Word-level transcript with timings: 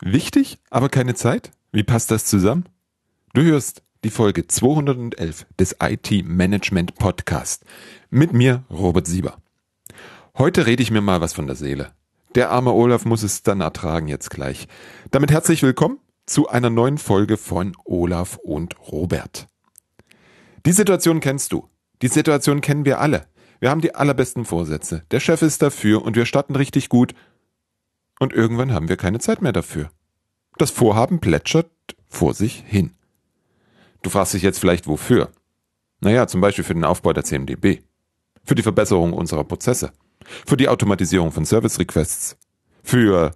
Wichtig, 0.00 0.58
aber 0.70 0.88
keine 0.88 1.14
Zeit? 1.14 1.50
Wie 1.72 1.82
passt 1.82 2.12
das 2.12 2.24
zusammen? 2.24 2.68
Du 3.34 3.42
hörst 3.42 3.82
die 4.04 4.10
Folge 4.10 4.46
211 4.46 5.44
des 5.58 5.74
IT 5.82 6.24
Management 6.24 6.94
Podcast 6.94 7.64
mit 8.08 8.32
mir, 8.32 8.62
Robert 8.70 9.08
Sieber. 9.08 9.38
Heute 10.36 10.66
rede 10.66 10.84
ich 10.84 10.92
mir 10.92 11.00
mal 11.00 11.20
was 11.20 11.32
von 11.32 11.48
der 11.48 11.56
Seele. 11.56 11.90
Der 12.36 12.50
arme 12.50 12.72
Olaf 12.72 13.06
muss 13.06 13.24
es 13.24 13.42
dann 13.42 13.60
ertragen 13.60 14.06
jetzt 14.06 14.30
gleich. 14.30 14.68
Damit 15.10 15.32
herzlich 15.32 15.64
willkommen 15.64 15.98
zu 16.26 16.48
einer 16.48 16.70
neuen 16.70 16.98
Folge 16.98 17.36
von 17.36 17.76
Olaf 17.84 18.36
und 18.36 18.76
Robert. 18.92 19.48
Die 20.64 20.72
Situation 20.72 21.18
kennst 21.18 21.50
du. 21.50 21.68
Die 22.02 22.08
Situation 22.08 22.60
kennen 22.60 22.84
wir 22.84 23.00
alle. 23.00 23.26
Wir 23.58 23.70
haben 23.70 23.80
die 23.80 23.96
allerbesten 23.96 24.44
Vorsätze. 24.44 25.02
Der 25.10 25.18
Chef 25.18 25.42
ist 25.42 25.60
dafür 25.60 26.02
und 26.02 26.14
wir 26.14 26.24
starten 26.24 26.54
richtig 26.54 26.88
gut 26.88 27.14
und 28.18 28.32
irgendwann 28.32 28.72
haben 28.72 28.88
wir 28.88 28.96
keine 28.96 29.18
Zeit 29.18 29.42
mehr 29.42 29.52
dafür. 29.52 29.90
Das 30.56 30.70
Vorhaben 30.70 31.20
plätschert 31.20 31.70
vor 32.08 32.34
sich 32.34 32.64
hin. 32.66 32.92
Du 34.02 34.10
fragst 34.10 34.34
dich 34.34 34.42
jetzt 34.42 34.58
vielleicht 34.58 34.86
wofür? 34.86 35.30
Naja, 36.00 36.26
zum 36.26 36.40
Beispiel 36.40 36.64
für 36.64 36.74
den 36.74 36.84
Aufbau 36.84 37.12
der 37.12 37.24
CMDB, 37.24 37.80
für 38.44 38.54
die 38.54 38.62
Verbesserung 38.62 39.12
unserer 39.12 39.44
Prozesse, 39.44 39.92
für 40.46 40.56
die 40.56 40.68
Automatisierung 40.68 41.32
von 41.32 41.44
Service 41.44 41.78
Requests, 41.78 42.36
für 42.82 43.32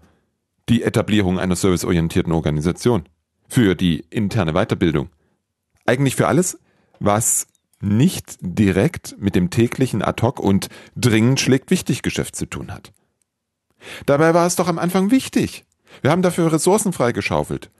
die 0.69 0.83
Etablierung 0.83 1.39
einer 1.39 1.57
serviceorientierten 1.57 2.33
Organisation, 2.33 3.05
für 3.49 3.75
die 3.75 4.05
interne 4.11 4.53
Weiterbildung. 4.53 5.11
Eigentlich 5.87 6.17
für 6.17 6.29
alles, 6.29 6.59
was 7.01 7.49
nicht 7.81 8.39
direkt 8.41 9.17
mit 9.19 9.35
dem 9.35 9.51
täglichen 9.51 10.03
Ad-hoc 10.03 10.39
und 10.39 10.69
dringend 10.95 11.41
schlägt 11.41 11.71
wichtig 11.71 12.03
Geschäft 12.03 12.37
zu 12.37 12.47
tun 12.47 12.73
hat. 12.73 12.93
Dabei 14.07 14.35
war 14.35 14.47
es 14.47 14.57
doch 14.57 14.69
am 14.69 14.79
Anfang 14.79 15.11
wichtig. 15.11 15.65
Wir 16.01 16.11
haben 16.11 16.23
dafür 16.23 16.53
Ressourcen 16.53 16.93
freigeschaufelt 16.93 17.71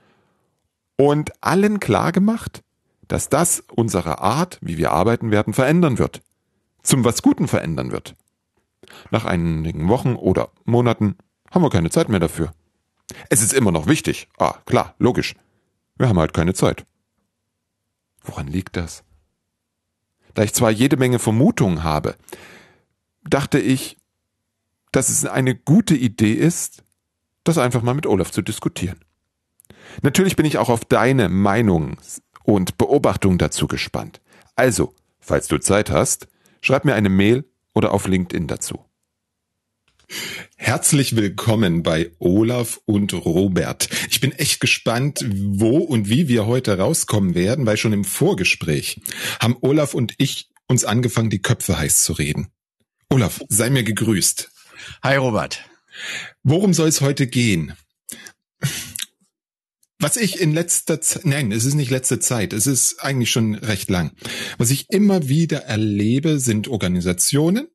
und 0.97 1.31
allen 1.41 1.79
klar 1.79 2.11
gemacht, 2.11 2.63
dass 3.07 3.29
das 3.29 3.63
unsere 3.75 4.19
Art, 4.19 4.59
wie 4.61 4.77
wir 4.77 4.91
arbeiten 4.91 5.31
werden, 5.31 5.53
verändern 5.53 5.97
wird. 5.97 6.21
Zum 6.83 7.03
was 7.03 7.21
Guten 7.21 7.47
verändern 7.47 7.91
wird. 7.91 8.15
Nach 9.11 9.25
einigen 9.25 9.87
Wochen 9.87 10.15
oder 10.15 10.49
Monaten 10.65 11.17
haben 11.51 11.63
wir 11.63 11.69
keine 11.69 11.89
Zeit 11.89 12.09
mehr 12.09 12.19
dafür. 12.19 12.53
Es 13.29 13.41
ist 13.41 13.53
immer 13.53 13.71
noch 13.71 13.87
wichtig. 13.87 14.27
Ah, 14.37 14.55
klar, 14.65 14.95
logisch. 14.99 15.35
Wir 15.97 16.09
haben 16.09 16.19
halt 16.19 16.33
keine 16.33 16.53
Zeit. 16.53 16.85
Woran 18.23 18.47
liegt 18.47 18.77
das? 18.77 19.03
Da 20.33 20.43
ich 20.43 20.53
zwar 20.53 20.71
jede 20.71 20.97
Menge 20.97 21.19
Vermutungen 21.19 21.83
habe, 21.83 22.15
dachte 23.23 23.59
ich, 23.59 23.97
dass 24.93 25.09
es 25.09 25.25
eine 25.25 25.55
gute 25.55 25.95
Idee 25.95 26.33
ist, 26.33 26.83
das 27.43 27.57
einfach 27.57 27.81
mal 27.81 27.93
mit 27.93 28.05
Olaf 28.05 28.31
zu 28.31 28.41
diskutieren. 28.41 28.99
Natürlich 30.01 30.35
bin 30.37 30.45
ich 30.45 30.57
auch 30.57 30.69
auf 30.69 30.85
deine 30.85 31.27
Meinung 31.27 31.97
und 32.43 32.77
Beobachtung 32.77 33.37
dazu 33.37 33.67
gespannt. 33.67 34.21
Also, 34.55 34.93
falls 35.19 35.47
du 35.47 35.57
Zeit 35.57 35.89
hast, 35.89 36.27
schreib 36.61 36.85
mir 36.85 36.95
eine 36.95 37.09
Mail 37.09 37.43
oder 37.73 37.91
auf 37.91 38.07
LinkedIn 38.07 38.47
dazu. 38.47 38.85
Herzlich 40.57 41.15
willkommen 41.15 41.81
bei 41.81 42.11
Olaf 42.19 42.79
und 42.85 43.13
Robert. 43.13 43.89
Ich 44.11 44.21
bin 44.21 44.31
echt 44.31 44.59
gespannt, 44.59 45.25
wo 45.27 45.77
und 45.77 46.07
wie 46.07 46.27
wir 46.27 46.45
heute 46.45 46.77
rauskommen 46.77 47.33
werden, 47.33 47.65
weil 47.65 47.77
schon 47.77 47.93
im 47.93 48.03
Vorgespräch 48.03 49.01
haben 49.39 49.57
Olaf 49.61 49.95
und 49.95 50.13
ich 50.17 50.49
uns 50.67 50.85
angefangen, 50.85 51.31
die 51.31 51.41
Köpfe 51.41 51.79
heiß 51.79 52.03
zu 52.03 52.13
reden. 52.13 52.49
Olaf, 53.09 53.41
sei 53.49 53.69
mir 53.69 53.83
gegrüßt. 53.83 54.52
Hi 55.03 55.15
Robert. 55.15 55.59
Worum 56.43 56.73
soll 56.73 56.87
es 56.87 57.01
heute 57.01 57.27
gehen? 57.27 57.73
Was 59.99 60.17
ich 60.17 60.41
in 60.41 60.53
letzter 60.53 60.99
Zeit, 60.99 61.25
nein, 61.25 61.51
es 61.51 61.63
ist 61.63 61.75
nicht 61.75 61.89
letzte 61.89 62.19
Zeit, 62.19 62.51
es 62.51 62.67
ist 62.67 62.99
eigentlich 63.01 63.31
schon 63.31 63.55
recht 63.55 63.89
lang. 63.89 64.11
Was 64.57 64.69
ich 64.69 64.89
immer 64.89 65.29
wieder 65.29 65.59
erlebe, 65.59 66.39
sind 66.39 66.67
Organisationen, 66.67 67.67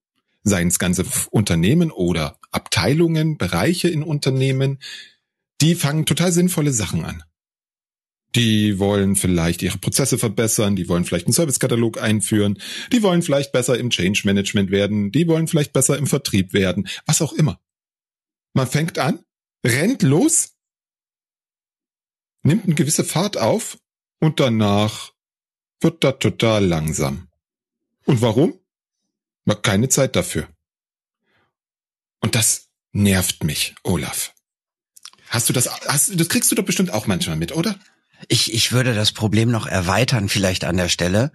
seien 0.43 0.69
es 0.69 0.79
ganze 0.79 1.07
Unternehmen 1.31 1.91
oder 1.91 2.39
Abteilungen, 2.51 3.39
Bereiche 3.39 3.89
in 3.89 4.03
Unternehmen, 4.03 4.79
die 5.61 5.75
fangen 5.75 6.05
total 6.05 6.33
sinnvolle 6.33 6.73
Sachen 6.73 7.05
an. 7.05 7.23
Die 8.35 8.79
wollen 8.79 9.17
vielleicht 9.17 9.63
ihre 9.63 9.79
Prozesse 9.79 10.19
verbessern, 10.19 10.77
die 10.77 10.89
wollen 10.89 11.05
vielleicht 11.05 11.27
einen 11.27 11.33
Servicekatalog 11.33 12.01
einführen, 12.01 12.59
die 12.93 13.03
wollen 13.03 13.23
vielleicht 13.23 13.53
besser 13.53 13.79
im 13.79 13.91
Change 13.91 14.23
Management 14.25 14.71
werden, 14.71 15.11
die 15.11 15.27
wollen 15.27 15.49
vielleicht 15.49 15.73
besser 15.73 15.97
im 15.97 16.07
Vertrieb 16.07 16.53
werden, 16.53 16.89
was 17.07 17.23
auch 17.23 17.33
immer. 17.33 17.59
Man 18.53 18.67
fängt 18.67 18.99
an, 18.99 19.25
rennt 19.65 20.03
los, 20.03 20.55
nimmt 22.43 22.67
eine 22.67 22.75
gewisse 22.75 23.05
Fahrt 23.05 23.39
auf 23.39 23.79
und 24.21 24.41
danach 24.41 25.13
wird 25.81 26.05
da 26.05 26.13
total 26.13 26.67
langsam. 26.67 27.29
Und 28.05 28.21
warum? 28.21 28.59
Man 29.45 29.63
keine 29.63 29.89
Zeit 29.89 30.17
dafür. 30.17 30.49
Und 32.21 32.35
das 32.35 32.69
nervt 32.93 33.45
mich, 33.45 33.75
Olaf. 33.85 34.35
Hast 35.29 35.49
du 35.49 35.53
das, 35.53 35.69
hast, 35.87 36.19
das 36.19 36.29
kriegst 36.29 36.51
du 36.51 36.55
doch 36.55 36.65
bestimmt 36.65 36.93
auch 36.93 37.07
manchmal 37.07 37.37
mit, 37.37 37.53
oder? 37.53 37.79
Ich, 38.27 38.53
ich 38.53 38.73
würde 38.73 38.95
das 38.95 39.13
Problem 39.13 39.51
noch 39.51 39.67
erweitern, 39.67 40.29
vielleicht 40.29 40.65
an 40.65 40.77
der 40.77 40.89
Stelle. 40.89 41.31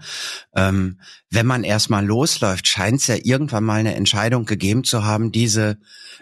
Ähm, 0.54 1.00
wenn 1.30 1.46
man 1.46 1.64
erstmal 1.64 2.06
losläuft, 2.06 2.68
scheint 2.68 3.00
es 3.00 3.08
ja 3.08 3.16
irgendwann 3.22 3.64
mal 3.64 3.80
eine 3.80 3.96
Entscheidung 3.96 4.46
gegeben 4.46 4.84
zu 4.84 5.06
haben, 5.06 5.32
diese 5.32 5.78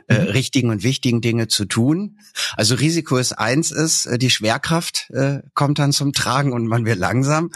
äh, 0.08 0.20
mhm. 0.20 0.28
richtigen 0.28 0.70
und 0.70 0.84
wichtigen 0.84 1.22
Dinge 1.22 1.48
zu 1.48 1.66
tun. 1.66 2.20
Also 2.56 2.76
Risiko 2.76 3.18
ist 3.18 3.34
eins 3.34 3.72
ist, 3.72 4.06
äh, 4.06 4.20
die 4.20 4.30
Schwerkraft 4.30 5.10
äh, 5.12 5.40
kommt 5.56 5.80
dann 5.80 5.92
zum 5.92 6.14
Tragen 6.14 6.54
und 6.54 6.68
man 6.68 6.86
wird 6.86 7.00
langsam. 7.00 7.52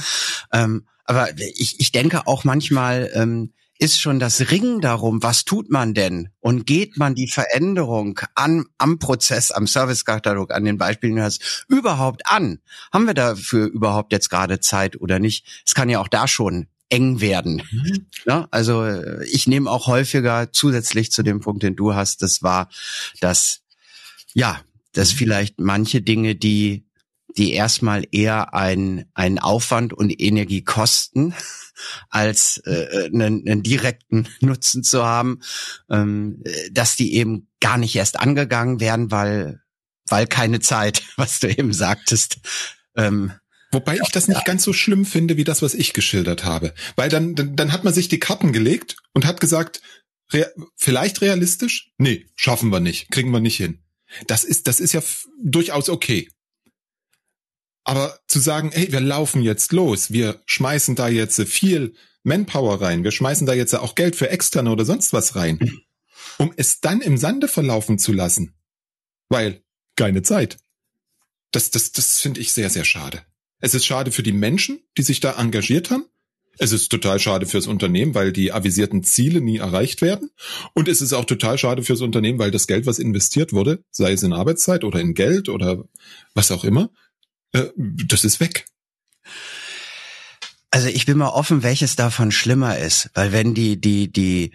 Ähm, 0.52 0.88
aber 1.06 1.30
ich, 1.38 1.80
ich 1.80 1.92
denke 1.92 2.26
auch 2.26 2.44
manchmal, 2.44 3.12
ähm, 3.14 3.54
ist 3.78 4.00
schon 4.00 4.19
das 4.19 4.52
Ringen 4.52 4.80
darum, 4.81 5.22
was 5.22 5.44
tut 5.44 5.69
man 5.69 5.94
denn? 5.94 6.30
Und 6.40 6.66
geht 6.66 6.97
man 6.97 7.16
die 7.16 7.28
Veränderung 7.28 8.19
an, 8.34 8.66
am 8.78 9.00
Prozess, 9.00 9.52
am 9.52 9.68
Servicekatalog, 9.68 10.53
an 10.53 10.63
den 10.63 10.78
Beispielen, 10.78 11.22
hast, 11.22 11.66
überhaupt 11.68 12.25
an? 12.25 12.59
Haben 12.94 13.06
wir 13.06 13.13
dafür 13.13 13.68
überhaupt 13.68 14.13
jetzt 14.13 14.30
gerade 14.30 14.59
Zeit 14.59 15.00
oder 15.00 15.19
nicht? 15.19 15.46
Es 15.66 15.75
kann 15.75 15.90
ja 15.90 16.00
auch 16.00 16.08
da 16.08 16.28
schon 16.28 16.68
eng 16.90 17.19
werden. 17.19 17.63
Mhm. 17.69 18.06
Ja, 18.25 18.47
also 18.52 18.88
ich 19.24 19.47
nehme 19.47 19.69
auch 19.69 19.88
häufiger 19.88 20.52
zusätzlich 20.52 21.12
zu 21.12 21.24
dem 21.24 21.42
Punkt, 21.42 21.63
den 21.63 21.75
du 21.75 21.96
hast, 21.96 22.22
das 22.22 22.44
war, 22.44 22.69
dass 23.19 23.62
ja, 24.34 24.62
dass 24.94 25.12
vielleicht 25.12 25.59
manche 25.59 26.02
Dinge, 26.02 26.36
die 26.36 26.84
die 27.38 27.53
erstmal 27.53 28.06
eher 28.12 28.53
ein, 28.53 29.06
ein 29.13 29.40
Aufwand 29.40 29.94
und 29.94 30.09
Energie 30.22 30.63
kosten, 30.63 31.34
als 32.09 32.62
äh, 32.66 33.06
einen, 33.06 33.47
einen 33.47 33.63
direkten 33.63 34.28
Nutzen 34.41 34.84
zu 34.84 35.06
haben, 35.06 35.41
ähm, 35.90 36.44
dass 36.72 36.95
die 36.95 37.16
eben 37.16 37.47
gar 37.59 37.78
nicht 37.78 37.95
erst 37.95 38.19
angegangen 38.19 38.79
werden, 38.79 39.12
weil 39.12 39.62
weil 40.07 40.28
keine 40.28 40.59
Zeit, 40.59 41.03
was 41.18 41.40
du 41.40 41.50
eben 41.50 41.74
sagtest. 41.74 42.38
Ähm, 42.95 43.31
Wobei 43.72 43.97
ich 43.97 44.09
das 44.09 44.29
nicht 44.29 44.45
ganz 44.45 44.63
so 44.63 44.72
schlimm 44.72 45.06
finde 45.06 45.35
wie 45.35 45.44
das, 45.44 45.62
was 45.62 45.74
ich 45.74 45.91
geschildert 45.91 46.45
habe. 46.45 46.74
Weil 46.95 47.09
dann, 47.09 47.35
dann, 47.35 47.56
dann 47.57 47.72
hat 47.74 47.84
man 47.84 47.94
sich 47.94 48.07
die 48.07 48.19
Karten 48.19 48.53
gelegt 48.53 48.95
und 49.13 49.25
hat 49.25 49.41
gesagt, 49.41 49.81
rea 50.31 50.47
vielleicht 50.78 51.22
realistisch? 51.22 51.91
Nee, 51.97 52.25
schaffen 52.35 52.72
wir 52.72 52.79
nicht, 52.79 53.12
kriegen 53.12 53.31
wir 53.31 53.41
nicht 53.41 53.57
hin. 53.57 53.84
Das 54.28 54.45
ist, 54.45 54.68
das 54.68 54.79
ist 54.79 54.94
ja 54.94 55.01
durchaus 55.44 55.90
okay. 55.90 56.29
Aber 57.85 58.19
zu 58.28 58.40
sagen, 58.40 58.72
hey, 58.73 58.91
wir 58.91 59.00
laufen 59.00 59.41
jetzt 59.41 59.72
los, 59.72 60.12
wir 60.12 60.41
schmeißen 60.46 60.96
da 60.96 61.07
jetzt 61.07 61.41
viel 61.44 61.94
Manpower 62.23 62.81
rein, 62.81 63.03
wir 63.03 63.12
schmeißen 63.12 63.46
da 63.46 63.53
jetzt 63.53 63.73
auch 63.75 63.96
Geld 63.96 64.16
für 64.16 64.29
externe 64.29 64.72
oder 64.72 64.84
sonst 64.84 65.13
was 65.13 65.35
rein, 65.35 65.59
um 66.40 66.51
es 66.57 66.81
dann 66.81 67.01
im 67.01 67.18
Sande 67.18 67.47
verlaufen 67.47 68.00
zu 68.00 68.12
lassen. 68.12 68.56
Weil 69.29 69.63
keine 69.95 70.24
Zeit. 70.24 70.57
Das, 71.51 71.69
das, 71.69 71.92
das 71.92 72.19
finde 72.19 72.42
ich 72.42 72.51
sehr, 72.51 72.69
sehr 72.69 72.86
schade. 72.86 73.21
Es 73.60 73.74
ist 73.74 73.86
schade 73.86 74.12
für 74.12 74.24
die 74.24 74.33
Menschen, 74.33 74.80
die 74.98 75.04
sich 75.04 75.19
da 75.19 75.39
engagiert 75.39 75.92
haben. 75.92 76.06
Es 76.57 76.71
ist 76.71 76.89
total 76.89 77.19
schade 77.19 77.45
fürs 77.45 77.68
Unternehmen, 77.68 78.15
weil 78.15 78.31
die 78.31 78.51
avisierten 78.51 79.04
Ziele 79.04 79.42
nie 79.42 79.57
erreicht 79.57 80.01
werden. 80.01 80.31
Und 80.74 80.88
es 80.88 81.01
ist 81.01 81.13
auch 81.13 81.25
total 81.25 81.57
schade 81.57 81.83
fürs 81.83 82.01
Unternehmen, 82.01 82.39
weil 82.39 82.51
das 82.51 82.68
Geld, 82.68 82.86
was 82.86 83.00
investiert 83.00 83.54
wurde, 83.54 83.83
sei 83.92 84.13
es 84.13 84.24
in 84.24 84.33
Arbeitszeit 84.33 84.83
oder 84.83 85.00
in 85.00 85.13
Geld 85.13 85.50
oder 85.50 85.83
was 86.33 86.51
auch 86.51 86.63
immer, 86.63 86.89
äh, 87.56 87.72
das 87.75 88.24
ist 88.24 88.40
weg. 88.40 88.66
Also 90.72 90.88
ich 90.88 91.06
bin 91.06 91.18
mal 91.18 91.30
offen, 91.30 91.63
welches 91.63 91.96
davon 91.96 92.31
schlimmer 92.31 92.78
ist, 92.78 93.10
weil 93.13 93.31
wenn 93.31 93.54
die 93.54 93.80
die 93.80 94.12
die 94.12 94.52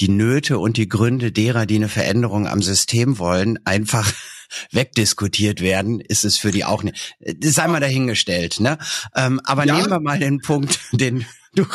die 0.00 0.08
Nöte 0.08 0.58
und 0.58 0.76
die 0.76 0.88
Gründe 0.88 1.30
derer, 1.30 1.66
die 1.66 1.76
eine 1.76 1.88
Veränderung 1.88 2.48
am 2.48 2.62
System 2.62 3.18
wollen, 3.18 3.58
einfach 3.64 4.12
wegdiskutiert 4.72 5.60
werden, 5.60 6.00
ist 6.00 6.24
es 6.24 6.36
für 6.36 6.50
die 6.50 6.64
auch 6.64 6.82
nicht. 6.82 7.16
Das 7.20 7.54
sei 7.54 7.68
mal 7.68 7.80
dahingestellt, 7.80 8.58
ne? 8.58 8.78
Ähm, 9.14 9.40
aber 9.44 9.66
ja. 9.66 9.76
nehmen 9.76 9.90
wir 9.90 10.00
mal 10.00 10.18
den 10.18 10.40
Punkt, 10.40 10.80
den 10.92 11.24
du 11.54 11.66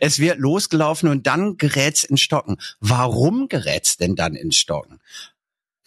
es 0.00 0.18
wird 0.18 0.38
losgelaufen 0.38 1.08
und 1.08 1.26
dann 1.26 1.56
gerät's 1.56 2.04
in 2.04 2.16
Stocken. 2.16 2.56
Warum 2.80 3.48
gerät's 3.48 3.96
denn 3.96 4.16
dann 4.16 4.34
in 4.34 4.50
Stocken? 4.50 4.98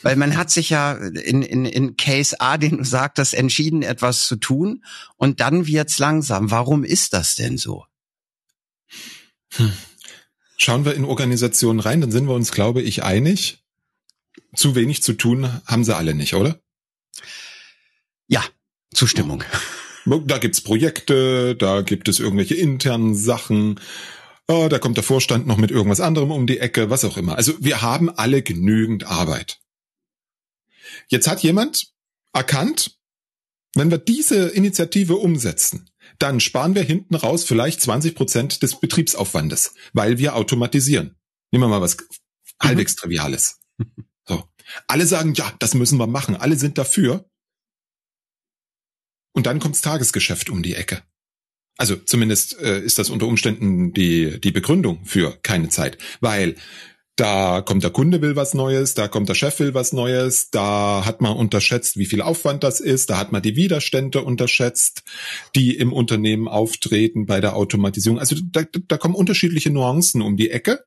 Weil 0.01 0.15
man 0.15 0.37
hat 0.37 0.51
sich 0.51 0.69
ja 0.69 0.93
in, 0.93 1.41
in, 1.41 1.65
in 1.65 1.97
Case 1.97 2.39
A, 2.39 2.57
den 2.57 2.77
du 2.77 2.83
sagtest, 2.83 3.33
entschieden, 3.33 3.81
etwas 3.81 4.27
zu 4.27 4.35
tun 4.35 4.83
und 5.15 5.39
dann 5.39 5.65
wird's 5.65 5.97
langsam. 5.97 6.51
Warum 6.51 6.83
ist 6.83 7.13
das 7.13 7.35
denn 7.35 7.57
so? 7.57 7.85
Hm. 9.53 9.73
Schauen 10.57 10.85
wir 10.85 10.95
in 10.95 11.05
Organisationen 11.05 11.79
rein, 11.79 12.01
dann 12.01 12.11
sind 12.11 12.27
wir 12.27 12.35
uns, 12.35 12.51
glaube 12.51 12.81
ich, 12.81 13.03
einig. 13.03 13.63
Zu 14.55 14.75
wenig 14.75 15.03
zu 15.03 15.13
tun 15.13 15.61
haben 15.65 15.83
sie 15.83 15.95
alle 15.95 16.13
nicht, 16.13 16.33
oder? 16.33 16.59
Ja, 18.27 18.43
Zustimmung. 18.93 19.43
Da 20.05 20.37
gibt's 20.37 20.61
Projekte, 20.61 21.55
da 21.55 21.81
gibt 21.81 22.07
es 22.07 22.19
irgendwelche 22.19 22.55
internen 22.55 23.13
Sachen, 23.13 23.79
oh, 24.47 24.67
da 24.69 24.79
kommt 24.79 24.97
der 24.97 25.03
Vorstand 25.03 25.47
noch 25.47 25.57
mit 25.57 25.69
irgendwas 25.69 25.99
anderem 25.99 26.31
um 26.31 26.47
die 26.47 26.59
Ecke, 26.59 26.89
was 26.89 27.03
auch 27.03 27.17
immer. 27.17 27.35
Also 27.35 27.53
wir 27.59 27.81
haben 27.81 28.09
alle 28.09 28.41
genügend 28.41 29.05
Arbeit. 29.05 29.59
Jetzt 31.07 31.27
hat 31.27 31.43
jemand 31.43 31.93
erkannt, 32.33 32.97
wenn 33.75 33.91
wir 33.91 33.97
diese 33.97 34.49
Initiative 34.49 35.15
umsetzen, 35.15 35.89
dann 36.19 36.39
sparen 36.39 36.75
wir 36.75 36.83
hinten 36.83 37.15
raus 37.15 37.43
vielleicht 37.43 37.81
20 37.81 38.15
Prozent 38.15 38.63
des 38.63 38.79
Betriebsaufwandes, 38.79 39.73
weil 39.93 40.17
wir 40.17 40.35
automatisieren. 40.35 41.15
Nehmen 41.51 41.65
wir 41.65 41.67
mal 41.69 41.81
was 41.81 41.97
halbwegs 42.61 42.95
mhm. 42.95 42.99
Triviales. 42.99 43.59
So. 44.27 44.43
Alle 44.87 45.05
sagen, 45.05 45.33
ja, 45.35 45.53
das 45.59 45.73
müssen 45.73 45.97
wir 45.97 46.07
machen. 46.07 46.35
Alle 46.35 46.57
sind 46.57 46.77
dafür. 46.77 47.29
Und 49.33 49.45
dann 49.45 49.59
kommt's 49.59 49.81
Tagesgeschäft 49.81 50.49
um 50.49 50.63
die 50.63 50.75
Ecke. 50.75 51.01
Also 51.77 51.95
zumindest 51.95 52.59
äh, 52.59 52.81
ist 52.81 52.97
das 52.97 53.09
unter 53.09 53.27
Umständen 53.27 53.93
die, 53.93 54.41
die 54.41 54.51
Begründung 54.51 55.05
für 55.05 55.37
keine 55.43 55.69
Zeit. 55.69 55.97
Weil 56.19 56.55
da 57.17 57.61
kommt 57.61 57.83
der 57.83 57.89
Kunde 57.89 58.21
will 58.21 58.35
was 58.35 58.53
Neues, 58.53 58.93
da 58.93 59.07
kommt 59.07 59.27
der 59.27 59.33
Chef 59.33 59.59
will 59.59 59.73
was 59.73 59.91
Neues, 59.91 60.51
da 60.51 61.03
hat 61.03 61.19
man 61.19 61.35
unterschätzt, 61.35 61.97
wie 61.97 62.05
viel 62.05 62.21
Aufwand 62.21 62.63
das 62.63 62.79
ist, 62.79 63.09
da 63.09 63.17
hat 63.17 63.31
man 63.31 63.41
die 63.41 63.55
Widerstände 63.55 64.21
unterschätzt, 64.21 65.03
die 65.55 65.75
im 65.75 65.91
Unternehmen 65.91 66.47
auftreten 66.47 67.25
bei 67.25 67.41
der 67.41 67.55
Automatisierung. 67.55 68.19
Also 68.19 68.35
da, 68.51 68.63
da 68.63 68.97
kommen 68.97 69.15
unterschiedliche 69.15 69.71
Nuancen 69.71 70.21
um 70.21 70.37
die 70.37 70.51
Ecke. 70.51 70.85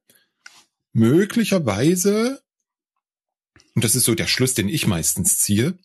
Möglicherweise, 0.92 2.40
und 3.74 3.82
das 3.82 3.96
ist 3.96 4.04
so 4.04 4.14
der 4.14 4.28
Schluss, 4.28 4.54
den 4.54 4.68
ich 4.68 4.86
meistens 4.86 5.38
ziehe, 5.38 5.78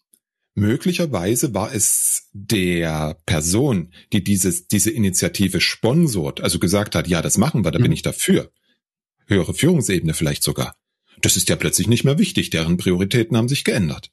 möglicherweise 0.53 1.55
war 1.55 1.73
es 1.73 2.29
der 2.33 3.17
Person, 3.25 3.91
die 4.13 4.23
dieses, 4.23 4.67
diese 4.67 4.91
Initiative 4.91 5.59
sponsort, 5.59 6.39
also 6.41 6.59
gesagt 6.59 6.93
hat, 6.93 7.07
ja, 7.07 7.23
das 7.23 7.39
machen 7.39 7.65
wir, 7.65 7.71
da 7.71 7.79
mhm. 7.79 7.83
bin 7.83 7.91
ich 7.91 8.03
dafür 8.03 8.51
höhere 9.27 9.53
Führungsebene 9.53 10.13
vielleicht 10.13 10.43
sogar. 10.43 10.75
Das 11.21 11.37
ist 11.37 11.49
ja 11.49 11.55
plötzlich 11.55 11.87
nicht 11.87 12.03
mehr 12.03 12.19
wichtig, 12.19 12.49
deren 12.49 12.77
Prioritäten 12.77 13.37
haben 13.37 13.49
sich 13.49 13.63
geändert. 13.63 14.11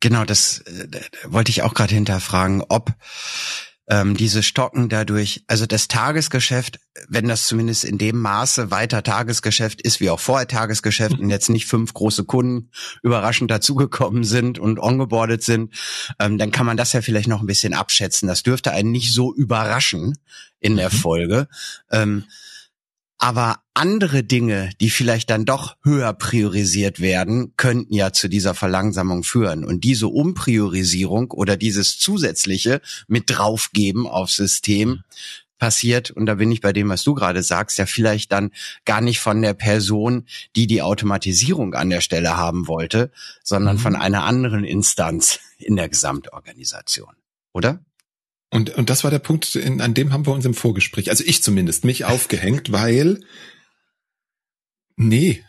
Genau, 0.00 0.24
das 0.24 0.60
äh, 0.60 0.88
wollte 1.24 1.50
ich 1.50 1.62
auch 1.62 1.74
gerade 1.74 1.94
hinterfragen, 1.94 2.62
ob 2.68 2.94
ähm, 3.88 4.16
diese 4.16 4.42
Stocken 4.42 4.88
dadurch, 4.88 5.44
also 5.46 5.64
das 5.64 5.88
Tagesgeschäft, 5.88 6.80
wenn 7.08 7.28
das 7.28 7.46
zumindest 7.46 7.84
in 7.84 7.98
dem 7.98 8.20
Maße 8.20 8.70
weiter 8.70 9.02
Tagesgeschäft 9.02 9.80
ist 9.80 10.00
wie 10.00 10.10
auch 10.10 10.18
vorher 10.18 10.48
Tagesgeschäft 10.48 11.18
und 11.18 11.30
jetzt 11.30 11.48
nicht 11.48 11.66
fünf 11.66 11.94
große 11.94 12.24
Kunden 12.24 12.70
überraschend 13.02 13.50
dazugekommen 13.50 14.24
sind 14.24 14.58
und 14.58 14.80
ongeboardet 14.80 15.42
sind, 15.42 15.72
ähm, 16.18 16.36
dann 16.36 16.50
kann 16.50 16.66
man 16.66 16.76
das 16.76 16.92
ja 16.92 17.00
vielleicht 17.00 17.28
noch 17.28 17.40
ein 17.40 17.46
bisschen 17.46 17.74
abschätzen. 17.74 18.28
Das 18.28 18.42
dürfte 18.42 18.72
einen 18.72 18.90
nicht 18.90 19.12
so 19.12 19.32
überraschen 19.32 20.18
in 20.58 20.76
der 20.76 20.92
mhm. 20.92 20.96
Folge. 20.96 21.48
Ähm, 21.90 22.24
aber 23.18 23.60
andere 23.74 24.22
Dinge, 24.22 24.70
die 24.80 24.90
vielleicht 24.90 25.30
dann 25.30 25.44
doch 25.44 25.76
höher 25.82 26.12
priorisiert 26.12 27.00
werden, 27.00 27.54
könnten 27.56 27.94
ja 27.94 28.12
zu 28.12 28.28
dieser 28.28 28.54
Verlangsamung 28.54 29.22
führen. 29.22 29.64
Und 29.64 29.84
diese 29.84 30.08
Umpriorisierung 30.08 31.30
oder 31.30 31.56
dieses 31.56 31.98
zusätzliche 31.98 32.80
mit 33.06 33.24
draufgeben 33.28 34.06
aufs 34.06 34.36
System 34.36 35.02
passiert, 35.58 36.10
und 36.10 36.26
da 36.26 36.34
bin 36.34 36.52
ich 36.52 36.60
bei 36.60 36.72
dem, 36.72 36.88
was 36.90 37.04
du 37.04 37.14
gerade 37.14 37.42
sagst, 37.42 37.78
ja 37.78 37.86
vielleicht 37.86 38.32
dann 38.32 38.50
gar 38.84 39.00
nicht 39.00 39.20
von 39.20 39.40
der 39.40 39.54
Person, 39.54 40.26
die 40.54 40.66
die 40.66 40.82
Automatisierung 40.82 41.74
an 41.74 41.90
der 41.90 42.02
Stelle 42.02 42.36
haben 42.36 42.68
wollte, 42.68 43.10
sondern 43.42 43.76
mhm. 43.76 43.80
von 43.80 43.96
einer 43.96 44.24
anderen 44.24 44.64
Instanz 44.64 45.40
in 45.58 45.76
der 45.76 45.88
Gesamtorganisation. 45.88 47.14
Oder? 47.52 47.80
Und, 48.50 48.70
und 48.70 48.90
das 48.90 49.04
war 49.04 49.10
der 49.10 49.18
Punkt, 49.18 49.54
in, 49.56 49.80
an 49.80 49.94
dem 49.94 50.12
haben 50.12 50.26
wir 50.26 50.32
uns 50.32 50.44
im 50.44 50.54
Vorgespräch, 50.54 51.10
also 51.10 51.24
ich 51.26 51.42
zumindest, 51.42 51.84
mich 51.84 52.04
aufgehängt, 52.04 52.70
weil, 52.72 53.20
nee, 54.96 55.44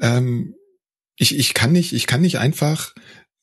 ähm, 0.00 0.54
ich, 1.16 1.36
ich 1.36 1.54
kann 1.54 1.72
nicht, 1.72 1.92
ich 1.92 2.06
kann 2.06 2.20
nicht 2.20 2.38
einfach 2.38 2.94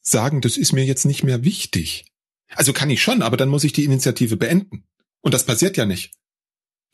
sagen, 0.02 0.42
das 0.42 0.58
ist 0.58 0.74
mir 0.74 0.86
jetzt 0.86 1.06
nicht 1.06 1.24
mehr 1.24 1.44
wichtig. 1.44 2.06
Also 2.50 2.74
kann 2.74 2.90
ich 2.90 3.02
schon, 3.02 3.22
aber 3.22 3.38
dann 3.38 3.50
muss 3.50 3.64
ich 3.64 3.74
die 3.74 3.86
Initiative 3.86 4.38
beenden. 4.38 4.86
Und 5.22 5.34
das 5.34 5.46
passiert 5.46 5.78
ja 5.78 5.86
nicht. 5.86 6.14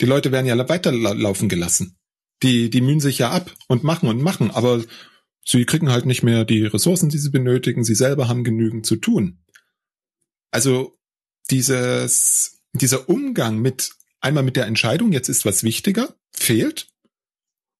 Die 0.01 0.05
Leute 0.05 0.31
werden 0.31 0.45
ja 0.45 0.69
weiterlaufen 0.69 1.47
gelassen. 1.47 1.97
Die, 2.43 2.69
die 2.69 2.81
mühen 2.81 2.99
sich 2.99 3.17
ja 3.17 3.31
ab 3.31 3.53
und 3.67 3.83
machen 3.83 4.09
und 4.09 4.21
machen, 4.21 4.51
aber 4.51 4.83
sie 5.45 5.65
kriegen 5.65 5.89
halt 5.89 6.05
nicht 6.05 6.23
mehr 6.23 6.43
die 6.43 6.65
Ressourcen, 6.65 7.09
die 7.09 7.17
sie 7.17 7.29
benötigen. 7.29 7.85
Sie 7.85 7.95
selber 7.95 8.27
haben 8.27 8.43
genügend 8.43 8.85
zu 8.85 8.97
tun. 8.97 9.39
Also 10.51 10.97
dieses, 11.51 12.61
dieser 12.73 13.09
Umgang 13.09 13.59
mit 13.59 13.91
einmal 14.19 14.43
mit 14.43 14.55
der 14.55 14.65
Entscheidung, 14.65 15.11
jetzt 15.11 15.29
ist 15.29 15.45
was 15.45 15.63
wichtiger, 15.63 16.15
fehlt. 16.31 16.87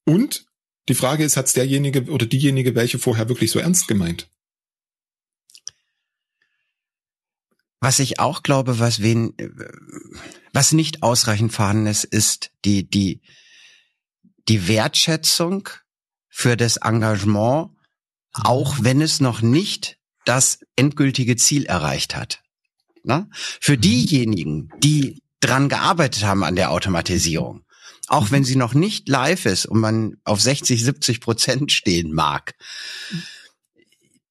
Und 0.06 0.46
die 0.88 0.96
Frage 0.96 1.24
ist, 1.24 1.38
hat 1.38 1.48
es 1.48 1.54
derjenige 1.54 2.12
oder 2.12 2.26
diejenige 2.26 2.76
welche 2.76 3.00
vorher 3.00 3.30
wirklich 3.30 3.52
so 3.52 3.60
ernst 3.60 3.88
gemeint? 3.88 4.30
Was 7.80 8.00
ich 8.00 8.20
auch 8.20 8.44
glaube, 8.44 8.80
was 8.80 9.02
wen, 9.02 9.34
was 10.54 10.72
nicht 10.72 11.04
ausreichend 11.04 11.54
vorhanden 11.54 11.88
ist, 11.88 12.04
ist 12.04 12.52
die, 12.64 12.90
die, 12.90 13.22
die 14.48 14.68
Wertschätzung 14.68 15.70
für 16.30 16.58
das 16.58 16.78
Engagement, 16.78 17.72
auch 18.32 18.78
wenn 18.82 19.02
es 19.02 19.20
noch 19.20 19.42
nicht 19.42 20.00
das 20.26 20.60
endgültige 20.76 21.36
Ziel 21.36 21.66
erreicht 21.66 22.16
hat. 22.16 22.45
Ne? 23.06 23.30
Für 23.62 23.78
mhm. 23.78 23.82
diejenigen, 23.82 24.70
die 24.84 25.22
dran 25.40 25.70
gearbeitet 25.70 26.24
haben 26.24 26.44
an 26.44 26.56
der 26.56 26.72
Automatisierung, 26.72 27.64
auch 28.08 28.32
wenn 28.32 28.44
sie 28.44 28.56
noch 28.56 28.74
nicht 28.74 29.10
live 29.10 29.46
ist 29.46 29.66
und 29.66 29.80
man 29.80 30.18
auf 30.24 30.42
60, 30.42 30.84
70 30.84 31.22
Prozent 31.22 31.72
stehen 31.72 32.14
mag, 32.14 32.56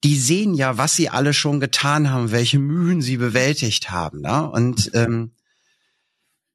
die 0.04 0.16
sehen 0.16 0.54
ja, 0.54 0.76
was 0.76 0.96
sie 0.96 1.08
alle 1.08 1.32
schon 1.32 1.60
getan 1.60 2.10
haben, 2.10 2.30
welche 2.30 2.58
Mühen 2.58 3.00
sie 3.00 3.16
bewältigt 3.16 3.90
haben. 3.90 4.20
Ne? 4.20 4.50
Und 4.50 4.90
ähm, 4.94 5.32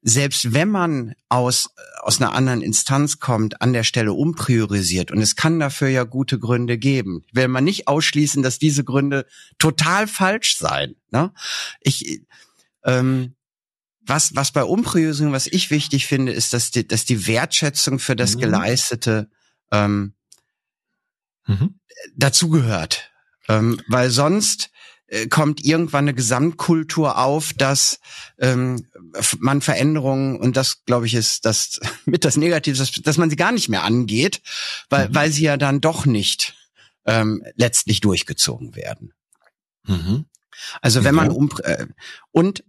selbst 0.02 0.54
wenn 0.54 0.70
man 0.70 1.14
aus, 1.28 1.70
aus 2.00 2.20
einer 2.20 2.32
anderen 2.32 2.62
Instanz 2.62 3.18
kommt, 3.18 3.60
an 3.60 3.72
der 3.72 3.84
Stelle 3.84 4.12
umpriorisiert, 4.12 5.10
und 5.10 5.20
es 5.20 5.36
kann 5.36 5.60
dafür 5.60 5.88
ja 5.88 6.04
gute 6.04 6.38
Gründe 6.38 6.78
geben, 6.78 7.24
will 7.32 7.48
man 7.48 7.64
nicht 7.64 7.86
ausschließen, 7.86 8.42
dass 8.42 8.58
diese 8.58 8.84
Gründe 8.84 9.26
total 9.58 10.06
falsch 10.06 10.56
seien. 10.56 10.96
Ne? 11.10 11.32
Ich, 11.80 12.22
ähm, 12.84 13.34
was, 14.00 14.34
was 14.34 14.52
bei 14.52 14.64
Umpriorisierung, 14.64 15.32
was 15.32 15.46
ich 15.46 15.70
wichtig 15.70 16.06
finde, 16.06 16.32
ist, 16.32 16.52
dass 16.52 16.70
die, 16.70 16.86
dass 16.86 17.04
die 17.04 17.26
Wertschätzung 17.26 17.98
für 17.98 18.16
das 18.16 18.36
mhm. 18.36 18.40
Geleistete 18.40 19.30
ähm, 19.70 20.14
mhm. 21.46 21.74
dazugehört. 22.16 23.10
Ähm, 23.48 23.80
weil 23.88 24.10
sonst 24.10 24.69
kommt 25.28 25.64
irgendwann 25.64 26.04
eine 26.04 26.14
Gesamtkultur 26.14 27.18
auf, 27.18 27.52
dass 27.52 28.00
ähm, 28.38 28.86
man 29.38 29.60
Veränderungen 29.60 30.38
und 30.38 30.56
das 30.56 30.84
glaube 30.84 31.06
ich 31.06 31.14
ist 31.14 31.44
das 31.44 31.80
mit 32.04 32.24
das 32.24 32.36
Negative, 32.36 32.76
dass, 32.76 32.92
dass 32.92 33.18
man 33.18 33.30
sie 33.30 33.36
gar 33.36 33.52
nicht 33.52 33.68
mehr 33.68 33.82
angeht, 33.82 34.40
weil 34.88 35.08
mhm. 35.08 35.14
weil 35.14 35.32
sie 35.32 35.42
ja 35.42 35.56
dann 35.56 35.80
doch 35.80 36.06
nicht 36.06 36.54
ähm, 37.06 37.42
letztlich 37.56 38.00
durchgezogen 38.00 38.76
werden. 38.76 39.12
Mhm. 39.84 40.26
Also 40.80 41.04
wenn 41.04 41.14
man 41.14 41.30
um 41.30 41.50
äh, 41.64 41.86
und 42.30 42.64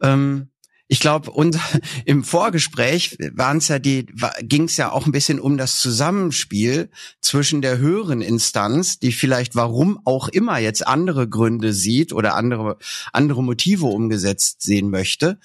ähm, 0.00 0.50
ich 0.88 1.00
glaube, 1.00 1.30
und 1.30 1.58
im 2.06 2.24
Vorgespräch 2.24 3.16
waren 3.32 3.58
es 3.58 3.68
ja 3.68 3.78
die, 3.78 4.06
ging 4.40 4.64
es 4.64 4.78
ja 4.78 4.90
auch 4.90 5.06
ein 5.06 5.12
bisschen 5.12 5.38
um 5.38 5.58
das 5.58 5.78
Zusammenspiel 5.78 6.90
zwischen 7.20 7.60
der 7.60 7.78
höheren 7.78 8.22
Instanz, 8.22 8.98
die 8.98 9.12
vielleicht 9.12 9.54
warum 9.54 10.00
auch 10.04 10.28
immer 10.28 10.58
jetzt 10.58 10.86
andere 10.86 11.28
Gründe 11.28 11.74
sieht 11.74 12.12
oder 12.12 12.34
andere, 12.34 12.78
andere 13.12 13.44
Motive 13.44 13.86
umgesetzt 13.86 14.62
sehen 14.62 14.90
möchte 14.90 15.38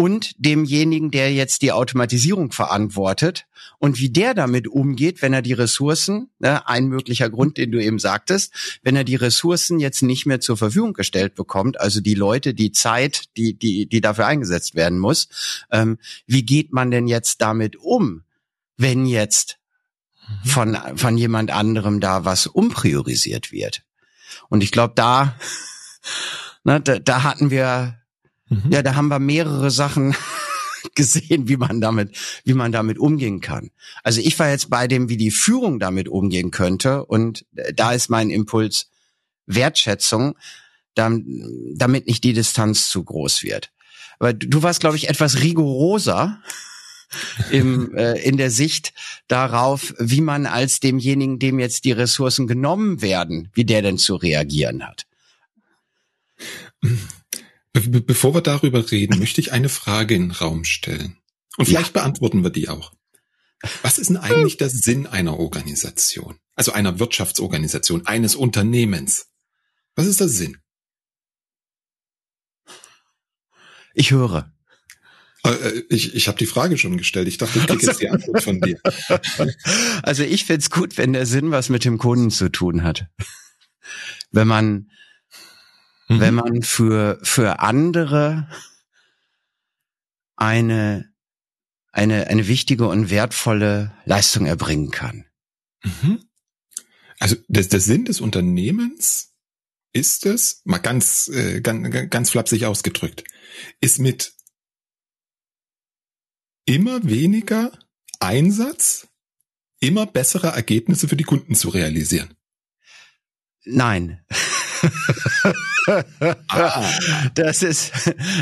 und 0.00 0.32
demjenigen, 0.38 1.10
der 1.10 1.30
jetzt 1.30 1.60
die 1.60 1.72
Automatisierung 1.72 2.52
verantwortet 2.52 3.44
und 3.78 3.98
wie 3.98 4.08
der 4.08 4.32
damit 4.32 4.66
umgeht, 4.66 5.20
wenn 5.20 5.34
er 5.34 5.42
die 5.42 5.52
Ressourcen, 5.52 6.30
ne, 6.38 6.66
ein 6.66 6.86
möglicher 6.86 7.28
Grund, 7.28 7.58
den 7.58 7.70
du 7.70 7.82
eben 7.82 7.98
sagtest, 7.98 8.80
wenn 8.82 8.96
er 8.96 9.04
die 9.04 9.16
Ressourcen 9.16 9.78
jetzt 9.78 10.00
nicht 10.00 10.24
mehr 10.24 10.40
zur 10.40 10.56
Verfügung 10.56 10.94
gestellt 10.94 11.34
bekommt, 11.34 11.78
also 11.78 12.00
die 12.00 12.14
Leute, 12.14 12.54
die 12.54 12.72
Zeit, 12.72 13.24
die, 13.36 13.58
die, 13.58 13.90
die 13.90 14.00
dafür 14.00 14.24
eingesetzt 14.24 14.74
werden 14.74 14.98
muss, 14.98 15.28
ähm, 15.70 15.98
wie 16.26 16.46
geht 16.46 16.72
man 16.72 16.90
denn 16.90 17.06
jetzt 17.06 17.42
damit 17.42 17.76
um, 17.76 18.24
wenn 18.78 19.04
jetzt 19.04 19.58
von, 20.46 20.78
von 20.96 21.18
jemand 21.18 21.50
anderem 21.50 22.00
da 22.00 22.24
was 22.24 22.46
umpriorisiert 22.46 23.52
wird. 23.52 23.82
Und 24.48 24.62
ich 24.62 24.72
glaube, 24.72 24.94
da, 24.96 25.38
ne, 26.64 26.80
da, 26.80 26.98
da 26.98 27.22
hatten 27.22 27.50
wir, 27.50 27.99
mhm. 28.50 28.70
ja, 28.70 28.82
da 28.82 28.94
haben 28.94 29.08
wir 29.08 29.18
mehrere 29.18 29.70
Sachen 29.70 30.14
gesehen, 30.94 31.48
wie 31.48 31.56
man 31.56 31.80
damit, 31.80 32.16
wie 32.44 32.54
man 32.54 32.72
damit 32.72 32.98
umgehen 32.98 33.40
kann. 33.40 33.70
Also 34.02 34.20
ich 34.20 34.38
war 34.38 34.50
jetzt 34.50 34.68
bei 34.68 34.86
dem, 34.86 35.08
wie 35.08 35.16
die 35.16 35.30
Führung 35.30 35.78
damit 35.78 36.08
umgehen 36.08 36.50
könnte 36.50 37.06
und 37.06 37.46
da 37.74 37.92
ist 37.92 38.10
mein 38.10 38.30
Impuls 38.30 38.90
Wertschätzung, 39.46 40.36
damit 40.94 42.06
nicht 42.06 42.24
die 42.24 42.32
Distanz 42.32 42.88
zu 42.88 43.04
groß 43.04 43.42
wird. 43.42 43.70
Aber 44.18 44.32
du 44.34 44.62
warst, 44.62 44.80
glaube 44.80 44.96
ich, 44.96 45.08
etwas 45.08 45.40
rigoroser 45.40 46.42
im, 47.50 47.96
äh, 47.96 48.20
in 48.20 48.36
der 48.36 48.50
Sicht 48.50 48.92
darauf, 49.28 49.94
wie 49.98 50.20
man 50.20 50.46
als 50.46 50.80
demjenigen, 50.80 51.38
dem 51.38 51.58
jetzt 51.58 51.84
die 51.84 51.92
Ressourcen 51.92 52.46
genommen 52.46 53.02
werden, 53.02 53.50
wie 53.54 53.64
der 53.64 53.82
denn 53.82 53.98
zu 53.98 54.16
reagieren 54.16 54.86
hat. 54.86 55.06
Be 57.72 58.00
bevor 58.00 58.34
wir 58.34 58.40
darüber 58.40 58.90
reden, 58.90 59.18
möchte 59.20 59.40
ich 59.40 59.52
eine 59.52 59.68
Frage 59.68 60.14
in 60.14 60.22
den 60.22 60.30
Raum 60.32 60.64
stellen. 60.64 61.18
Und 61.56 61.66
vielleicht 61.66 61.94
ja. 61.94 62.02
beantworten 62.02 62.42
wir 62.42 62.50
die 62.50 62.68
auch. 62.68 62.92
Was 63.82 63.98
ist 63.98 64.08
denn 64.08 64.16
eigentlich 64.16 64.56
der 64.56 64.70
Sinn 64.70 65.06
einer 65.06 65.38
Organisation? 65.38 66.38
Also 66.54 66.72
einer 66.72 66.98
Wirtschaftsorganisation, 66.98 68.06
eines 68.06 68.34
Unternehmens? 68.34 69.26
Was 69.96 70.06
ist 70.06 70.20
der 70.20 70.28
Sinn? 70.28 70.56
Ich 73.94 74.12
höre. 74.12 74.52
Äh, 75.44 75.50
äh, 75.50 75.84
ich, 75.88 76.14
ich 76.14 76.28
habe 76.28 76.38
die 76.38 76.46
Frage 76.46 76.78
schon 76.78 76.96
gestellt. 76.96 77.28
Ich 77.28 77.38
dachte, 77.38 77.58
ich 77.58 77.66
kriege 77.66 77.86
jetzt 77.86 78.00
die 78.00 78.10
Antwort 78.10 78.42
von 78.42 78.60
dir. 78.60 78.78
Also 80.02 80.22
ich 80.22 80.44
find's 80.44 80.70
gut, 80.70 80.96
wenn 80.98 81.12
der 81.12 81.26
Sinn 81.26 81.50
was 81.50 81.68
mit 81.68 81.84
dem 81.84 81.98
Kunden 81.98 82.30
zu 82.30 82.50
tun 82.50 82.82
hat. 82.82 83.06
Wenn 84.30 84.48
man, 84.48 84.90
mhm. 86.10 86.20
wenn 86.20 86.34
man 86.34 86.62
für, 86.62 87.18
für 87.22 87.60
andere 87.60 88.48
eine, 90.36 91.12
eine, 91.92 92.26
eine 92.26 92.48
wichtige 92.48 92.88
und 92.88 93.10
wertvolle 93.10 93.92
Leistung 94.04 94.46
erbringen 94.46 94.90
kann. 94.90 95.26
Mhm. 95.82 96.24
Also 97.18 97.36
das, 97.48 97.68
der 97.68 97.80
Sinn 97.80 98.06
des 98.06 98.20
Unternehmens 98.20 99.34
ist 99.92 100.26
es, 100.26 100.62
mal 100.64 100.78
ganz, 100.78 101.28
äh, 101.28 101.60
ganz, 101.60 102.10
ganz 102.10 102.30
flapsig 102.30 102.66
ausgedrückt, 102.66 103.24
ist 103.80 103.98
mit 103.98 104.34
immer 106.64 107.04
weniger 107.04 107.72
Einsatz, 108.20 109.08
immer 109.80 110.06
bessere 110.06 110.48
Ergebnisse 110.48 111.08
für 111.08 111.16
die 111.16 111.24
Kunden 111.24 111.54
zu 111.54 111.68
realisieren? 111.68 112.34
Nein. 113.64 114.24
Ah. 116.48 116.84
Das 117.34 117.62
ist, 117.62 117.92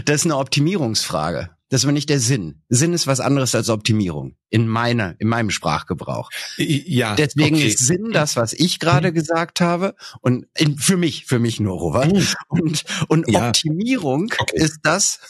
das 0.04 0.16
ist 0.16 0.24
eine 0.24 0.36
Optimierungsfrage. 0.36 1.50
Das 1.70 1.84
war 1.84 1.92
nicht 1.92 2.08
der 2.08 2.18
Sinn. 2.18 2.62
Sinn 2.70 2.94
ist 2.94 3.06
was 3.06 3.20
anderes 3.20 3.54
als 3.54 3.68
Optimierung 3.68 4.36
in 4.48 4.66
meiner, 4.66 5.14
in 5.18 5.28
meinem 5.28 5.50
Sprachgebrauch. 5.50 6.30
Ja. 6.56 7.14
Deswegen 7.14 7.56
okay. 7.56 7.68
ist 7.68 7.78
Sinn 7.78 8.10
das, 8.10 8.36
was 8.36 8.54
ich 8.54 8.78
gerade 8.78 9.08
hm. 9.08 9.14
gesagt 9.14 9.60
habe 9.60 9.94
und 10.22 10.46
in, 10.56 10.78
für 10.78 10.96
mich, 10.96 11.26
für 11.26 11.38
mich 11.38 11.60
nur 11.60 11.78
Robert. 11.78 12.16
Hm. 12.16 12.26
Und 12.48 12.84
und 13.08 13.28
ja. 13.28 13.48
Optimierung 13.48 14.32
okay. 14.38 14.56
ist 14.56 14.78
das, 14.82 15.20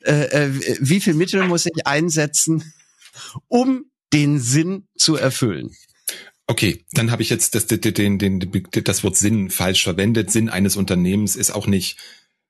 äh, 0.00 0.46
äh, 0.46 0.78
wie 0.80 1.00
viel 1.00 1.14
Mittel 1.14 1.46
muss 1.46 1.66
ich 1.66 1.86
einsetzen, 1.86 2.72
um 3.48 3.84
den 4.14 4.40
Sinn 4.40 4.88
zu 4.96 5.16
erfüllen. 5.16 5.70
Okay, 6.46 6.84
dann 6.92 7.10
habe 7.10 7.22
ich 7.22 7.30
jetzt 7.30 7.54
das, 7.54 7.66
den, 7.66 8.18
den, 8.18 8.40
den, 8.40 8.68
das 8.84 9.02
Wort 9.02 9.16
Sinn 9.16 9.50
falsch 9.50 9.82
verwendet. 9.82 10.30
Sinn 10.30 10.48
eines 10.50 10.76
Unternehmens 10.76 11.36
ist 11.36 11.50
auch 11.50 11.66
nicht 11.66 11.98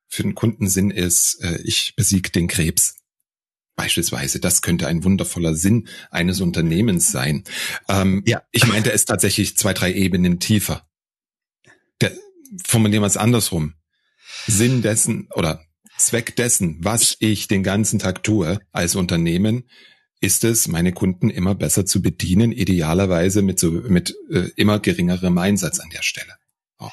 für 0.08 0.22
den 0.22 0.34
Kundensinn 0.34 0.90
ist, 0.90 1.42
äh, 1.42 1.58
ich 1.64 1.94
besiege 1.96 2.30
den 2.30 2.48
Krebs. 2.48 2.96
Beispielsweise, 3.76 4.38
das 4.38 4.62
könnte 4.62 4.86
ein 4.86 5.02
wundervoller 5.02 5.56
Sinn 5.56 5.88
eines 6.10 6.40
Unternehmens 6.40 7.10
sein. 7.10 7.42
Ähm, 7.88 8.22
ja. 8.24 8.42
Ich 8.52 8.66
meinte 8.66 8.92
es 8.92 9.04
tatsächlich 9.04 9.56
zwei, 9.56 9.74
drei 9.74 9.92
Ebenen 9.92 10.38
tiefer. 10.38 10.88
Der, 12.00 12.12
formulieren 12.64 13.02
wir 13.02 13.08
es 13.08 13.16
andersrum. 13.16 13.74
Sinn 14.46 14.82
dessen 14.82 15.28
oder 15.34 15.64
Zweck 15.98 16.36
dessen, 16.36 16.78
was 16.80 17.16
ich 17.18 17.48
den 17.48 17.62
ganzen 17.64 17.98
Tag 17.98 18.22
tue 18.22 18.60
als 18.70 18.94
Unternehmen, 18.94 19.68
ist 20.24 20.44
es, 20.44 20.68
meine 20.68 20.92
Kunden 20.92 21.30
immer 21.30 21.54
besser 21.54 21.84
zu 21.86 22.00
bedienen, 22.00 22.52
idealerweise 22.52 23.42
mit 23.42 23.58
so 23.58 23.70
mit 23.70 24.14
äh, 24.30 24.50
immer 24.56 24.78
geringerem 24.78 25.38
Einsatz 25.38 25.80
an 25.80 25.90
der 25.90 26.02
Stelle. 26.02 26.34
Oh. 26.78 26.90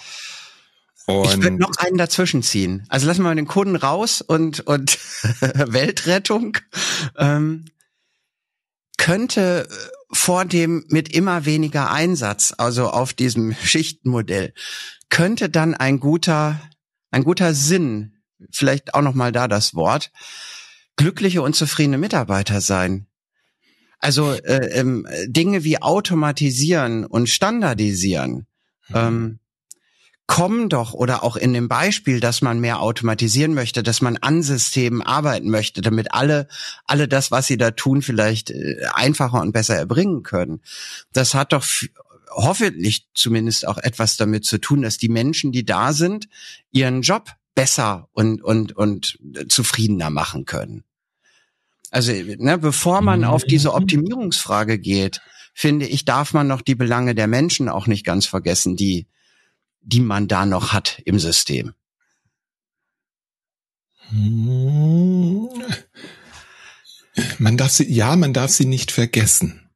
Und 1.07 1.25
ich 1.25 1.41
würde 1.41 1.57
noch 1.57 1.75
einen 1.77 1.97
dazwischen 1.97 2.43
ziehen. 2.43 2.85
Also 2.89 3.07
lassen 3.07 3.21
wir 3.21 3.29
mal 3.29 3.35
den 3.35 3.47
Kunden 3.47 3.75
raus 3.75 4.21
und, 4.21 4.61
und 4.61 4.97
Weltrettung. 5.41 6.57
Ähm, 7.17 7.65
könnte 8.97 9.67
äh, 9.69 9.73
vor 10.11 10.45
dem 10.45 10.85
mit 10.89 11.09
immer 11.13 11.45
weniger 11.45 11.91
Einsatz, 11.91 12.53
also 12.57 12.89
auf 12.89 13.13
diesem 13.13 13.55
Schichtenmodell, 13.55 14.53
könnte 15.09 15.49
dann 15.49 15.73
ein 15.73 15.99
guter, 15.99 16.61
ein 17.09 17.23
guter 17.23 17.53
Sinn, 17.53 18.17
vielleicht 18.51 18.93
auch 18.93 19.01
noch 19.01 19.15
mal 19.15 19.31
da 19.31 19.47
das 19.47 19.73
Wort, 19.73 20.11
glückliche 20.97 21.41
und 21.41 21.55
zufriedene 21.55 21.97
Mitarbeiter 21.97 22.61
sein. 22.61 23.07
Also 24.01 24.33
äh, 24.33 24.71
ähm, 24.79 25.07
Dinge 25.27 25.63
wie 25.63 25.81
automatisieren 25.81 27.05
und 27.05 27.29
standardisieren. 27.29 28.47
Mhm. 28.89 28.95
Ähm, 28.95 29.39
kommen 30.31 30.69
doch 30.69 30.93
oder 30.93 31.23
auch 31.23 31.35
in 31.35 31.53
dem 31.53 31.67
Beispiel, 31.67 32.21
dass 32.21 32.41
man 32.41 32.59
mehr 32.59 32.79
automatisieren 32.79 33.53
möchte, 33.53 33.83
dass 33.83 34.01
man 34.01 34.15
an 34.15 34.43
Systemen 34.43 35.01
arbeiten 35.01 35.49
möchte, 35.49 35.81
damit 35.81 36.13
alle 36.13 36.47
alle 36.85 37.09
das, 37.09 37.31
was 37.31 37.47
sie 37.47 37.57
da 37.57 37.71
tun, 37.71 38.01
vielleicht 38.01 38.49
äh, 38.49 38.77
einfacher 38.93 39.41
und 39.41 39.51
besser 39.51 39.75
erbringen 39.75 40.23
können. 40.23 40.61
Das 41.11 41.33
hat 41.33 41.51
doch 41.51 41.65
hoffentlich 42.29 43.07
zumindest 43.13 43.67
auch 43.67 43.77
etwas 43.77 44.15
damit 44.15 44.45
zu 44.45 44.57
tun, 44.57 44.81
dass 44.81 44.97
die 44.97 45.09
Menschen, 45.09 45.51
die 45.51 45.65
da 45.65 45.91
sind, 45.91 46.29
ihren 46.71 47.01
Job 47.01 47.29
besser 47.53 48.07
und 48.13 48.41
und 48.41 48.75
und 48.75 49.19
zufriedener 49.49 50.09
machen 50.09 50.45
können. 50.45 50.85
Also 51.91 52.13
ne, 52.13 52.57
bevor 52.57 53.01
man 53.01 53.23
auf 53.23 53.43
diese 53.43 53.69
mhm. 53.69 53.75
Optimierungsfrage 53.75 54.79
geht, 54.79 55.21
finde 55.53 55.85
ich, 55.85 56.05
darf 56.05 56.33
man 56.33 56.47
noch 56.47 56.61
die 56.61 56.75
Belange 56.75 57.13
der 57.13 57.27
Menschen 57.27 57.69
auch 57.69 57.85
nicht 57.85 58.05
ganz 58.05 58.25
vergessen, 58.25 58.75
die 58.75 59.05
die 59.81 59.99
man 59.99 60.27
da 60.27 60.45
noch 60.45 60.73
hat 60.73 61.01
im 61.05 61.19
System? 61.19 61.73
Man 67.39 67.57
darf 67.57 67.71
sie, 67.71 67.91
ja, 67.91 68.15
man 68.15 68.33
darf 68.33 68.51
sie 68.51 68.65
nicht 68.65 68.91
vergessen. 68.91 69.69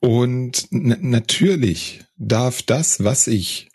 Und 0.00 0.68
natürlich 0.70 2.04
darf 2.16 2.62
das, 2.62 3.02
was 3.02 3.26
ich 3.26 3.70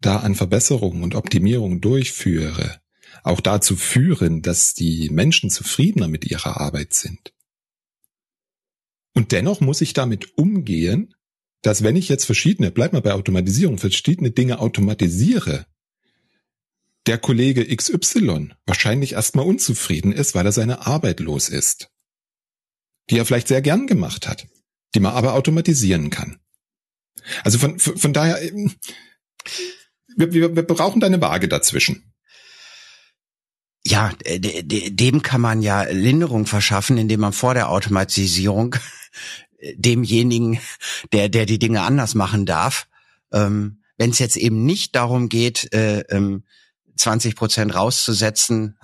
da 0.00 0.18
an 0.18 0.34
Verbesserungen 0.34 1.02
und 1.02 1.14
Optimierungen 1.14 1.80
durchführe, 1.80 2.80
auch 3.26 3.40
dazu 3.40 3.76
führen, 3.76 4.42
dass 4.42 4.74
die 4.74 5.10
Menschen 5.10 5.50
zufriedener 5.50 6.08
mit 6.08 6.24
ihrer 6.24 6.60
Arbeit 6.60 6.94
sind. 6.94 7.32
Und 9.14 9.32
dennoch 9.32 9.60
muss 9.60 9.80
ich 9.80 9.94
damit 9.94 10.36
umgehen, 10.38 11.14
dass 11.62 11.82
wenn 11.82 11.96
ich 11.96 12.08
jetzt 12.08 12.24
verschiedene, 12.24 12.70
bleib 12.70 12.92
mal 12.92 13.02
bei 13.02 13.12
Automatisierung, 13.12 13.78
verschiedene 13.78 14.30
Dinge 14.30 14.60
automatisiere, 14.60 15.66
der 17.06 17.18
Kollege 17.18 17.64
XY 17.74 18.54
wahrscheinlich 18.66 19.12
erstmal 19.12 19.46
unzufrieden 19.46 20.12
ist, 20.12 20.34
weil 20.34 20.46
er 20.46 20.52
seine 20.52 20.86
Arbeit 20.86 21.20
los 21.20 21.48
ist. 21.48 21.88
Die 23.10 23.18
er 23.18 23.24
vielleicht 23.24 23.48
sehr 23.48 23.62
gern 23.62 23.86
gemacht 23.86 24.28
hat, 24.28 24.46
die 24.94 25.00
man 25.00 25.14
aber 25.14 25.34
automatisieren 25.34 26.10
kann. 26.10 26.38
Also 27.42 27.58
von, 27.58 27.78
von, 27.78 28.12
daher, 28.12 28.40
ähm, 28.42 28.74
wir, 30.16 30.32
wir, 30.32 30.54
wir 30.54 30.62
brauchen 30.62 31.00
da 31.00 31.06
eine 31.06 31.20
Waage 31.20 31.48
dazwischen. 31.48 32.12
Ja, 33.88 34.10
dem 34.26 35.22
kann 35.22 35.40
man 35.40 35.62
ja 35.62 35.82
Linderung 35.84 36.46
verschaffen, 36.46 36.98
indem 36.98 37.20
man 37.20 37.32
vor 37.32 37.54
der 37.54 37.68
Automatisierung 37.70 38.74
demjenigen, 39.76 40.58
der, 41.12 41.28
der 41.28 41.46
die 41.46 41.60
Dinge 41.60 41.82
anders 41.82 42.16
machen 42.16 42.46
darf. 42.46 42.88
Ähm, 43.32 43.78
Wenn 43.96 44.10
es 44.10 44.18
jetzt 44.18 44.36
eben 44.36 44.64
nicht 44.66 44.96
darum 44.96 45.28
geht, 45.28 45.72
äh, 45.72 46.00
ähm, 46.10 46.42
20 46.96 47.36
Prozent 47.36 47.74
rauszusetzen, 47.74 48.76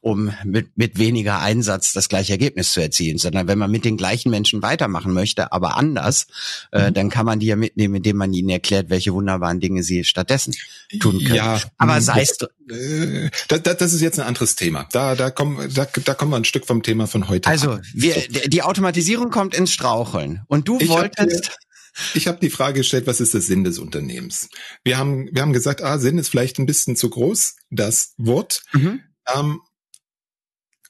um 0.00 0.32
mit, 0.44 0.76
mit 0.76 0.98
weniger 0.98 1.40
Einsatz 1.40 1.92
das 1.92 2.08
gleiche 2.08 2.32
Ergebnis 2.32 2.72
zu 2.72 2.80
erzielen, 2.80 3.18
sondern 3.18 3.48
wenn 3.48 3.58
man 3.58 3.70
mit 3.70 3.84
den 3.84 3.96
gleichen 3.96 4.30
Menschen 4.30 4.62
weitermachen 4.62 5.12
möchte, 5.12 5.52
aber 5.52 5.76
anders, 5.76 6.26
äh, 6.72 6.90
mhm. 6.90 6.94
dann 6.94 7.10
kann 7.10 7.26
man 7.26 7.40
die 7.40 7.46
ja 7.46 7.56
mitnehmen, 7.56 7.96
indem 7.96 8.16
man 8.16 8.32
ihnen 8.32 8.50
erklärt, 8.50 8.90
welche 8.90 9.12
wunderbaren 9.14 9.60
Dinge 9.60 9.82
sie 9.82 10.04
stattdessen 10.04 10.54
tun 11.00 11.18
können. 11.22 11.34
Ja, 11.34 11.60
aber 11.78 12.00
sei 12.00 12.22
es. 12.22 12.38
Äh, 12.70 13.30
das, 13.48 13.62
das 13.62 13.92
ist 13.92 14.00
jetzt 14.00 14.18
ein 14.18 14.26
anderes 14.26 14.56
Thema. 14.56 14.88
Da, 14.92 15.14
da 15.14 15.30
kommen, 15.30 15.72
da, 15.74 15.86
da 16.04 16.14
kommen 16.14 16.32
wir 16.32 16.36
ein 16.36 16.44
Stück 16.44 16.66
vom 16.66 16.82
Thema 16.82 17.06
von 17.06 17.28
heute. 17.28 17.48
Also, 17.48 17.78
wir, 17.94 18.14
die 18.28 18.62
Automatisierung 18.62 19.30
kommt 19.30 19.54
ins 19.54 19.72
Straucheln. 19.72 20.42
Und 20.48 20.68
du 20.68 20.78
ich 20.80 20.88
wolltest. 20.88 21.58
Ich 22.14 22.26
habe 22.26 22.38
die 22.40 22.50
Frage 22.50 22.80
gestellt, 22.80 23.06
was 23.06 23.20
ist 23.20 23.34
der 23.34 23.40
Sinn 23.40 23.64
des 23.64 23.78
Unternehmens? 23.78 24.48
Wir 24.84 24.98
haben, 24.98 25.28
wir 25.32 25.42
haben 25.42 25.52
gesagt, 25.52 25.82
ah, 25.82 25.98
Sinn 25.98 26.18
ist 26.18 26.28
vielleicht 26.28 26.58
ein 26.58 26.66
bisschen 26.66 26.96
zu 26.96 27.10
groß, 27.10 27.56
das 27.70 28.14
Wort. 28.16 28.62
Mhm. 28.72 29.00
Ähm, 29.34 29.60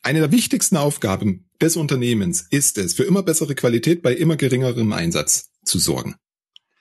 eine 0.03 0.21
der 0.21 0.33
wichtigsten 0.33 0.77
Aufgaben 0.77 1.49
des 1.61 1.77
Unternehmens 1.77 2.47
ist 2.51 2.79
es, 2.79 2.95
für 2.95 3.05
immer 3.05 3.23
bessere 3.23 3.55
Qualität 3.55 4.03
bei 4.03 4.15
immer 4.15 4.37
geringerem 4.37 4.93
Einsatz 4.93 5.51
zu 5.65 5.79
sorgen. 5.79 6.17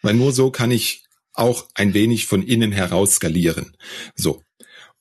Weil 0.02 0.16
nur 0.16 0.34
so 0.34 0.52
kann 0.52 0.72
ich 0.72 1.06
auch 1.34 1.68
ein 1.76 1.94
wenig 1.94 2.26
von 2.26 2.44
innen 2.44 2.72
heraus 2.72 3.16
skalieren. 3.16 3.78
So. 4.16 4.44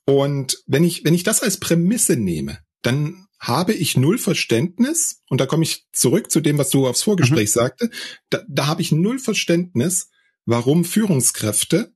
Und 0.05 0.63
wenn 0.67 0.85
ich, 0.85 1.05
wenn 1.05 1.15
ich 1.15 1.23
das 1.23 1.43
als 1.43 1.59
Prämisse 1.59 2.17
nehme, 2.17 2.59
dann 2.83 3.27
habe 3.41 3.73
ich 3.73 3.97
null 3.97 4.19
Verständnis, 4.19 5.23
und 5.29 5.41
da 5.41 5.47
komme 5.47 5.65
ich 5.65 5.87
zurück 5.93 6.31
zu 6.31 6.41
dem, 6.41 6.59
was 6.59 6.69
du 6.71 6.87
aufs 6.87 7.03
Vorgespräch 7.03 7.49
mhm. 7.49 7.61
sagte, 7.61 7.91
da, 8.29 8.43
da 8.47 8.67
habe 8.67 8.83
ich 8.83 8.93
null 8.93 9.19
Verständnis, 9.19 10.11
warum 10.45 10.85
Führungskräfte 10.85 11.95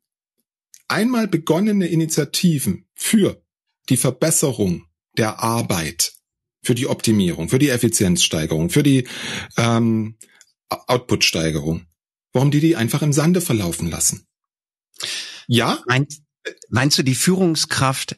einmal 0.88 1.28
begonnene 1.28 1.86
Initiativen 1.86 2.86
für 2.94 3.42
die 3.90 3.98
Verbesserung 3.98 4.86
der 5.18 5.42
Arbeit, 5.42 6.14
für 6.62 6.74
die 6.74 6.86
Optimierung, 6.86 7.50
für 7.50 7.58
die 7.58 7.68
Effizienzsteigerung, 7.68 8.70
für 8.70 8.82
die 8.82 9.06
ähm, 9.58 10.16
Outputsteigerung, 10.68 11.86
warum 12.32 12.50
die 12.50 12.60
die 12.60 12.76
einfach 12.76 13.02
im 13.02 13.12
Sande 13.12 13.42
verlaufen 13.42 13.90
lassen. 13.90 14.26
Ja? 15.46 15.82
Meinst, 15.86 16.22
meinst 16.70 16.98
du 16.98 17.02
die 17.02 17.14
Führungskraft, 17.14 18.16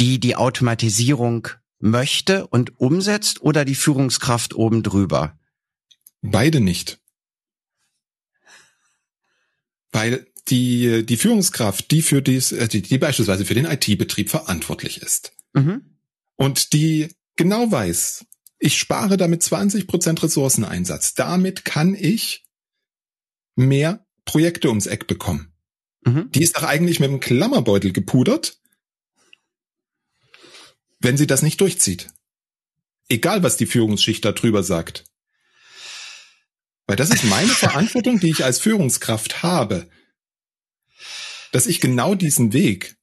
die 0.00 0.18
die 0.18 0.34
Automatisierung 0.34 1.48
möchte 1.84 2.46
und 2.46 2.80
umsetzt 2.80 3.42
oder 3.42 3.64
die 3.64 3.74
Führungskraft 3.74 4.54
oben 4.54 4.82
drüber? 4.82 5.38
Beide 6.22 6.60
nicht. 6.60 6.98
Weil 9.92 10.26
die, 10.48 11.06
die 11.06 11.16
Führungskraft, 11.16 11.90
die 11.90 12.02
für 12.02 12.22
dies, 12.22 12.52
äh, 12.52 12.68
die, 12.68 12.82
die 12.82 12.98
beispielsweise 12.98 13.44
für 13.44 13.54
den 13.54 13.66
IT-Betrieb 13.66 14.30
verantwortlich 14.30 15.00
ist 15.00 15.32
mhm. 15.52 15.98
und 16.36 16.72
die 16.72 17.08
genau 17.36 17.70
weiß, 17.70 18.26
ich 18.58 18.78
spare 18.78 19.16
damit 19.16 19.42
20 19.42 19.86
Prozent 19.86 20.22
Ressourceneinsatz. 20.22 21.14
Damit 21.14 21.64
kann 21.64 21.94
ich 21.94 22.46
mehr 23.56 24.06
Projekte 24.24 24.68
ums 24.68 24.86
Eck 24.86 25.06
bekommen. 25.06 25.52
Mhm. 26.04 26.30
Die 26.32 26.42
ist 26.42 26.56
doch 26.56 26.62
eigentlich 26.62 26.98
mit 26.98 27.10
einem 27.10 27.20
Klammerbeutel 27.20 27.92
gepudert 27.92 28.58
wenn 31.04 31.16
sie 31.16 31.26
das 31.26 31.42
nicht 31.42 31.60
durchzieht. 31.60 32.08
Egal, 33.08 33.42
was 33.42 33.56
die 33.56 33.66
Führungsschicht 33.66 34.24
darüber 34.24 34.62
sagt. 34.62 35.04
Weil 36.86 36.96
das 36.96 37.10
ist 37.10 37.24
meine 37.24 37.48
Verantwortung, 37.52 38.18
die 38.18 38.30
ich 38.30 38.44
als 38.44 38.58
Führungskraft 38.58 39.42
habe, 39.42 39.88
dass 41.52 41.66
ich 41.66 41.80
genau 41.80 42.14
diesen 42.14 42.52
Weg 42.52 42.96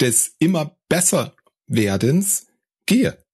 des 0.00 0.34
immer 0.38 0.76
besser 0.88 1.34
werdens 1.66 2.46
gehe 2.86 3.24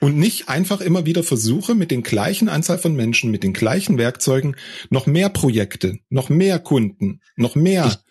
und 0.00 0.16
nicht 0.16 0.48
einfach 0.48 0.80
immer 0.80 1.04
wieder 1.06 1.22
versuche, 1.22 1.74
mit 1.74 1.90
den 1.90 2.02
gleichen 2.02 2.48
Anzahl 2.48 2.78
von 2.78 2.94
Menschen, 2.94 3.30
mit 3.30 3.42
den 3.42 3.52
gleichen 3.52 3.98
Werkzeugen 3.98 4.56
noch 4.90 5.06
mehr 5.06 5.28
Projekte, 5.28 5.98
noch 6.08 6.28
mehr 6.28 6.58
Kunden, 6.60 7.20
noch 7.36 7.56
mehr 7.56 8.02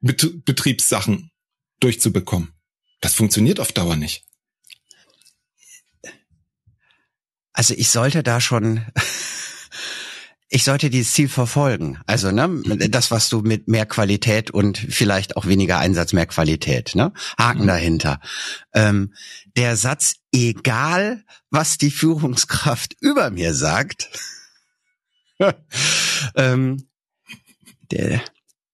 Bet 0.00 0.44
Betriebssachen 0.46 1.30
durchzubekommen. 1.80 2.54
Das 3.00 3.14
funktioniert 3.14 3.60
auf 3.60 3.72
Dauer 3.72 3.96
nicht. 3.96 4.24
Also 7.52 7.74
ich 7.76 7.90
sollte 7.90 8.22
da 8.22 8.40
schon, 8.40 8.86
ich 10.48 10.64
sollte 10.64 10.88
dieses 10.88 11.12
Ziel 11.12 11.28
verfolgen. 11.28 11.98
Also 12.06 12.30
ne, 12.30 12.48
das, 12.88 13.10
was 13.10 13.28
du 13.28 13.40
mit 13.40 13.68
mehr 13.68 13.86
Qualität 13.86 14.50
und 14.50 14.78
vielleicht 14.78 15.36
auch 15.36 15.46
weniger 15.46 15.78
Einsatz, 15.78 16.12
mehr 16.12 16.26
Qualität, 16.26 16.94
ne? 16.94 17.12
Haken 17.38 17.62
mhm. 17.62 17.66
dahinter. 17.66 18.20
Ähm, 18.72 19.14
der 19.56 19.76
Satz, 19.76 20.16
egal 20.32 21.24
was 21.50 21.76
die 21.76 21.90
Führungskraft 21.90 22.96
über 23.00 23.30
mir 23.30 23.54
sagt, 23.54 24.08
ähm, 26.36 26.88
der, 27.90 28.22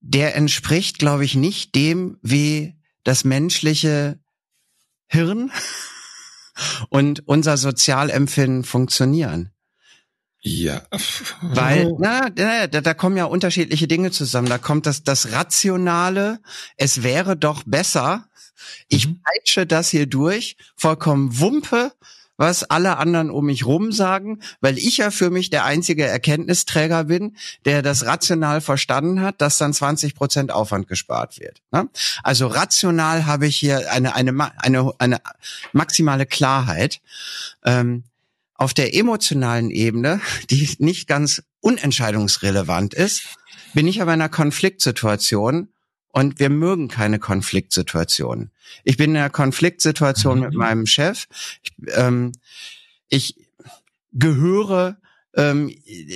der 0.01 0.37
entspricht, 0.37 0.99
glaube 0.99 1.25
ich, 1.25 1.35
nicht 1.35 1.75
dem, 1.75 2.19
wie 2.23 2.76
das 3.07 3.25
menschliche 3.25 4.19
Hirn 5.07 5.53
und 6.89 7.27
unser 7.29 7.57
Sozialempfinden 7.57 8.65
funktionieren. 8.65 9.53
Ja. 10.41 10.83
Weil, 11.41 11.93
na, 11.99 12.31
da, 12.31 12.67
da 12.67 12.95
kommen 12.95 13.17
ja 13.17 13.25
unterschiedliche 13.25 13.89
Dinge 13.89 14.11
zusammen. 14.11 14.49
Da 14.49 14.59
kommt 14.59 14.87
das, 14.87 15.03
das 15.03 15.33
Rationale, 15.33 16.41
es 16.77 17.03
wäre 17.03 17.37
doch 17.37 17.63
besser, 17.65 18.29
ich 18.89 19.09
mhm. 19.09 19.21
peitsche 19.23 19.67
das 19.67 19.91
hier 19.91 20.07
durch, 20.07 20.57
vollkommen 20.77 21.39
Wumpe, 21.39 21.93
was 22.37 22.65
alle 22.65 22.99
anderen 22.99 23.31
um 23.31 23.47
mich 23.47 23.67
rum 23.67 23.93
sagen, 23.93 24.41
weil 24.61 24.79
ich 24.79 24.99
ja 24.99 25.11
für 25.11 25.31
mich 25.31 25.51
der 25.51 25.65
einzige 25.65 26.05
Erkenntnisträger 26.05 27.05
bin, 27.05 27.37
der 27.65 27.83
das 27.83 28.07
rational 28.07 28.61
verstanden 28.61 29.21
hat, 29.21 29.41
dass 29.41 29.59
dann 29.59 29.73
20 29.73 30.15
Prozent 30.15 30.53
Aufwand 30.53 30.89
gespart 30.89 31.41
wird. 31.41 31.63
Ne? 31.73 31.89
Also 32.23 32.47
rational 32.47 33.27
habe 33.27 33.47
ich 33.47 33.57
hier 33.57 33.91
eine, 33.93 34.15
eine, 34.15 34.53
eine, 34.59 34.93
eine 34.99 35.21
maximale 35.73 36.27
Klarheit. 36.27 37.01
Ähm, 37.65 38.05
auf 38.59 38.73
der 38.73 38.95
emotionalen 38.95 39.71
Ebene, 39.71 40.21
die 40.51 40.77
nicht 40.79 41.07
ganz 41.07 41.43
unentscheidungsrelevant 41.61 42.95
ist, 42.95 43.23
bin 43.75 43.87
ich 43.87 44.01
aber 44.01 44.15
in 44.15 44.21
einer 44.21 44.31
Konfliktsituation 44.31 45.69
und 46.17 46.41
wir 46.41 46.49
mögen 46.49 46.89
keine 46.89 47.19
Konfliktsituationen. 47.19 48.51
Ich 48.85 48.97
bin 48.97 49.11
in 49.11 49.19
einer 49.19 49.29
Konfliktsituation 49.29 50.39
mhm. 50.39 50.45
mit 50.47 50.55
meinem 50.55 50.87
Chef. 50.87 51.27
Ich, 51.63 51.73
ähm, 51.95 52.33
ich 53.11 53.37
gehöre 54.13 54.97
ähm, 55.35 55.71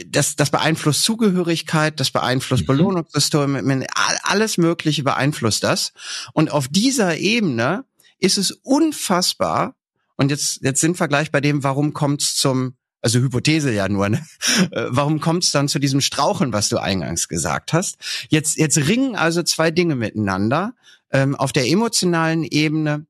das, 0.07 0.37
das 0.37 0.49
beeinflusst 0.49 1.03
Zugehörigkeit, 1.03 2.01
das 2.01 2.11
beeinflusst 2.13 2.63
mhm. 2.63 2.69
Belohnungssysteme, 2.69 3.87
alles 4.23 4.57
Mögliche 4.57 5.03
beeinflusst 5.03 5.65
das. 5.65 5.93
Und 6.33 6.51
auf 6.51 6.67
dieser 6.69 7.19
Ebene 7.19 7.85
ist 8.19 8.39
es 8.39 8.53
unfassbar, 8.53 9.77
und 10.17 10.31
jetzt, 10.31 10.63
jetzt 10.63 10.81
sind 10.81 10.99
wir 10.99 11.09
gleich 11.09 11.31
bei 11.31 11.43
dem, 11.43 11.63
warum 11.63 11.93
kommt 11.93 12.23
es 12.23 12.37
zum 12.37 12.75
also 13.03 13.19
Hypothese 13.21 13.73
ja 13.73 13.89
nur, 13.89 14.09
ne? 14.09 14.25
Äh, 14.73 14.87
warum 14.89 15.21
kommt 15.21 15.45
es 15.45 15.51
dann 15.51 15.69
zu 15.69 15.79
diesem 15.79 16.01
Straucheln, 16.01 16.53
was 16.53 16.69
du 16.69 16.79
eingangs 16.79 17.29
gesagt 17.29 17.73
hast? 17.73 17.97
Jetzt, 18.29 18.59
jetzt 18.59 18.77
ringen 18.77 19.17
also 19.17 19.43
zwei 19.43 19.71
Dinge 19.71 19.97
miteinander. 19.97 20.75
Ähm, 21.11 21.35
auf 21.35 21.53
der 21.53 21.67
emotionalen 21.67 22.45
Ebene 22.45 23.07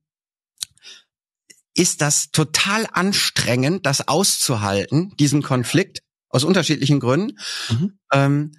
ist 1.75 2.01
das 2.03 2.31
total 2.31 2.87
anstrengend, 2.93 3.87
das 3.87 4.07
auszuhalten, 4.07 5.15
diesen 5.19 5.43
Konflikt, 5.43 6.03
aus 6.29 6.45
unterschiedlichen 6.45 7.01
Gründen. 7.01 7.39
Mhm. 7.69 7.99
Ähm, 8.13 8.53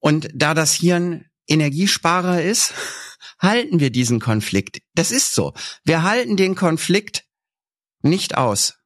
und 0.00 0.28
da 0.34 0.54
das 0.54 0.74
Hirn 0.74 1.24
Energiesparer 1.46 2.42
ist, 2.42 2.74
halten 3.40 3.80
wir 3.80 3.90
diesen 3.90 4.20
Konflikt. 4.20 4.80
Das 4.94 5.10
ist 5.10 5.34
so. 5.34 5.54
Wir 5.84 6.02
halten 6.02 6.36
den 6.36 6.54
Konflikt 6.54 7.24
nicht 8.02 8.36
aus. 8.36 8.78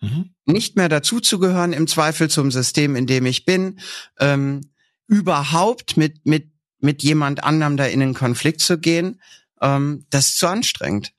Mhm. 0.00 0.34
Nicht 0.52 0.76
mehr 0.76 0.88
dazuzugehören 0.88 1.72
im 1.72 1.86
Zweifel 1.86 2.28
zum 2.30 2.50
System, 2.50 2.96
in 2.96 3.06
dem 3.06 3.26
ich 3.26 3.44
bin, 3.44 3.80
ähm, 4.18 4.60
überhaupt 5.06 5.96
mit, 5.96 6.24
mit, 6.24 6.50
mit 6.78 7.02
jemand 7.02 7.42
anderem 7.44 7.76
da 7.76 7.86
in 7.86 8.00
den 8.00 8.14
Konflikt 8.14 8.60
zu 8.60 8.78
gehen, 8.78 9.20
ähm, 9.60 10.06
das 10.10 10.28
ist 10.28 10.38
zu 10.38 10.46
anstrengend. 10.46 11.12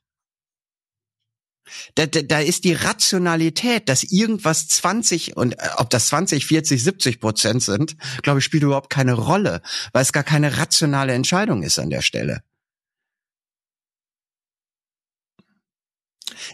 Da, 1.94 2.06
da, 2.06 2.22
da 2.22 2.40
ist 2.40 2.64
die 2.64 2.74
Rationalität, 2.74 3.88
dass 3.88 4.02
irgendwas 4.02 4.68
20 4.68 5.36
und 5.36 5.54
äh, 5.54 5.68
ob 5.76 5.90
das 5.90 6.08
20, 6.08 6.46
40, 6.46 6.82
70 6.82 7.20
Prozent 7.20 7.62
sind, 7.62 7.96
glaube 8.22 8.40
ich, 8.40 8.44
spielt 8.44 8.62
überhaupt 8.62 8.90
keine 8.90 9.14
Rolle, 9.14 9.62
weil 9.92 10.02
es 10.02 10.12
gar 10.12 10.24
keine 10.24 10.58
rationale 10.58 11.12
Entscheidung 11.14 11.62
ist 11.62 11.78
an 11.78 11.90
der 11.90 12.02
Stelle. 12.02 12.42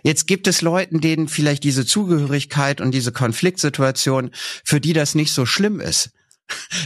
Jetzt 0.03 0.27
gibt 0.27 0.47
es 0.47 0.63
Leuten, 0.63 1.01
denen 1.01 1.29
vielleicht 1.29 1.65
diese 1.65 1.87
Zugehörigkeit 1.87 2.81
und 2.81 2.93
diese 2.93 3.13
Konfliktsituation, 3.13 4.31
für 4.65 4.81
die 4.81 4.93
das 4.93 5.15
nicht 5.15 5.33
so 5.33 5.47
schlimm 5.47 5.81
ist. 5.81 6.11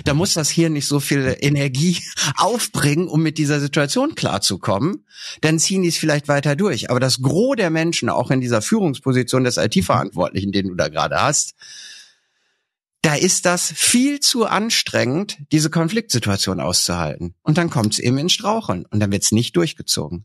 Da 0.05 0.15
muss 0.15 0.35
das 0.35 0.51
hier 0.51 0.71
nicht 0.71 0.87
so 0.87 1.01
viel 1.01 1.37
Energie 1.41 1.99
aufbringen, 2.37 3.09
um 3.09 3.23
mit 3.23 3.39
dieser 3.39 3.61
Situation 3.61 4.15
klarzukommen. 4.15 5.07
Dann 5.41 5.59
ziehen 5.59 5.83
die 5.83 5.89
es 5.89 5.97
vielleicht 5.97 6.29
weiter 6.29 6.57
durch. 6.57 6.91
Aber 6.91 7.01
das 7.01 7.23
Gros 7.23 7.57
der 7.57 7.71
Menschen, 7.71 8.09
auch 8.09 8.31
in 8.31 8.41
dieser 8.41 8.63
Führungsposition 8.63 9.45
des 9.45 9.57
IT-Verantwortlichen, 9.57 10.53
den 10.53 10.69
du 10.69 10.75
da 10.75 10.89
gerade 10.89 11.21
hast, 11.21 11.55
da 13.03 13.15
ist 13.15 13.47
das 13.47 13.73
viel 13.75 14.21
zu 14.21 14.47
anstrengend, 14.47 15.39
diese 15.51 15.71
Konfliktsituation 15.71 16.61
auszuhalten. 16.61 17.35
Und 17.43 17.59
dann 17.59 17.69
kommt 17.69 17.95
es 17.95 17.99
eben 17.99 18.19
ins 18.19 18.33
Straucheln 18.33 18.87
und 18.87 19.01
dann 19.01 19.11
wird 19.11 19.25
es 19.25 19.33
nicht 19.33 19.57
durchgezogen. 19.57 20.25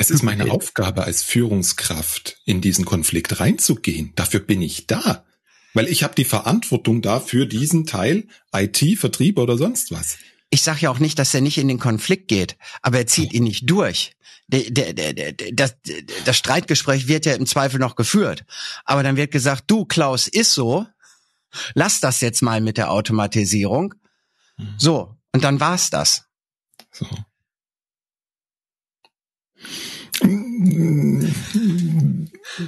Es 0.00 0.10
ist 0.10 0.22
meine 0.22 0.52
Aufgabe 0.52 1.02
als 1.02 1.24
Führungskraft, 1.24 2.40
in 2.44 2.60
diesen 2.60 2.84
Konflikt 2.84 3.40
reinzugehen. 3.40 4.12
Dafür 4.14 4.38
bin 4.38 4.62
ich 4.62 4.86
da. 4.86 5.24
Weil 5.74 5.88
ich 5.88 6.04
habe 6.04 6.14
die 6.14 6.24
Verantwortung 6.24 7.02
dafür, 7.02 7.46
diesen 7.46 7.84
Teil 7.84 8.28
IT, 8.54 8.78
Vertrieb 8.96 9.38
oder 9.38 9.58
sonst 9.58 9.90
was. 9.90 10.18
Ich 10.50 10.62
sage 10.62 10.80
ja 10.82 10.90
auch 10.90 11.00
nicht, 11.00 11.18
dass 11.18 11.34
er 11.34 11.40
nicht 11.40 11.58
in 11.58 11.66
den 11.66 11.80
Konflikt 11.80 12.28
geht, 12.28 12.56
aber 12.80 12.98
er 12.98 13.06
zieht 13.08 13.32
ihn 13.32 13.42
nicht 13.42 13.68
durch. 13.68 14.12
Der, 14.46 14.70
der, 14.70 15.12
der, 15.12 15.32
das, 15.52 15.76
das 16.24 16.38
Streitgespräch 16.38 17.06
wird 17.08 17.26
ja 17.26 17.34
im 17.34 17.44
Zweifel 17.44 17.80
noch 17.80 17.96
geführt. 17.96 18.44
Aber 18.84 19.02
dann 19.02 19.16
wird 19.16 19.32
gesagt, 19.32 19.64
du 19.66 19.84
Klaus, 19.84 20.26
ist 20.28 20.54
so, 20.54 20.86
lass 21.74 22.00
das 22.00 22.20
jetzt 22.20 22.40
mal 22.40 22.60
mit 22.60 22.78
der 22.78 22.92
Automatisierung. 22.92 23.94
Mhm. 24.56 24.74
So, 24.78 25.16
und 25.32 25.44
dann 25.44 25.60
war's 25.60 25.90
das. 25.90 26.24
So. 26.92 27.06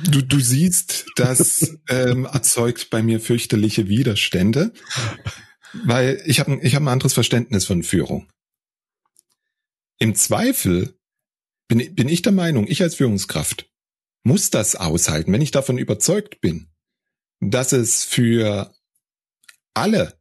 Du, 0.05 0.23
du 0.23 0.41
siehst, 0.41 1.07
das 1.17 1.77
ähm, 1.89 2.25
erzeugt 2.27 2.91
bei 2.91 3.03
mir 3.03 3.21
fürchterliche 3.21 3.89
Widerstände, 3.89 4.73
weil 5.85 6.23
ich 6.27 6.41
habe 6.41 6.61
ich 6.63 6.75
hab 6.75 6.83
ein 6.83 6.89
anderes 6.89 7.15
Verständnis 7.15 7.65
von 7.65 7.83
Führung. 7.83 8.29
Im 9.99 10.15
Zweifel 10.15 10.95
bin, 11.69 11.95
bin 11.95 12.09
ich 12.09 12.23
der 12.23 12.33
Meinung, 12.33 12.67
ich 12.69 12.83
als 12.83 12.95
Führungskraft 12.95 13.71
muss 14.23 14.51
das 14.51 14.77
aushalten, 14.77 15.33
wenn 15.33 15.43
ich 15.43 15.51
davon 15.51 15.79
überzeugt 15.79 16.41
bin, 16.41 16.69
dass 17.41 17.73
es 17.73 18.05
für 18.05 18.75
alle 19.75 20.21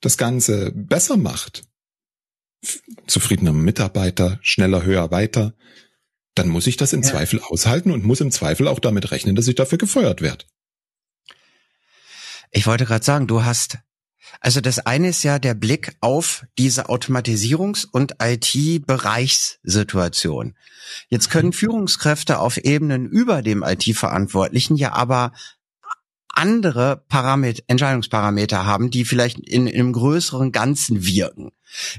das 0.00 0.18
Ganze 0.18 0.72
besser 0.72 1.16
macht. 1.16 1.64
Zufriedener 3.06 3.52
Mitarbeiter, 3.52 4.38
schneller, 4.42 4.84
höher, 4.84 5.10
weiter, 5.10 5.56
dann 6.38 6.48
muss 6.48 6.66
ich 6.66 6.76
das 6.76 6.92
im 6.92 7.02
ja. 7.02 7.08
Zweifel 7.08 7.40
aushalten 7.40 7.90
und 7.90 8.04
muss 8.04 8.20
im 8.20 8.30
Zweifel 8.30 8.68
auch 8.68 8.78
damit 8.78 9.10
rechnen, 9.10 9.34
dass 9.34 9.48
ich 9.48 9.54
dafür 9.54 9.78
gefeuert 9.78 10.20
werde. 10.22 10.44
Ich 12.52 12.66
wollte 12.66 12.84
gerade 12.84 13.04
sagen, 13.04 13.26
du 13.26 13.42
hast, 13.44 13.78
also 14.40 14.60
das 14.60 14.80
eine 14.80 15.08
ist 15.08 15.22
ja 15.22 15.38
der 15.38 15.54
Blick 15.54 15.96
auf 16.00 16.44
diese 16.58 16.88
Automatisierungs- 16.88 17.86
und 17.90 18.16
IT-Bereichssituation. 18.22 20.54
Jetzt 21.08 21.30
können 21.30 21.48
mhm. 21.48 21.54
Führungskräfte 21.54 22.38
auf 22.38 22.58
Ebenen 22.58 23.06
über 23.06 23.40
dem 23.42 23.62
IT-Verantwortlichen 23.62 24.76
ja 24.76 24.92
aber 24.92 25.32
andere 26.28 27.02
Parameter, 27.08 27.62
Entscheidungsparameter 27.66 28.66
haben, 28.66 28.90
die 28.90 29.06
vielleicht 29.06 29.38
in, 29.38 29.66
in 29.66 29.80
einem 29.80 29.94
größeren 29.94 30.52
Ganzen 30.52 31.06
wirken. 31.06 31.52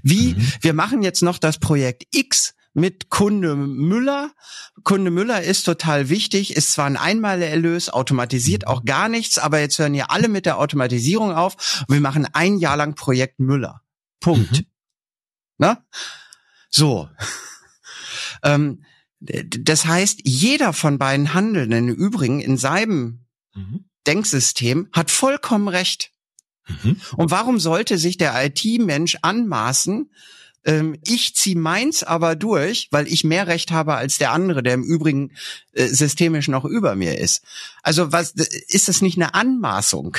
Wie, 0.04 0.36
mhm. 0.36 0.54
wir 0.62 0.74
machen 0.74 1.02
jetzt 1.02 1.24
noch 1.24 1.40
das 1.40 1.58
Projekt 1.58 2.04
X, 2.12 2.54
mit 2.78 3.10
Kunde 3.10 3.56
Müller. 3.56 4.32
Kunde 4.84 5.10
Müller 5.10 5.42
ist 5.42 5.64
total 5.64 6.10
wichtig, 6.10 6.56
ist 6.56 6.74
zwar 6.74 6.86
ein 6.86 6.96
Einmalerlös, 6.96 7.90
automatisiert 7.90 8.68
auch 8.68 8.86
gar 8.86 9.10
nichts, 9.10 9.40
aber 9.40 9.60
jetzt 9.60 9.80
hören 9.80 9.96
ja 9.96 10.06
alle 10.10 10.28
mit 10.28 10.46
der 10.46 10.60
Automatisierung 10.60 11.34
auf. 11.34 11.86
Wir 11.88 12.00
machen 12.02 12.28
ein 12.34 12.60
Jahr 12.60 12.78
lang 12.78 12.94
Projekt 12.94 13.40
Müller. 13.40 13.82
Punkt. 14.20 14.52
Mhm. 14.52 14.66
Na? 15.58 15.86
So. 16.70 17.10
ähm, 18.44 18.84
das 19.20 19.88
heißt, 19.88 20.20
jeder 20.24 20.72
von 20.72 21.00
beiden 21.00 21.34
Handelnden, 21.34 21.90
im 21.90 21.96
Übrigen 21.96 22.40
in 22.40 22.58
seinem 22.58 23.26
mhm. 23.56 23.86
Denksystem, 24.06 24.90
hat 24.94 25.10
vollkommen 25.10 25.68
recht. 25.68 26.12
Mhm. 26.68 27.02
Und 27.16 27.32
warum 27.32 27.60
sollte 27.60 27.98
sich 27.98 28.18
der 28.18 28.36
IT-Mensch 28.46 29.18
anmaßen, 29.24 30.12
ähm, 30.66 30.98
ich 31.06 31.36
ziehe 31.36 31.58
meins 31.58 32.04
aber 32.04 32.36
durch, 32.36 32.88
weil 32.92 33.08
ich 33.08 33.24
mehr 33.24 33.48
Recht 33.48 33.72
habe 33.72 33.96
als 33.96 34.18
der 34.18 34.32
andere, 34.32 34.64
der 34.64 34.74
im 34.74 34.84
Übrigen 34.84 35.32
äh, 35.74 35.88
systemisch 35.88 36.48
noch 36.48 36.66
über 36.66 36.96
mir 36.96 37.18
ist. 37.18 37.42
Also 37.84 38.12
was 38.12 38.32
ist 38.32 38.88
das 38.88 39.02
nicht 39.02 39.18
eine 39.18 39.34
Anmaßung? 39.34 40.18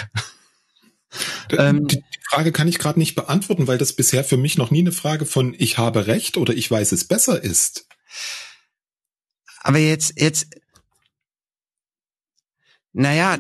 Ähm, 1.51 1.87
die 1.87 2.03
Frage 2.29 2.53
kann 2.53 2.69
ich 2.69 2.79
gerade 2.79 2.99
nicht 2.99 3.15
beantworten, 3.15 3.67
weil 3.67 3.79
das 3.79 3.95
bisher 3.95 4.25
für 4.25 4.37
mich 4.37 4.59
noch 4.59 4.71
nie 4.71 4.81
eine 4.81 4.93
Frage 4.93 5.25
von 5.25 5.55
ich 5.59 5.79
habe 5.79 6.07
Recht 6.07 6.37
oder 6.37 6.53
ich 6.53 6.71
weiß 6.71 6.93
es 6.93 7.07
besser 7.07 7.43
ist. 7.43 7.87
Aber 9.63 9.79
jetzt, 9.79 10.21
jetzt, 10.21 10.49
naja, 12.95 13.39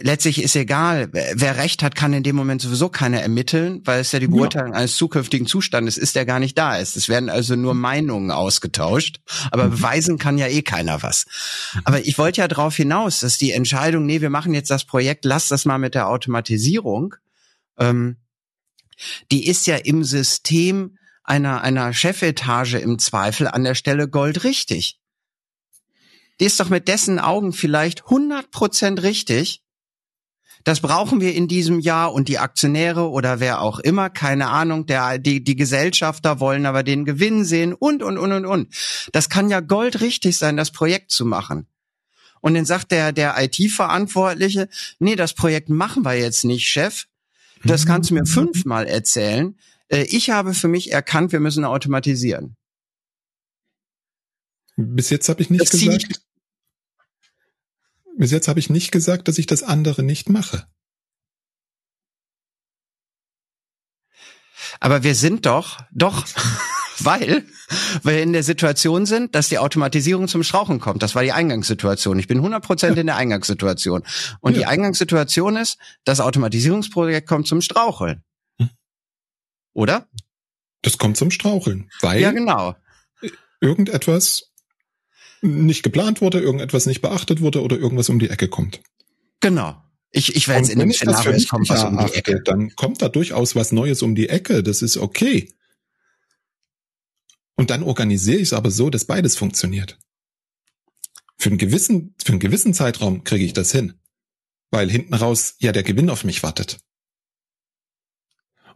letztlich 0.00 0.42
ist 0.42 0.56
egal. 0.56 1.08
Wer 1.12 1.56
Recht 1.56 1.82
hat, 1.82 1.94
kann 1.94 2.12
in 2.12 2.24
dem 2.24 2.34
Moment 2.34 2.60
sowieso 2.60 2.88
keiner 2.88 3.20
ermitteln, 3.22 3.80
weil 3.84 4.00
es 4.00 4.10
ja 4.10 4.18
die 4.18 4.26
Beurteilung 4.26 4.72
ja. 4.72 4.78
eines 4.78 4.96
zukünftigen 4.96 5.46
Zustandes 5.46 5.96
ist, 5.96 6.16
der 6.16 6.26
gar 6.26 6.40
nicht 6.40 6.58
da 6.58 6.76
ist. 6.76 6.96
Es 6.96 7.08
werden 7.08 7.30
also 7.30 7.54
nur 7.54 7.74
Meinungen 7.74 8.32
ausgetauscht, 8.32 9.20
aber 9.52 9.66
mhm. 9.66 9.70
beweisen 9.70 10.18
kann 10.18 10.36
ja 10.36 10.48
eh 10.48 10.62
keiner 10.62 11.02
was. 11.02 11.26
Aber 11.84 12.04
ich 12.04 12.18
wollte 12.18 12.40
ja 12.40 12.48
darauf 12.48 12.74
hinaus, 12.74 13.20
dass 13.20 13.38
die 13.38 13.52
Entscheidung, 13.52 14.04
nee, 14.04 14.20
wir 14.20 14.30
machen 14.30 14.52
jetzt 14.52 14.70
das 14.70 14.84
Projekt, 14.84 15.24
lass 15.24 15.48
das 15.48 15.64
mal 15.64 15.78
mit 15.78 15.94
der 15.94 16.08
Automatisierung, 16.08 17.14
ähm, 17.78 18.16
die 19.30 19.46
ist 19.46 19.66
ja 19.68 19.76
im 19.76 20.02
System 20.02 20.98
einer, 21.22 21.62
einer 21.62 21.92
Chefetage 21.92 22.74
im 22.74 22.98
Zweifel 22.98 23.46
an 23.46 23.62
der 23.62 23.76
Stelle 23.76 24.08
goldrichtig 24.08 24.98
die 26.40 26.44
ist 26.44 26.60
doch 26.60 26.68
mit 26.68 26.88
dessen 26.88 27.18
Augen 27.18 27.52
vielleicht 27.52 28.04
100 28.04 28.50
Prozent 28.50 29.02
richtig. 29.02 29.62
Das 30.64 30.80
brauchen 30.80 31.20
wir 31.20 31.34
in 31.34 31.48
diesem 31.48 31.80
Jahr 31.80 32.12
und 32.12 32.28
die 32.28 32.38
Aktionäre 32.38 33.08
oder 33.10 33.40
wer 33.40 33.60
auch 33.60 33.78
immer, 33.78 34.10
keine 34.10 34.48
Ahnung, 34.48 34.86
der, 34.86 35.18
die, 35.18 35.42
die 35.42 35.56
Gesellschafter 35.56 36.40
wollen 36.40 36.66
aber 36.66 36.82
den 36.82 37.04
Gewinn 37.04 37.44
sehen 37.44 37.72
und, 37.72 38.02
und, 38.02 38.18
und, 38.18 38.32
und, 38.32 38.44
und. 38.44 38.74
Das 39.12 39.28
kann 39.28 39.50
ja 39.50 39.60
goldrichtig 39.60 40.36
sein, 40.36 40.56
das 40.56 40.70
Projekt 40.70 41.10
zu 41.10 41.24
machen. 41.24 41.66
Und 42.40 42.54
dann 42.54 42.64
sagt 42.64 42.92
der, 42.92 43.12
der 43.12 43.34
IT-Verantwortliche, 43.38 44.68
nee, 44.98 45.16
das 45.16 45.34
Projekt 45.34 45.70
machen 45.70 46.04
wir 46.04 46.14
jetzt 46.14 46.44
nicht, 46.44 46.68
Chef. 46.68 47.06
Das 47.64 47.86
kannst 47.86 48.10
du 48.10 48.14
mir 48.14 48.26
fünfmal 48.26 48.86
erzählen. 48.86 49.58
Äh, 49.88 50.04
ich 50.04 50.30
habe 50.30 50.54
für 50.54 50.68
mich 50.68 50.92
erkannt, 50.92 51.32
wir 51.32 51.40
müssen 51.40 51.64
automatisieren. 51.64 52.56
Bis 54.76 55.10
jetzt 55.10 55.28
habe 55.28 55.42
ich 55.42 55.50
nicht 55.50 55.62
das 55.62 55.70
gesagt. 55.70 56.20
Bis 58.18 58.32
jetzt 58.32 58.48
habe 58.48 58.58
ich 58.58 58.68
nicht 58.68 58.90
gesagt, 58.90 59.28
dass 59.28 59.38
ich 59.38 59.46
das 59.46 59.62
andere 59.62 60.02
nicht 60.02 60.28
mache. 60.28 60.66
Aber 64.80 65.04
wir 65.04 65.14
sind 65.14 65.46
doch, 65.46 65.78
doch, 65.92 66.26
weil 66.98 67.44
wir 68.02 68.20
in 68.20 68.32
der 68.32 68.42
Situation 68.42 69.06
sind, 69.06 69.36
dass 69.36 69.48
die 69.48 69.58
Automatisierung 69.58 70.26
zum 70.26 70.42
Strauchen 70.42 70.80
kommt. 70.80 71.04
Das 71.04 71.14
war 71.14 71.22
die 71.22 71.30
Eingangssituation. 71.30 72.18
Ich 72.18 72.26
bin 72.26 72.38
100 72.38 72.62
Prozent 72.62 72.98
in 72.98 73.06
der 73.06 73.14
Eingangssituation. 73.14 74.02
Und 74.40 74.54
ja. 74.54 74.58
die 74.58 74.66
Eingangssituation 74.66 75.56
ist, 75.56 75.78
das 76.02 76.18
Automatisierungsprojekt 76.20 77.28
kommt 77.28 77.46
zum 77.46 77.60
Straucheln. 77.60 78.24
Hm. 78.58 78.70
Oder? 79.74 80.08
Das 80.82 80.98
kommt 80.98 81.16
zum 81.16 81.30
Straucheln, 81.30 81.88
weil 82.00 82.20
ja, 82.20 82.32
genau. 82.32 82.74
irgendetwas 83.60 84.47
nicht 85.42 85.82
geplant 85.82 86.20
wurde, 86.20 86.40
irgendetwas 86.40 86.86
nicht 86.86 87.00
beachtet 87.00 87.40
wurde 87.40 87.62
oder 87.62 87.76
irgendwas 87.76 88.08
um 88.08 88.18
die 88.18 88.30
Ecke 88.30 88.48
kommt. 88.48 88.80
Genau. 89.40 89.82
Ich, 90.10 90.34
ich 90.34 90.48
werde 90.48 90.62
jetzt 90.62 90.72
in 90.72 90.78
dem 90.78 90.92
Szenario, 90.92 91.32
es 91.32 91.48
kommt 91.48 91.68
was 91.68 91.84
um 91.84 91.98
die 91.98 92.14
Ecke. 92.14 92.40
Dann 92.42 92.74
kommt 92.76 93.02
da 93.02 93.08
durchaus 93.08 93.54
was 93.54 93.72
Neues 93.72 94.02
um 94.02 94.14
die 94.14 94.28
Ecke. 94.28 94.62
Das 94.62 94.82
ist 94.82 94.96
okay. 94.96 95.52
Und 97.56 97.70
dann 97.70 97.82
organisiere 97.82 98.38
ich 98.38 98.44
es 98.44 98.52
aber 98.52 98.70
so, 98.70 98.88
dass 98.88 99.04
beides 99.04 99.36
funktioniert. 99.36 99.98
Für 101.36 101.50
einen 101.50 101.58
gewissen, 101.58 102.14
für 102.22 102.32
einen 102.32 102.40
gewissen 102.40 102.72
Zeitraum 102.72 103.24
kriege 103.24 103.44
ich 103.44 103.52
das 103.52 103.70
hin. 103.70 104.00
Weil 104.70 104.90
hinten 104.90 105.14
raus 105.14 105.56
ja 105.58 105.72
der 105.72 105.82
Gewinn 105.82 106.10
auf 106.10 106.24
mich 106.24 106.42
wartet. 106.42 106.78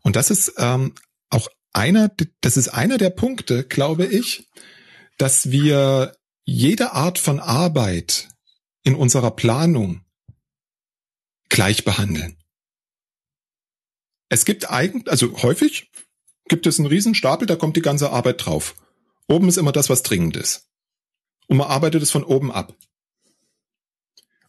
Und 0.02 0.16
das 0.16 0.30
ist 0.30 0.54
ähm, 0.58 0.94
auch 1.30 1.48
einer, 1.72 2.10
das 2.40 2.56
ist 2.56 2.68
einer 2.68 2.98
der 2.98 3.10
Punkte, 3.10 3.64
glaube 3.64 4.06
ich, 4.06 4.48
dass 5.16 5.50
wir 5.50 6.16
jede 6.44 6.92
Art 6.92 7.18
von 7.18 7.40
Arbeit 7.40 8.28
in 8.82 8.94
unserer 8.94 9.30
Planung 9.30 10.04
gleich 11.48 11.84
behandeln. 11.84 12.36
Es 14.28 14.44
gibt 14.44 14.70
eigentlich, 14.70 15.10
also 15.10 15.42
häufig 15.42 15.90
gibt 16.48 16.66
es 16.66 16.78
einen 16.78 16.88
Riesenstapel, 16.88 17.46
da 17.46 17.56
kommt 17.56 17.76
die 17.76 17.82
ganze 17.82 18.10
Arbeit 18.10 18.44
drauf. 18.44 18.74
Oben 19.28 19.48
ist 19.48 19.58
immer 19.58 19.72
das, 19.72 19.90
was 19.90 20.02
dringend 20.02 20.36
ist. 20.36 20.68
Und 21.48 21.58
man 21.58 21.68
arbeitet 21.68 22.02
es 22.02 22.10
von 22.10 22.24
oben 22.24 22.50
ab. 22.50 22.74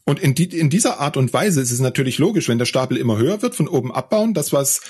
Und 0.06 0.20
in, 0.20 0.36
die, 0.36 0.46
in 0.58 0.70
dieser 0.70 1.00
Art 1.00 1.18
und 1.18 1.32
Weise 1.34 1.62
ist 1.62 1.72
es 1.72 1.80
natürlich 1.80 2.18
logisch, 2.18 2.50
wenn 2.50 2.58
der 2.58 2.66
Stapel 2.66 2.98
immer 2.98 3.18
höher 3.18 3.42
wird, 3.42 3.56
von 3.56 3.68
oben 3.68 3.94
abbauen, 3.94 4.34
das 4.34 4.52
was 4.52 4.82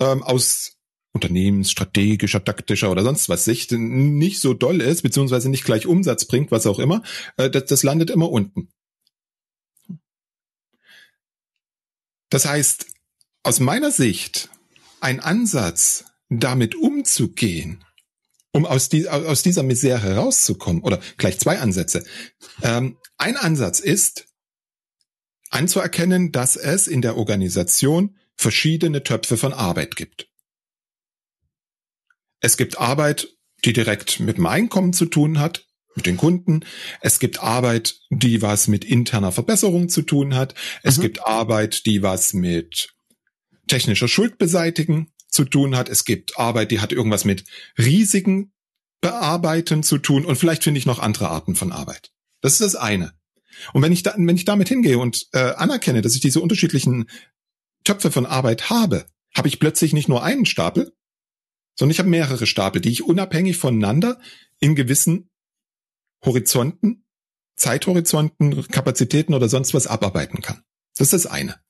ähm, 0.00 0.22
aus 0.22 0.75
unternehmensstrategischer, 1.16 2.44
taktischer 2.44 2.90
oder 2.90 3.02
sonst 3.02 3.28
was 3.28 3.44
Sicht 3.44 3.72
nicht 3.72 4.40
so 4.40 4.54
doll 4.54 4.80
ist, 4.80 5.02
beziehungsweise 5.02 5.48
nicht 5.48 5.64
gleich 5.64 5.86
Umsatz 5.86 6.24
bringt, 6.26 6.50
was 6.50 6.66
auch 6.66 6.78
immer, 6.78 7.02
äh, 7.36 7.50
das, 7.50 7.64
das 7.64 7.82
landet 7.82 8.10
immer 8.10 8.30
unten. 8.30 8.68
Das 12.30 12.46
heißt, 12.46 12.86
aus 13.42 13.60
meiner 13.60 13.90
Sicht 13.90 14.50
ein 15.00 15.20
Ansatz, 15.20 16.04
damit 16.28 16.74
umzugehen, 16.74 17.84
um 18.52 18.66
aus, 18.66 18.88
die, 18.88 19.08
aus 19.08 19.42
dieser 19.42 19.62
Misere 19.62 20.16
rauszukommen, 20.16 20.82
oder 20.82 21.00
gleich 21.18 21.38
zwei 21.38 21.58
Ansätze. 21.58 22.04
Ähm, 22.62 22.98
ein 23.16 23.36
Ansatz 23.36 23.80
ist, 23.80 24.26
anzuerkennen, 25.50 26.32
dass 26.32 26.56
es 26.56 26.88
in 26.88 27.02
der 27.02 27.16
Organisation 27.16 28.16
verschiedene 28.34 29.02
Töpfe 29.02 29.36
von 29.36 29.52
Arbeit 29.52 29.96
gibt. 29.96 30.28
Es 32.40 32.56
gibt 32.56 32.78
Arbeit, 32.78 33.28
die 33.64 33.72
direkt 33.72 34.20
mit 34.20 34.36
dem 34.36 34.46
Einkommen 34.46 34.92
zu 34.92 35.06
tun 35.06 35.38
hat, 35.38 35.66
mit 35.94 36.06
den 36.06 36.16
Kunden. 36.16 36.64
Es 37.00 37.18
gibt 37.18 37.42
Arbeit, 37.42 37.98
die 38.10 38.42
was 38.42 38.68
mit 38.68 38.84
interner 38.84 39.32
Verbesserung 39.32 39.88
zu 39.88 40.02
tun 40.02 40.34
hat. 40.34 40.54
Es 40.82 40.98
mhm. 40.98 41.02
gibt 41.02 41.26
Arbeit, 41.26 41.86
die 41.86 42.02
was 42.02 42.34
mit 42.34 42.94
technischer 43.66 44.08
Schuldbeseitigen 44.08 45.12
zu 45.28 45.44
tun 45.44 45.76
hat. 45.76 45.88
Es 45.88 46.04
gibt 46.04 46.38
Arbeit, 46.38 46.70
die 46.70 46.80
hat 46.80 46.92
irgendwas 46.92 47.24
mit 47.24 47.44
Risiken 47.78 48.52
bearbeiten 49.00 49.82
zu 49.82 49.98
tun. 49.98 50.24
Und 50.24 50.36
vielleicht 50.36 50.64
finde 50.64 50.78
ich 50.78 50.86
noch 50.86 50.98
andere 50.98 51.28
Arten 51.28 51.54
von 51.54 51.72
Arbeit. 51.72 52.10
Das 52.42 52.52
ist 52.52 52.60
das 52.60 52.76
eine. 52.76 53.12
Und 53.72 53.82
wenn 53.82 53.92
ich 53.92 54.02
da, 54.02 54.14
wenn 54.16 54.36
ich 54.36 54.44
damit 54.44 54.68
hingehe 54.68 54.98
und 54.98 55.26
äh, 55.32 55.38
anerkenne, 55.38 56.02
dass 56.02 56.14
ich 56.14 56.20
diese 56.20 56.40
unterschiedlichen 56.40 57.08
Töpfe 57.84 58.10
von 58.10 58.26
Arbeit 58.26 58.68
habe, 58.68 59.06
habe 59.34 59.48
ich 59.48 59.60
plötzlich 59.60 59.92
nicht 59.92 60.08
nur 60.08 60.22
einen 60.22 60.46
Stapel, 60.46 60.92
sondern 61.76 61.92
ich 61.92 61.98
habe 61.98 62.08
mehrere 62.08 62.46
Stapel, 62.46 62.80
die 62.80 62.90
ich 62.90 63.04
unabhängig 63.04 63.56
voneinander 63.56 64.18
in 64.58 64.74
gewissen 64.74 65.30
Horizonten, 66.24 67.04
Zeithorizonten, 67.56 68.66
Kapazitäten 68.68 69.34
oder 69.34 69.48
sonst 69.48 69.74
was 69.74 69.86
abarbeiten 69.86 70.42
kann. 70.42 70.62
Das 70.96 71.12
ist 71.12 71.24
das 71.24 71.30
eine. 71.30 71.60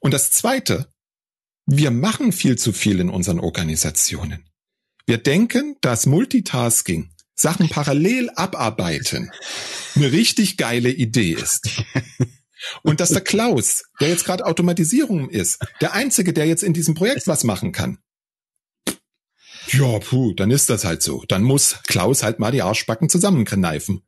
Und 0.00 0.12
das 0.12 0.30
zweite, 0.30 0.92
wir 1.66 1.90
machen 1.90 2.32
viel 2.32 2.58
zu 2.58 2.72
viel 2.72 3.00
in 3.00 3.08
unseren 3.08 3.40
Organisationen. 3.40 4.48
Wir 5.06 5.18
denken, 5.18 5.76
dass 5.80 6.06
Multitasking, 6.06 7.14
Sachen 7.34 7.68
parallel 7.68 8.30
abarbeiten, 8.30 9.30
eine 9.94 10.12
richtig 10.12 10.56
geile 10.56 10.90
Idee 10.90 11.32
ist. 11.32 11.82
Und 12.82 13.00
dass 13.00 13.08
der 13.08 13.22
Klaus, 13.22 13.82
der 14.00 14.08
jetzt 14.08 14.24
gerade 14.24 14.46
Automatisierung 14.46 15.30
ist, 15.30 15.58
der 15.80 15.94
Einzige, 15.94 16.32
der 16.32 16.46
jetzt 16.46 16.62
in 16.62 16.72
diesem 16.72 16.94
Projekt 16.94 17.26
was 17.26 17.42
machen 17.42 17.72
kann. 17.72 17.98
Ja, 19.68 19.98
puh, 19.98 20.32
dann 20.34 20.50
ist 20.50 20.70
das 20.70 20.84
halt 20.84 21.02
so. 21.02 21.24
Dann 21.28 21.42
muss 21.42 21.78
Klaus 21.86 22.22
halt 22.22 22.38
mal 22.38 22.52
die 22.52 22.62
Arschbacken 22.62 23.08
zusammenkneifen. 23.08 24.02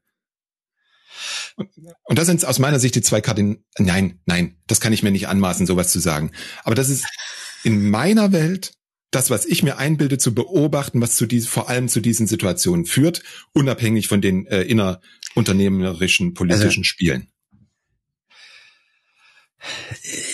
Und, 1.56 1.70
und 2.04 2.18
das 2.18 2.26
sind 2.26 2.44
aus 2.44 2.58
meiner 2.58 2.80
Sicht 2.80 2.94
die 2.94 3.02
zwei 3.02 3.20
Kardinalen. 3.20 3.64
Nein, 3.78 4.20
nein, 4.26 4.56
das 4.66 4.80
kann 4.80 4.92
ich 4.92 5.02
mir 5.02 5.10
nicht 5.10 5.28
anmaßen, 5.28 5.66
sowas 5.66 5.92
zu 5.92 6.00
sagen. 6.00 6.32
Aber 6.64 6.74
das 6.74 6.88
ist 6.88 7.06
in 7.62 7.88
meiner 7.88 8.32
Welt 8.32 8.74
das, 9.14 9.30
was 9.30 9.46
ich 9.46 9.62
mir 9.62 9.78
einbilde, 9.78 10.18
zu 10.18 10.34
beobachten, 10.34 11.00
was 11.00 11.14
zu 11.14 11.26
diesen, 11.26 11.48
vor 11.48 11.68
allem 11.68 11.88
zu 11.88 12.00
diesen 12.00 12.26
Situationen 12.26 12.84
führt, 12.84 13.22
unabhängig 13.52 14.08
von 14.08 14.20
den 14.20 14.46
äh, 14.46 14.62
innerunternehmerischen 14.62 16.34
politischen 16.34 16.80
also, 16.80 16.82
Spielen. 16.82 17.28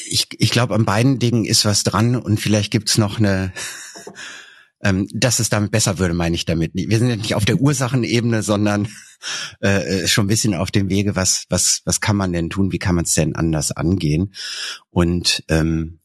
Ich, 0.08 0.28
ich 0.38 0.50
glaube, 0.50 0.74
an 0.74 0.84
beiden 0.84 1.18
Dingen 1.18 1.44
ist 1.44 1.64
was 1.64 1.84
dran 1.84 2.16
und 2.16 2.40
vielleicht 2.40 2.72
gibt's 2.72 2.98
noch 2.98 3.18
eine 3.18 3.52
ähm, 4.82 5.08
dass 5.12 5.38
es 5.40 5.50
damit 5.50 5.70
besser 5.70 5.98
würde, 5.98 6.14
meine 6.14 6.34
ich 6.34 6.44
damit. 6.44 6.72
Wir 6.74 6.98
sind 6.98 7.10
ja 7.10 7.16
nicht 7.16 7.34
auf 7.34 7.44
der 7.44 7.60
Ursachenebene, 7.60 8.42
sondern 8.42 8.88
äh, 9.62 10.02
äh, 10.02 10.08
schon 10.08 10.24
ein 10.24 10.28
bisschen 10.28 10.54
auf 10.54 10.70
dem 10.70 10.88
Wege, 10.88 11.16
was, 11.16 11.44
was, 11.48 11.82
was 11.84 12.00
kann 12.00 12.16
man 12.16 12.32
denn 12.32 12.50
tun, 12.50 12.72
wie 12.72 12.78
kann 12.78 12.94
man 12.94 13.04
es 13.04 13.14
denn 13.14 13.36
anders 13.36 13.72
angehen? 13.72 14.34
Und 14.90 15.44
ähm, 15.48 16.00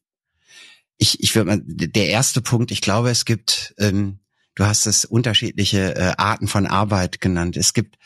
ich, 0.98 1.22
ich 1.24 1.36
würde 1.36 1.50
mal, 1.50 1.62
der 1.66 2.10
erste 2.10 2.42
Punkt, 2.42 2.72
ich 2.72 2.82
glaube, 2.82 3.10
es 3.10 3.26
gibt, 3.26 3.74
ähm, 3.78 4.20
du 4.56 4.66
hast 4.66 4.86
es 4.88 5.06
unterschiedliche 5.06 5.96
äh, 5.96 6.14
Arten 6.18 6.48
von 6.48 6.68
Arbeit 6.68 7.22
genannt. 7.22 7.58
Es 7.58 7.74
gibt 7.74 7.98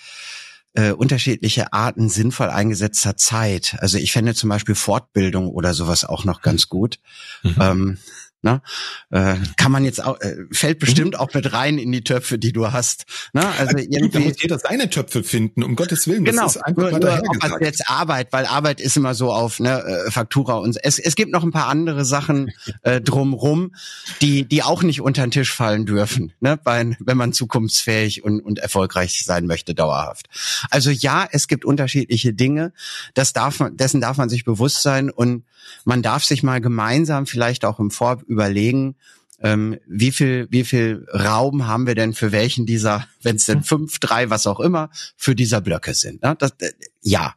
äh, 0.74 0.92
unterschiedliche 0.92 1.74
Arten 1.74 2.10
sinnvoll 2.10 2.50
eingesetzter 2.50 3.18
Zeit. 3.18 3.78
Also 3.80 3.98
ich 3.98 4.12
fände 4.12 4.36
zum 4.36 4.50
Beispiel 4.50 4.76
Fortbildung 4.76 5.50
oder 5.50 5.74
sowas 5.74 6.06
auch 6.06 6.26
noch 6.26 6.42
ganz 6.42 6.70
gut. 6.70 7.00
Mhm. 7.44 7.56
Ähm, 7.60 7.98
Ne? 8.42 8.62
Äh, 9.10 9.36
kann 9.58 9.72
man 9.72 9.84
jetzt 9.84 10.04
auch, 10.04 10.20
äh, 10.22 10.36
fällt 10.52 10.80
bestimmt 10.80 11.14
mhm. 11.14 11.20
auch 11.20 11.34
mit 11.34 11.52
rein 11.52 11.78
in 11.78 11.92
die 11.92 12.04
Töpfe, 12.04 12.40
die 12.40 12.54
du 12.54 12.72
hast. 12.72 13.06
Ne? 13.34 13.46
Also 13.58 13.78
irgendwie, 13.78 14.10
da 14.10 14.20
muss 14.20 14.42
jeder 14.42 14.60
seine 14.60 14.90
Töpfe 14.90 15.24
finden, 15.24 15.62
um 15.62 15.76
Gottes 15.76 16.08
Willen. 16.08 16.24
Genau, 16.24 16.44
das 16.44 16.56
ist 16.56 16.62
einfach 16.62 16.92
nur, 16.92 17.00
nur 17.00 17.22
also 17.42 17.58
jetzt 17.60 17.90
Arbeit, 17.90 18.32
weil 18.32 18.46
Arbeit 18.46 18.80
ist 18.80 18.96
immer 18.96 19.14
so 19.14 19.34
auf 19.34 19.60
ne, 19.60 19.84
äh, 19.84 20.12
Faktura 20.12 20.56
und 20.56 20.78
es, 20.82 21.00
es 21.00 21.16
gibt 21.16 21.32
noch 21.32 21.44
ein 21.44 21.52
paar 21.52 21.68
andere 21.68 22.06
Sachen 22.06 22.52
äh, 22.84 23.02
drumrum, 23.02 23.76
die 24.22 24.46
die 24.46 24.64
auch 24.64 24.84
nicht 24.84 25.02
unter 25.02 25.24
den 25.24 25.32
Tisch 25.32 25.54
fallen 25.54 25.86
dürfen, 25.86 26.34
ne? 26.40 26.60
Weil, 26.64 26.96
wenn 27.00 27.18
man 27.18 27.34
zukunftsfähig 27.34 28.24
und, 28.24 28.40
und 28.40 28.60
erfolgreich 28.60 29.24
sein 29.26 29.48
möchte 29.48 29.76
dauerhaft. 29.76 30.28
Also 30.70 30.92
ja, 30.92 31.28
es 31.30 31.48
gibt 31.48 31.66
unterschiedliche 31.66 32.34
Dinge. 32.34 32.74
Das 33.14 33.34
darf 33.34 33.60
man, 33.60 33.78
dessen 33.78 34.02
darf 34.02 34.18
man 34.18 34.30
sich 34.30 34.46
bewusst 34.46 34.82
sein 34.82 35.10
und 35.10 35.44
man 35.86 36.02
darf 36.02 36.24
sich 36.24 36.44
mal 36.44 36.62
gemeinsam 36.62 37.26
vielleicht 37.26 37.66
auch 37.66 37.80
im 37.80 37.92
Vor 37.92 38.22
überlegen, 38.30 38.96
ähm, 39.42 39.80
wie 39.88 40.12
viel, 40.12 40.48
wie 40.50 40.64
viel 40.64 41.08
Raum 41.14 41.68
haben 41.68 41.88
wir 41.88 41.96
denn 41.96 42.14
für 42.14 42.32
welchen 42.32 42.66
dieser, 42.66 43.08
wenn 43.22 43.38
es 43.38 43.46
denn 43.46 43.64
fünf, 43.64 44.00
drei, 44.00 44.30
was 44.30 44.48
auch 44.48 44.60
immer, 44.60 44.90
für 45.18 45.36
dieser 45.36 45.62
Blöcke 45.62 45.94
sind. 45.94 46.24
Ne? 46.24 46.36
Das, 46.38 46.52
äh, 46.60 46.72
ja, 47.02 47.36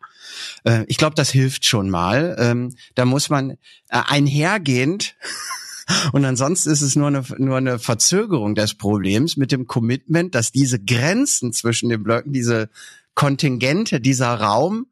äh, 0.65 0.85
ich 0.89 0.97
glaube, 0.97 1.15
das 1.15 1.31
hilft 1.31 1.65
schon 1.65 1.91
mal. 1.91 2.37
Ähm, 2.39 2.75
da 2.95 3.05
muss 3.05 3.31
man 3.31 3.51
äh, 3.51 3.57
einhergehend 3.89 5.17
und 6.13 6.25
ansonsten 6.25 6.71
ist 6.71 6.83
es 6.83 6.97
nur 6.97 7.09
eine, 7.09 7.25
nur 7.39 7.57
eine 7.57 7.79
Verzögerung 7.79 8.55
des 8.55 8.75
Problems 8.75 9.37
mit 9.37 9.53
dem 9.53 9.67
Commitment, 9.67 10.35
dass 10.35 10.53
diese 10.53 10.81
Grenzen 10.81 11.53
zwischen 11.53 11.89
den 11.89 12.03
Blöcken, 12.03 12.33
diese 12.33 12.69
Kontingente, 13.15 14.01
dieser 14.01 14.35
Raum 14.35 14.87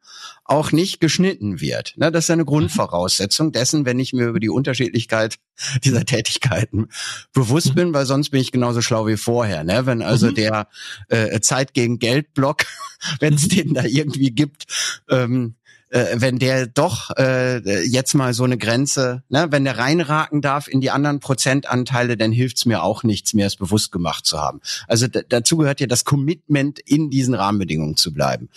auch 0.45 0.73
nicht 0.73 1.01
geschnitten 1.01 1.61
wird. 1.61 1.95
Ne, 1.97 2.11
das 2.11 2.25
ist 2.25 2.31
eine 2.31 2.45
Grundvoraussetzung 2.45 3.53
dessen, 3.53 3.87
wenn 3.87 3.99
ich 4.01 4.13
mir 4.13 4.27
über 4.27 4.41
die 4.41 4.49
Unterschiedlichkeit 4.49 5.37
dieser 5.85 6.05
Tätigkeiten 6.05 6.89
bewusst 7.33 7.71
mhm. 7.71 7.75
bin, 7.75 7.95
weil 7.95 8.07
sonst 8.07 8.31
bin 8.31 8.41
ich 8.41 8.53
genauso 8.53 8.83
schlau 8.83 9.07
wie 9.07 9.17
vorher. 9.17 9.65
Ne? 9.65 9.87
Wenn 9.87 10.03
also 10.03 10.29
mhm. 10.29 10.35
der 10.35 10.69
äh, 11.09 11.41
Zeit 11.41 11.73
gegen 11.73 11.99
Geld 11.99 12.35
Block, 12.35 12.67
wenn 13.21 13.35
es 13.35 13.45
mhm. 13.45 13.49
den 13.49 13.75
da 13.75 13.85
irgendwie 13.85 14.33
gibt, 14.33 14.65
ähm, 15.09 15.55
äh, 15.91 16.17
wenn 16.17 16.39
der 16.39 16.67
doch 16.67 17.11
äh, 17.17 17.85
jetzt 17.85 18.15
mal 18.15 18.33
so 18.35 18.45
eine 18.45 18.59
Grenze, 18.59 19.23
ne, 19.29 19.49
wenn 19.51 19.65
der 19.65 19.79
reinraken 19.79 20.41
darf 20.41 20.69
in 20.69 20.81
die 20.81 20.91
anderen 20.91 21.21
Prozentanteile, 21.21 22.17
dann 22.17 22.33
hilft's 22.33 22.65
mir 22.65 22.83
auch 22.83 23.03
nichts 23.03 23.35
mehr, 23.35 23.47
es 23.47 23.57
bewusst 23.57 23.93
gemacht 23.93 24.27
zu 24.27 24.39
haben. 24.39 24.61
Also 24.89 25.07
dazu 25.07 25.57
gehört 25.57 25.81
ja 25.81 25.87
das 25.87 26.05
Commitment, 26.05 26.79
in 26.79 27.11
diesen 27.11 27.35
Rahmenbedingungen 27.35 27.97
zu 27.97 28.13
bleiben. 28.13 28.49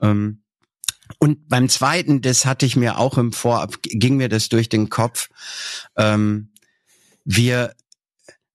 Ähm, 0.00 0.40
und 1.18 1.48
beim 1.48 1.68
zweiten, 1.68 2.20
das 2.20 2.46
hatte 2.46 2.66
ich 2.66 2.76
mir 2.76 2.98
auch 2.98 3.18
im 3.18 3.32
Vorab, 3.32 3.76
ging 3.82 4.16
mir 4.16 4.28
das 4.28 4.48
durch 4.48 4.68
den 4.68 4.88
Kopf. 4.88 5.28
Ähm, 5.96 6.48
wir 7.24 7.74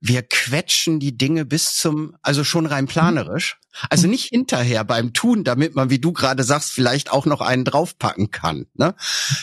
wir 0.02 0.24
quetschen 0.24 1.00
die 1.00 1.16
Dinge 1.16 1.46
bis 1.46 1.76
zum, 1.76 2.16
also 2.24 2.44
schon 2.44 2.66
rein 2.66 2.88
planerisch. 2.88 3.61
Also 3.90 4.08
nicht 4.08 4.30
hinterher 4.30 4.84
beim 4.84 5.14
Tun, 5.14 5.44
damit 5.44 5.76
man, 5.76 5.90
wie 5.90 6.00
du 6.00 6.12
gerade 6.12 6.44
sagst, 6.44 6.72
vielleicht 6.72 7.12
auch 7.12 7.26
noch 7.26 7.42
einen 7.42 7.66
draufpacken 7.66 8.32
kann. 8.32 8.68
Ne? 8.74 8.96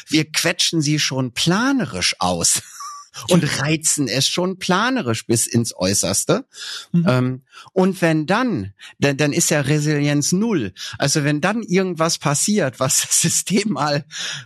Wir 0.07 0.31
quetschen 0.31 0.81
sie 0.83 0.99
schon 0.99 1.33
planerisch 1.33 2.17
aus 2.19 2.62
und 3.29 3.61
reizen 3.61 4.09
es 4.09 4.29
schon 4.29 4.59
planerisch 4.59 5.27
bis 5.27 5.47
ins 5.47 5.75
Äußerste. 5.75 6.47
Mhm. 6.93 7.07
Ähm, 7.09 7.43
und 7.73 8.01
wenn 8.03 8.27
dann, 8.27 8.75
dann, 8.99 9.17
dann 9.17 9.33
ist 9.33 9.51
ja 9.51 9.61
Resilienz 9.61 10.33
null. 10.33 10.73
Also 10.99 11.25
wenn 11.25 11.41
dann 11.41 11.62
irgendwas 11.62 12.19
passiert, 12.19 12.81
was 12.81 13.01
das 13.03 13.21
System 13.21 13.73
mal 13.73 14.05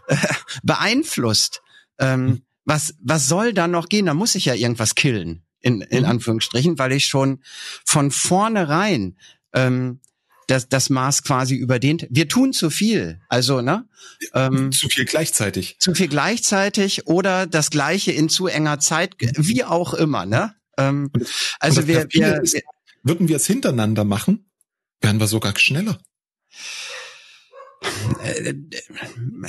äh, 0.09 0.17
beeinflusst, 0.63 1.63
ähm, 1.99 2.25
mhm. 2.25 2.43
was, 2.65 2.95
was 3.01 3.29
soll 3.29 3.53
dann 3.53 3.73
noch 3.73 3.89
gehen? 3.89 4.07
Da 4.07 4.15
muss 4.15 4.35
ich 4.35 4.45
ja 4.45 4.55
irgendwas 4.55 4.95
killen 4.95 5.43
in, 5.61 5.81
in 5.81 6.01
mhm. 6.01 6.11
Anführungsstrichen, 6.11 6.79
weil 6.79 6.93
ich 6.93 7.07
schon 7.07 7.43
von 7.85 8.11
vornherein 8.11 9.17
ähm, 9.53 10.01
das, 10.47 10.69
das 10.69 10.91
Maß 10.91 11.23
quasi 11.23 11.55
überdehnt. 11.55 12.07
Wir 12.11 12.29
tun 12.29 12.53
zu 12.53 12.71
viel. 12.71 13.21
Also, 13.29 13.61
ne? 13.61 13.89
Ähm, 14.35 14.73
zu 14.73 14.89
viel 14.89 15.05
gleichzeitig. 15.05 15.77
Zu 15.79 15.95
viel 15.95 16.09
gleichzeitig 16.09 17.07
oder 17.07 17.47
das 17.47 17.71
Gleiche 17.71 18.13
in 18.13 18.29
zu 18.29 18.47
enger 18.47 18.79
Zeit, 18.81 19.15
wie 19.19 19.65
auch 19.65 19.95
immer, 19.95 20.27
ne? 20.27 20.55
Ähm, 20.79 21.11
also 21.61 21.87
wir, 21.87 22.07
wir, 22.11 22.43
ist, 22.43 22.61
würden 23.03 23.29
wir 23.29 23.37
es 23.37 23.47
hintereinander 23.47 24.05
machen, 24.05 24.51
wären 25.01 25.21
wir 25.21 25.27
sogar 25.27 25.57
schneller. 25.59 25.99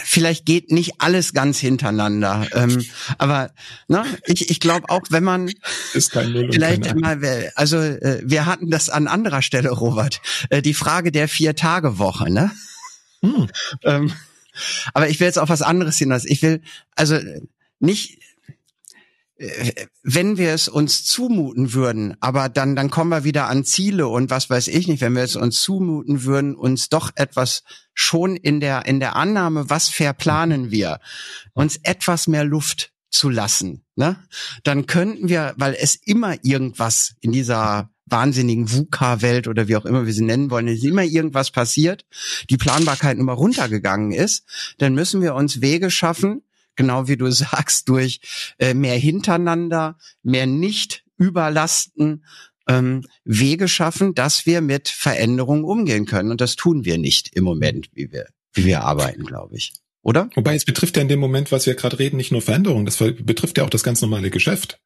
Vielleicht 0.03 0.45
geht 0.45 0.71
nicht 0.71 0.93
alles 0.99 1.33
ganz 1.33 1.59
hintereinander, 1.59 2.47
ähm, 2.53 2.83
aber 3.17 3.51
ne, 3.87 4.05
ich, 4.25 4.49
ich 4.49 4.59
glaube 4.59 4.89
auch, 4.89 5.01
wenn 5.09 5.23
man 5.23 5.51
ist 5.93 6.11
kein 6.11 6.31
vielleicht 6.51 6.85
immer, 6.87 7.17
also 7.55 7.77
äh, 7.77 8.21
wir 8.23 8.45
hatten 8.45 8.69
das 8.69 8.89
an 8.89 9.07
anderer 9.07 9.41
Stelle, 9.41 9.69
Robert, 9.69 10.21
äh, 10.49 10.61
die 10.61 10.73
Frage 10.73 11.11
der 11.11 11.27
vier 11.27 11.55
Tage 11.55 11.97
Woche, 11.97 12.31
ne? 12.31 12.51
Hm. 13.21 13.47
Ähm, 13.83 14.13
aber 14.93 15.09
ich 15.09 15.19
will 15.19 15.27
jetzt 15.27 15.39
auf 15.39 15.49
was 15.49 15.61
anderes 15.61 15.97
hinaus. 15.97 16.25
Ich 16.25 16.41
will 16.41 16.61
also 16.95 17.17
nicht 17.79 18.19
wenn 20.03 20.37
wir 20.37 20.53
es 20.53 20.67
uns 20.67 21.05
zumuten 21.05 21.73
würden, 21.73 22.15
aber 22.19 22.49
dann, 22.49 22.75
dann 22.75 22.89
kommen 22.89 23.09
wir 23.09 23.23
wieder 23.23 23.47
an 23.47 23.65
Ziele 23.65 24.07
und 24.07 24.29
was 24.29 24.49
weiß 24.49 24.67
ich 24.67 24.87
nicht, 24.87 25.01
wenn 25.01 25.15
wir 25.15 25.23
es 25.23 25.35
uns 25.35 25.61
zumuten 25.61 26.23
würden, 26.23 26.55
uns 26.55 26.89
doch 26.89 27.11
etwas 27.15 27.63
schon 27.93 28.35
in 28.35 28.59
der, 28.59 28.85
in 28.85 28.99
der 28.99 29.15
Annahme, 29.15 29.69
was 29.69 29.89
verplanen 29.89 30.71
wir, 30.71 30.99
uns 31.53 31.79
etwas 31.83 32.27
mehr 32.27 32.45
Luft 32.45 32.91
zu 33.09 33.29
lassen, 33.29 33.83
ne? 33.95 34.17
Dann 34.63 34.85
könnten 34.85 35.29
wir, 35.29 35.53
weil 35.57 35.75
es 35.79 35.95
immer 35.95 36.35
irgendwas 36.43 37.15
in 37.21 37.31
dieser 37.31 37.89
wahnsinnigen 38.05 38.71
VUCA-Welt 38.71 39.47
oder 39.47 39.67
wie 39.67 39.75
auch 39.75 39.85
immer 39.85 40.05
wir 40.05 40.13
sie 40.13 40.23
nennen 40.23 40.51
wollen, 40.51 40.67
ist 40.67 40.83
immer 40.83 41.03
irgendwas 41.03 41.51
passiert, 41.51 42.05
die 42.49 42.57
Planbarkeit 42.57 43.17
immer 43.17 43.33
runtergegangen 43.33 44.11
ist, 44.11 44.43
dann 44.77 44.93
müssen 44.93 45.21
wir 45.21 45.35
uns 45.35 45.61
Wege 45.61 45.89
schaffen, 45.89 46.43
genau 46.75 47.07
wie 47.07 47.17
du 47.17 47.29
sagst, 47.31 47.89
durch 47.89 48.19
äh, 48.59 48.73
mehr 48.73 48.97
hintereinander, 48.97 49.97
mehr 50.21 50.45
nicht 50.45 51.03
überlasten, 51.17 52.25
ähm, 52.67 53.05
Wege 53.25 53.67
schaffen, 53.67 54.15
dass 54.15 54.45
wir 54.45 54.61
mit 54.61 54.89
Veränderungen 54.89 55.65
umgehen 55.65 56.05
können. 56.05 56.31
Und 56.31 56.41
das 56.41 56.55
tun 56.55 56.85
wir 56.85 56.97
nicht 56.97 57.35
im 57.35 57.43
Moment, 57.43 57.89
wie 57.93 58.11
wir, 58.11 58.27
wie 58.53 58.65
wir 58.65 58.83
arbeiten, 58.83 59.25
glaube 59.25 59.55
ich. 59.55 59.73
Oder? 60.01 60.29
Wobei 60.35 60.55
es 60.55 60.65
betrifft 60.65 60.97
ja 60.97 61.01
in 61.01 61.07
dem 61.07 61.19
Moment, 61.19 61.51
was 61.51 61.65
wir 61.65 61.75
gerade 61.75 61.99
reden, 61.99 62.17
nicht 62.17 62.31
nur 62.31 62.41
Veränderungen, 62.41 62.85
das 62.85 62.97
betrifft 62.97 63.57
ja 63.57 63.63
auch 63.63 63.69
das 63.69 63.83
ganz 63.83 64.01
normale 64.01 64.29
Geschäft. 64.29 64.79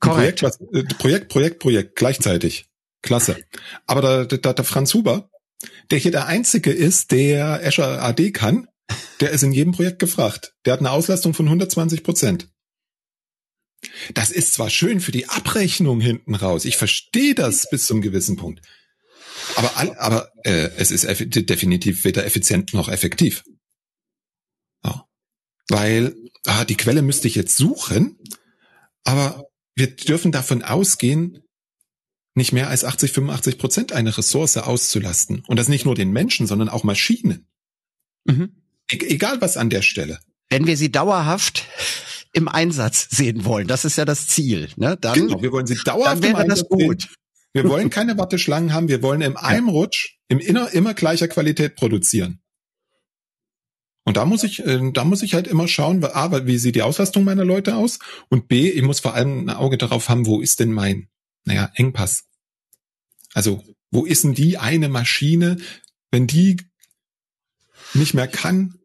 Korrekt. 0.00 0.40
Projekt, 0.40 0.42
was, 0.42 0.60
äh, 0.72 0.84
Projekt, 0.94 1.28
Projekt, 1.28 1.58
Projekt, 1.58 1.96
gleichzeitig. 1.96 2.66
Klasse. 3.02 3.36
Aber 3.86 4.24
der, 4.26 4.38
der, 4.38 4.54
der 4.54 4.64
Franz 4.64 4.94
Huber, 4.94 5.30
der 5.90 5.98
hier 5.98 6.10
der 6.10 6.26
Einzige 6.26 6.70
ist, 6.70 7.10
der 7.10 7.64
Azure 7.64 8.00
AD 8.02 8.32
kann, 8.32 8.68
der 9.20 9.30
ist 9.30 9.42
in 9.42 9.52
jedem 9.52 9.72
Projekt 9.72 9.98
gefragt. 9.98 10.54
Der 10.64 10.72
hat 10.72 10.80
eine 10.80 10.90
Auslastung 10.90 11.34
von 11.34 11.46
120 11.46 12.02
Prozent. 12.02 12.48
Das 14.14 14.30
ist 14.30 14.54
zwar 14.54 14.70
schön 14.70 15.00
für 15.00 15.12
die 15.12 15.28
Abrechnung 15.28 16.00
hinten 16.00 16.34
raus. 16.34 16.64
Ich 16.64 16.76
verstehe 16.76 17.34
das 17.34 17.70
bis 17.70 17.86
zum 17.86 18.00
gewissen 18.00 18.36
Punkt. 18.36 18.60
Aber, 19.56 20.00
aber 20.00 20.32
äh, 20.44 20.70
es 20.76 20.90
ist 20.90 21.04
definitiv 21.04 22.04
weder 22.04 22.24
effizient 22.26 22.74
noch 22.74 22.88
effektiv. 22.88 23.44
Ja. 24.84 25.06
Weil 25.68 26.16
ah, 26.46 26.64
die 26.64 26.76
Quelle 26.76 27.02
müsste 27.02 27.28
ich 27.28 27.34
jetzt 27.34 27.56
suchen, 27.56 28.18
aber 29.04 29.44
wir 29.74 29.94
dürfen 29.94 30.32
davon 30.32 30.62
ausgehen, 30.62 31.42
nicht 32.34 32.52
mehr 32.52 32.68
als 32.68 32.84
80, 32.84 33.12
85 33.12 33.58
Prozent 33.58 33.92
eine 33.92 34.16
Ressource 34.16 34.56
auszulasten. 34.56 35.44
Und 35.46 35.56
das 35.58 35.68
nicht 35.68 35.84
nur 35.84 35.94
den 35.94 36.10
Menschen, 36.10 36.46
sondern 36.46 36.68
auch 36.68 36.84
Maschinen. 36.84 37.48
Mhm. 38.24 38.57
E 38.90 38.96
egal 39.06 39.40
was 39.40 39.56
an 39.56 39.70
der 39.70 39.82
Stelle. 39.82 40.18
Wenn 40.48 40.66
wir 40.66 40.76
sie 40.76 40.90
dauerhaft 40.90 41.64
im 42.32 42.48
Einsatz 42.48 43.08
sehen 43.10 43.44
wollen, 43.44 43.66
das 43.66 43.84
ist 43.84 43.96
ja 43.96 44.04
das 44.04 44.26
Ziel, 44.26 44.70
ne? 44.76 44.96
Dann, 45.00 45.14
genau, 45.14 45.42
wir 45.42 45.52
wollen 45.52 45.66
sie 45.66 45.76
dauerhaft 45.76 46.24
im 46.24 46.34
Einsatz 46.34 46.60
das 46.60 46.68
gut. 46.68 47.02
Sehen. 47.02 47.10
Wir 47.52 47.68
wollen 47.68 47.90
keine 47.90 48.16
Warteschlangen 48.18 48.72
haben, 48.72 48.88
wir 48.88 49.02
wollen 49.02 49.20
im 49.20 49.36
einem 49.36 49.68
Rutsch 49.68 50.18
im 50.28 50.38
Inner 50.38 50.70
immer 50.72 50.94
gleicher 50.94 51.28
Qualität 51.28 51.76
produzieren. 51.76 52.40
Und 54.04 54.16
da 54.16 54.24
muss 54.24 54.42
ich, 54.42 54.64
äh, 54.64 54.90
da 54.92 55.04
muss 55.04 55.22
ich 55.22 55.34
halt 55.34 55.46
immer 55.46 55.68
schauen, 55.68 56.02
A, 56.02 56.46
wie 56.46 56.58
sieht 56.58 56.76
die 56.76 56.82
Auslastung 56.82 57.24
meiner 57.24 57.44
Leute 57.44 57.76
aus? 57.76 57.98
Und 58.30 58.48
B, 58.48 58.70
ich 58.70 58.82
muss 58.82 59.00
vor 59.00 59.14
allem 59.14 59.44
ein 59.44 59.50
Auge 59.50 59.76
darauf 59.76 60.08
haben, 60.08 60.24
wo 60.24 60.40
ist 60.40 60.60
denn 60.60 60.72
mein, 60.72 61.08
naja, 61.44 61.70
Engpass? 61.74 62.24
Also, 63.34 63.62
wo 63.90 64.06
ist 64.06 64.24
denn 64.24 64.34
die 64.34 64.56
eine 64.56 64.88
Maschine, 64.88 65.58
wenn 66.10 66.26
die 66.26 66.56
nicht 67.94 68.14
mehr 68.14 68.28
kann, 68.28 68.78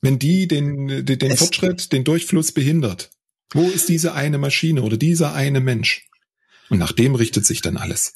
wenn 0.00 0.18
die 0.18 0.48
den, 0.48 1.04
den, 1.04 1.18
den 1.18 1.36
Fortschritt, 1.36 1.92
den 1.92 2.04
Durchfluss 2.04 2.52
behindert? 2.52 3.10
Wo 3.50 3.68
ist 3.68 3.88
diese 3.88 4.14
eine 4.14 4.38
Maschine 4.38 4.82
oder 4.82 4.96
dieser 4.96 5.34
eine 5.34 5.60
Mensch? 5.60 6.06
Und 6.68 6.78
nach 6.78 6.92
dem 6.92 7.14
richtet 7.14 7.46
sich 7.46 7.62
dann 7.62 7.76
alles. 7.76 8.14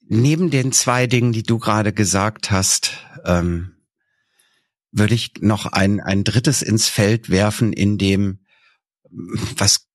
Neben 0.00 0.50
den 0.50 0.72
zwei 0.72 1.06
Dingen, 1.06 1.32
die 1.32 1.42
du 1.42 1.58
gerade 1.58 1.92
gesagt 1.92 2.50
hast, 2.50 2.98
ähm, 3.24 3.76
würde 4.92 5.14
ich 5.14 5.34
noch 5.40 5.66
ein, 5.66 6.00
ein 6.00 6.24
drittes 6.24 6.62
ins 6.62 6.88
Feld 6.88 7.30
werfen, 7.30 7.72
in 7.72 7.98
dem, 7.98 8.40
was, 9.56 9.88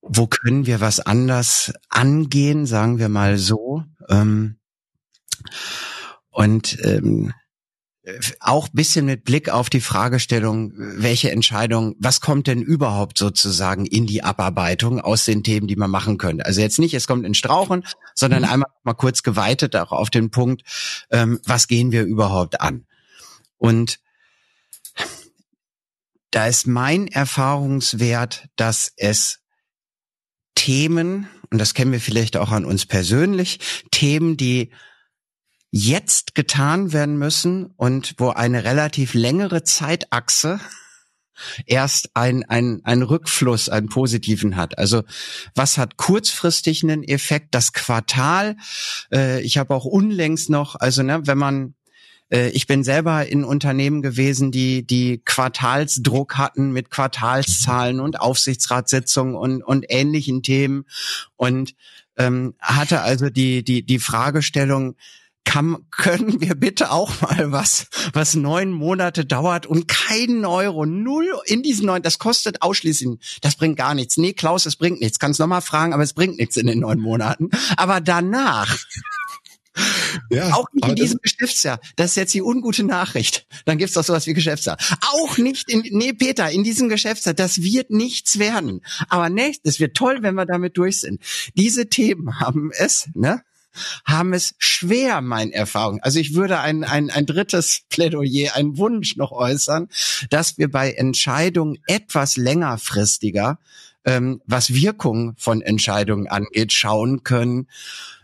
wo 0.00 0.26
können 0.26 0.66
wir 0.66 0.80
was 0.80 1.00
anders 1.00 1.72
angehen, 1.88 2.66
sagen 2.66 2.98
wir 2.98 3.08
mal 3.08 3.36
so. 3.38 3.84
Ähm, 4.08 4.58
und 6.30 6.78
ähm, 6.84 7.32
auch 8.40 8.68
bisschen 8.68 9.06
mit 9.06 9.24
Blick 9.24 9.48
auf 9.48 9.70
die 9.70 9.80
Fragestellung, 9.80 10.72
welche 10.76 11.30
Entscheidung, 11.30 11.94
was 11.98 12.20
kommt 12.20 12.46
denn 12.46 12.62
überhaupt 12.62 13.18
sozusagen 13.18 13.86
in 13.86 14.06
die 14.06 14.22
Abarbeitung 14.22 15.00
aus 15.00 15.24
den 15.24 15.42
Themen, 15.42 15.66
die 15.66 15.76
man 15.76 15.90
machen 15.90 16.18
könnte. 16.18 16.46
Also 16.46 16.60
jetzt 16.60 16.78
nicht, 16.78 16.94
es 16.94 17.06
kommt 17.06 17.26
in 17.26 17.34
Strauchen, 17.34 17.84
sondern 18.14 18.42
mhm. 18.42 18.48
einmal 18.48 18.70
mal 18.82 18.94
kurz 18.94 19.22
geweitet 19.22 19.76
auch 19.76 19.92
auf 19.92 20.10
den 20.10 20.30
Punkt, 20.30 20.62
ähm, 21.10 21.40
was 21.44 21.68
gehen 21.68 21.92
wir 21.92 22.04
überhaupt 22.04 22.60
an? 22.60 22.86
Und 23.56 24.00
da 26.30 26.46
ist 26.46 26.66
mein 26.66 27.08
Erfahrungswert, 27.08 28.48
dass 28.56 28.92
es 28.96 29.40
Themen, 30.54 31.28
und 31.50 31.58
das 31.58 31.74
kennen 31.74 31.92
wir 31.92 32.00
vielleicht 32.00 32.36
auch 32.36 32.52
an 32.52 32.64
uns 32.64 32.86
persönlich, 32.86 33.58
Themen, 33.90 34.36
die 34.36 34.70
jetzt 35.70 36.34
getan 36.34 36.92
werden 36.92 37.18
müssen 37.18 37.66
und 37.76 38.14
wo 38.18 38.30
eine 38.30 38.64
relativ 38.64 39.14
längere 39.14 39.62
Zeitachse 39.62 40.60
erst 41.66 42.10
ein, 42.14 42.44
ein, 42.44 42.80
ein 42.84 43.02
Rückfluss, 43.02 43.68
einen 43.68 43.88
positiven 43.88 44.56
hat. 44.56 44.78
Also 44.78 45.02
was 45.54 45.78
hat 45.78 45.96
kurzfristig 45.96 46.82
einen 46.82 47.02
Effekt? 47.02 47.54
Das 47.54 47.72
Quartal. 47.72 48.56
Äh, 49.12 49.42
ich 49.42 49.58
habe 49.58 49.74
auch 49.74 49.84
unlängst 49.84 50.50
noch, 50.50 50.76
also 50.76 51.02
ne, 51.02 51.22
wenn 51.24 51.38
man 51.38 51.74
äh, 52.30 52.50
ich 52.50 52.66
bin 52.66 52.84
selber 52.84 53.26
in 53.26 53.44
Unternehmen 53.44 54.02
gewesen, 54.02 54.50
die 54.50 54.86
die 54.86 55.22
Quartalsdruck 55.24 56.36
hatten 56.36 56.72
mit 56.72 56.90
Quartalszahlen 56.90 58.00
und 58.00 58.20
Aufsichtsratssitzungen 58.20 59.34
und 59.34 59.62
und 59.62 59.86
ähnlichen 59.88 60.42
Themen 60.42 60.84
und 61.36 61.74
ähm, 62.16 62.54
hatte 62.60 63.02
also 63.02 63.30
die 63.30 63.64
die 63.64 63.84
die 63.84 63.98
Fragestellung 63.98 64.96
kann, 65.44 65.86
können 65.90 66.40
wir 66.40 66.54
bitte 66.54 66.90
auch 66.90 67.20
mal 67.22 67.52
was, 67.52 67.86
was 68.12 68.34
neun 68.34 68.70
Monate 68.70 69.24
dauert 69.24 69.66
und 69.66 69.88
keinen 69.88 70.44
Euro, 70.44 70.86
null 70.86 71.26
in 71.46 71.62
diesen 71.62 71.86
neun, 71.86 72.02
das 72.02 72.18
kostet 72.18 72.62
ausschließlich, 72.62 73.40
das 73.40 73.56
bringt 73.56 73.76
gar 73.76 73.94
nichts. 73.94 74.16
Nee, 74.16 74.32
Klaus, 74.32 74.66
es 74.66 74.76
bringt 74.76 75.00
nichts. 75.00 75.18
Kannst 75.18 75.40
nochmal 75.40 75.62
fragen, 75.62 75.92
aber 75.92 76.02
es 76.02 76.12
bringt 76.12 76.38
nichts 76.38 76.56
in 76.56 76.66
den 76.66 76.80
neun 76.80 77.00
Monaten. 77.00 77.50
Aber 77.76 78.00
danach, 78.00 78.78
ja, 80.30 80.52
auch 80.54 80.66
nicht 80.72 80.88
in 80.88 80.94
diesem 80.96 81.18
Geschäftsjahr. 81.22 81.80
Das 81.96 82.10
ist 82.10 82.16
jetzt 82.16 82.34
die 82.34 82.42
ungute 82.42 82.84
Nachricht. 82.84 83.46
Dann 83.64 83.78
gibt's 83.78 83.94
doch 83.94 84.04
sowas 84.04 84.26
wie 84.26 84.34
Geschäftsjahr. 84.34 84.76
Auch 85.12 85.38
nicht 85.38 85.70
in, 85.70 85.82
nee, 85.90 86.12
Peter, 86.12 86.50
in 86.50 86.64
diesem 86.64 86.88
Geschäftsjahr, 86.88 87.34
das 87.34 87.62
wird 87.62 87.90
nichts 87.90 88.38
werden. 88.38 88.82
Aber 89.08 89.30
nächstes, 89.30 89.74
es 89.74 89.80
wird 89.80 89.96
toll, 89.96 90.18
wenn 90.22 90.34
wir 90.34 90.46
damit 90.46 90.76
durch 90.76 91.00
sind. 91.00 91.22
Diese 91.54 91.88
Themen 91.88 92.40
haben 92.40 92.70
es, 92.72 93.08
ne? 93.14 93.42
Haben 94.04 94.32
es 94.32 94.54
schwer, 94.58 95.20
mein 95.20 95.52
Erfahrung. 95.52 96.00
Also 96.02 96.18
ich 96.18 96.34
würde 96.34 96.60
ein, 96.60 96.84
ein, 96.84 97.10
ein 97.10 97.26
drittes 97.26 97.82
Plädoyer, 97.88 98.54
einen 98.54 98.78
Wunsch 98.78 99.16
noch 99.16 99.32
äußern, 99.32 99.88
dass 100.30 100.58
wir 100.58 100.70
bei 100.70 100.92
Entscheidungen 100.92 101.78
etwas 101.86 102.36
längerfristiger, 102.36 103.58
ähm, 104.04 104.40
was 104.46 104.72
Wirkung 104.72 105.34
von 105.36 105.62
Entscheidungen 105.62 106.26
angeht, 106.26 106.72
schauen 106.72 107.22
können 107.22 107.68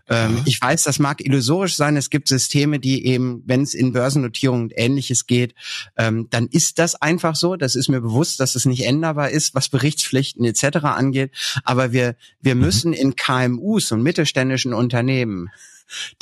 ähm, 0.09 0.42
ich 0.45 0.61
weiß, 0.61 0.85
das 0.85 0.99
mag 0.99 1.25
illusorisch 1.25 1.75
sein. 1.77 1.97
Es 1.97 2.11
gibt 2.11 2.29
Systeme, 2.29 2.79
die 2.79 3.07
eben, 3.07 3.42
wenn 3.47 3.62
es 3.62 3.75
in 3.75 3.92
Börsennotierungen 3.92 4.64
und 4.64 4.73
ähnliches 4.77 5.27
geht, 5.27 5.55
ähm, 5.97 6.29
dann 6.31 6.47
ist 6.47 6.79
das 6.79 6.95
einfach 6.95 7.35
so. 7.35 7.57
Das 7.57 7.75
ist 7.75 7.88
mir 7.88 8.01
bewusst, 8.01 8.40
dass 8.40 8.55
es 8.55 8.66
nicht 8.66 8.85
änderbar 8.87 9.31
ist, 9.31 9.55
was 9.55 9.69
Berichtspflichten 9.69 10.45
etc. 10.45 10.79
angeht. 10.85 11.33
Aber 11.64 11.92
wir, 11.92 12.16
wir 12.40 12.55
mhm. 12.55 12.61
müssen 12.61 12.92
in 12.92 13.16
KMUs 13.16 13.92
und 13.92 14.03
mittelständischen 14.03 14.73
Unternehmen 14.75 15.49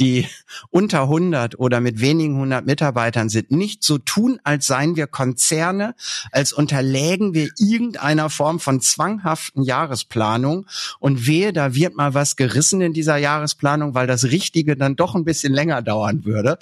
die 0.00 0.27
unter 0.70 1.03
100 1.03 1.59
oder 1.59 1.81
mit 1.81 2.00
wenigen 2.00 2.37
hundert 2.37 2.66
Mitarbeitern 2.66 3.29
sind, 3.29 3.50
nicht 3.50 3.83
so 3.83 3.98
tun, 3.98 4.40
als 4.44 4.66
seien 4.66 4.96
wir 4.96 5.06
Konzerne, 5.06 5.94
als 6.33 6.52
unterlägen 6.52 7.35
wir 7.35 7.48
irgendeiner 7.58 8.31
Form 8.31 8.60
von 8.60 8.81
zwanghaften 8.81 9.62
Jahresplanung 9.62 10.67
und 10.98 11.27
wehe, 11.27 11.52
da 11.52 11.75
wird 11.75 11.96
mal 11.96 12.15
was 12.15 12.37
gerissen 12.37 12.81
in 12.81 12.92
dieser 12.92 13.17
Jahresplanung, 13.17 13.94
weil 13.94 14.06
das 14.06 14.25
Richtige 14.25 14.77
dann 14.77 14.96
doch 14.96 15.15
ein 15.15 15.25
bisschen 15.25 15.52
länger 15.52 15.83
dauern 15.83 16.25
würde. 16.25 16.58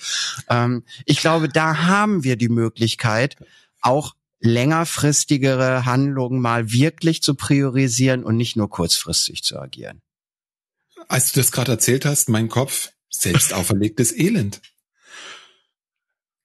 Ähm, 0.48 0.84
ich 1.04 1.20
glaube, 1.20 1.48
da 1.48 1.78
haben 1.86 2.24
wir 2.24 2.36
die 2.36 2.48
Möglichkeit, 2.48 3.36
auch 3.80 4.14
längerfristigere 4.40 5.86
Handlungen 5.86 6.40
mal 6.40 6.72
wirklich 6.72 7.22
zu 7.22 7.34
priorisieren 7.34 8.24
und 8.24 8.36
nicht 8.36 8.56
nur 8.56 8.68
kurzfristig 8.68 9.42
zu 9.42 9.58
agieren. 9.58 10.02
Als 11.08 11.32
du 11.32 11.40
das 11.40 11.52
gerade 11.52 11.72
erzählt 11.72 12.04
hast, 12.04 12.28
mein 12.28 12.48
Kopf, 12.48 12.91
selbst 13.12 13.52
auferlegtes 13.52 14.12
Elend. 14.16 14.60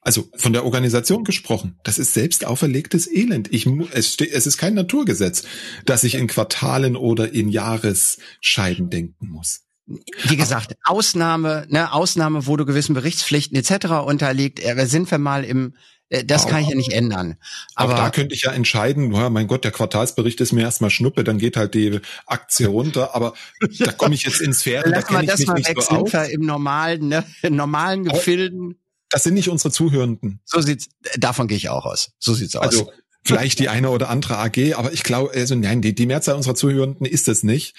Also 0.01 0.29
von 0.35 0.53
der 0.53 0.63
Organisation 0.63 1.25
gesprochen, 1.25 1.77
das 1.83 1.97
ist 1.97 2.13
selbst 2.13 2.45
auferlegtes 2.45 3.11
Elend. 3.11 3.53
Ich, 3.53 3.65
es, 3.91 4.13
steht, 4.13 4.31
es 4.31 4.47
ist 4.47 4.57
kein 4.57 4.73
Naturgesetz, 4.73 5.43
dass 5.85 6.05
ich 6.05 6.15
in 6.15 6.27
Quartalen 6.27 6.95
oder 6.95 7.33
in 7.33 7.49
Jahresscheiden 7.49 8.89
denken 8.89 9.27
muss. 9.27 9.66
Wie 9.87 10.35
gesagt, 10.35 10.75
Ausnahme, 10.83 11.65
ne, 11.69 11.93
Ausnahme, 11.93 12.45
wo 12.45 12.57
du 12.57 12.65
gewissen 12.65 12.93
Berichtspflichten 12.93 13.57
etc. 13.57 14.05
unterliegt. 14.05 14.63
Äh, 14.63 14.85
sind 14.85 15.09
wir 15.09 15.17
mal 15.17 15.43
im 15.43 15.73
äh, 16.09 16.23
das 16.23 16.47
kann 16.47 16.61
ich 16.61 16.69
ja 16.69 16.75
nicht 16.75 16.93
ändern. 16.93 17.37
Aber 17.75 17.93
auch 17.93 17.97
da 17.97 18.09
könnte 18.09 18.35
ich 18.35 18.43
ja 18.43 18.51
entscheiden, 18.51 19.09
mein 19.09 19.47
Gott, 19.47 19.63
der 19.63 19.71
Quartalsbericht 19.71 20.39
ist 20.41 20.51
mir 20.51 20.61
erstmal 20.61 20.89
Schnuppe, 20.89 21.23
dann 21.23 21.37
geht 21.37 21.57
halt 21.57 21.73
die 21.73 21.99
Aktie 22.25 22.67
runter. 22.67 23.15
Aber 23.15 23.33
da 23.79 23.91
komme 23.91 24.15
ich 24.15 24.23
jetzt 24.23 24.41
in 24.41 24.53
Sphären, 24.53 24.91
da 24.91 25.01
kenne 25.01 25.23
ich 25.23 25.37
mich 25.37 25.47
nicht 25.47 25.69
weg, 25.69 25.81
so 25.81 25.95
aus. 25.95 26.29
Im 26.29 26.41
normalen, 26.41 27.07
ne, 27.07 27.23
in 27.41 27.55
normalen 27.55 28.03
Gefilden. 28.05 28.79
Das 29.09 29.23
sind 29.23 29.35
nicht 29.35 29.49
unsere 29.49 29.71
Zuhörenden. 29.71 30.41
So 30.43 30.59
sieht's, 30.59 30.89
davon 31.17 31.47
gehe 31.47 31.57
ich 31.57 31.69
auch 31.69 31.85
aus. 31.85 32.11
So 32.19 32.33
sieht's 32.33 32.55
aus. 32.57 32.67
Also 32.67 32.91
vielleicht 33.23 33.59
die 33.59 33.69
eine 33.69 33.89
oder 33.89 34.09
andere 34.09 34.37
AG, 34.37 34.73
aber 34.75 34.93
ich 34.93 35.03
glaube, 35.03 35.31
also 35.33 35.55
nein, 35.55 35.81
die, 35.81 35.93
die 35.93 36.05
Mehrzahl 36.05 36.35
unserer 36.35 36.55
Zuhörenden 36.55 37.05
ist 37.05 37.27
es 37.27 37.43
nicht. 37.43 37.75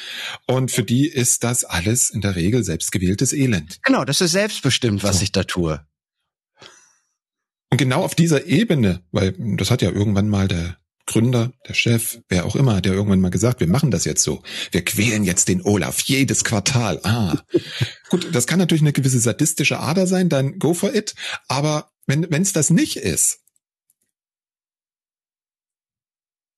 Und 0.47 0.70
für 0.70 0.82
die 0.82 1.09
ist 1.09 1.45
das 1.45 1.64
alles 1.64 2.11
in 2.11 2.20
der 2.20 2.36
Regel 2.36 2.64
selbstgewähltes 2.64 3.32
Elend. 3.32 3.78
Genau, 3.82 4.05
das 4.05 4.20
ist 4.20 4.32
selbstbestimmt, 4.32 5.03
was 5.03 5.18
so. 5.18 5.22
ich 5.22 5.32
da 5.32 5.45
tue. 5.45 5.80
Und 7.70 7.78
genau 7.78 8.03
auf 8.03 8.14
dieser 8.14 8.47
Ebene, 8.47 9.03
weil 9.12 9.34
das 9.57 9.70
hat 9.70 9.82
ja 9.82 9.91
irgendwann 9.91 10.28
mal 10.28 10.49
der 10.49 10.78
Gründer, 11.09 11.53
der 11.66 11.74
Chef, 11.74 12.20
wer 12.28 12.45
auch 12.45 12.55
immer, 12.55 12.76
hat 12.76 12.86
ja 12.86 12.93
irgendwann 12.93 13.20
mal 13.20 13.30
gesagt, 13.30 13.61
wir 13.61 13.66
machen 13.66 13.91
das 13.91 14.05
jetzt 14.05 14.22
so. 14.22 14.43
Wir 14.72 14.84
quälen 14.84 15.24
jetzt 15.24 15.49
den 15.49 15.62
Olaf 15.62 16.01
jedes 16.01 16.45
Quartal. 16.45 17.01
Ah. 17.03 17.43
Gut, 18.11 18.28
das 18.32 18.47
kann 18.47 18.59
natürlich 18.59 18.82
eine 18.82 18.93
gewisse 18.93 19.18
sadistische 19.18 19.80
Ader 19.80 20.07
sein, 20.07 20.28
dann 20.28 20.59
go 20.59 20.74
for 20.74 20.95
it. 20.95 21.14
Aber 21.49 21.91
wenn 22.07 22.43
es 22.43 22.53
das 22.53 22.70
nicht 22.70 22.97
ist, 22.97 23.41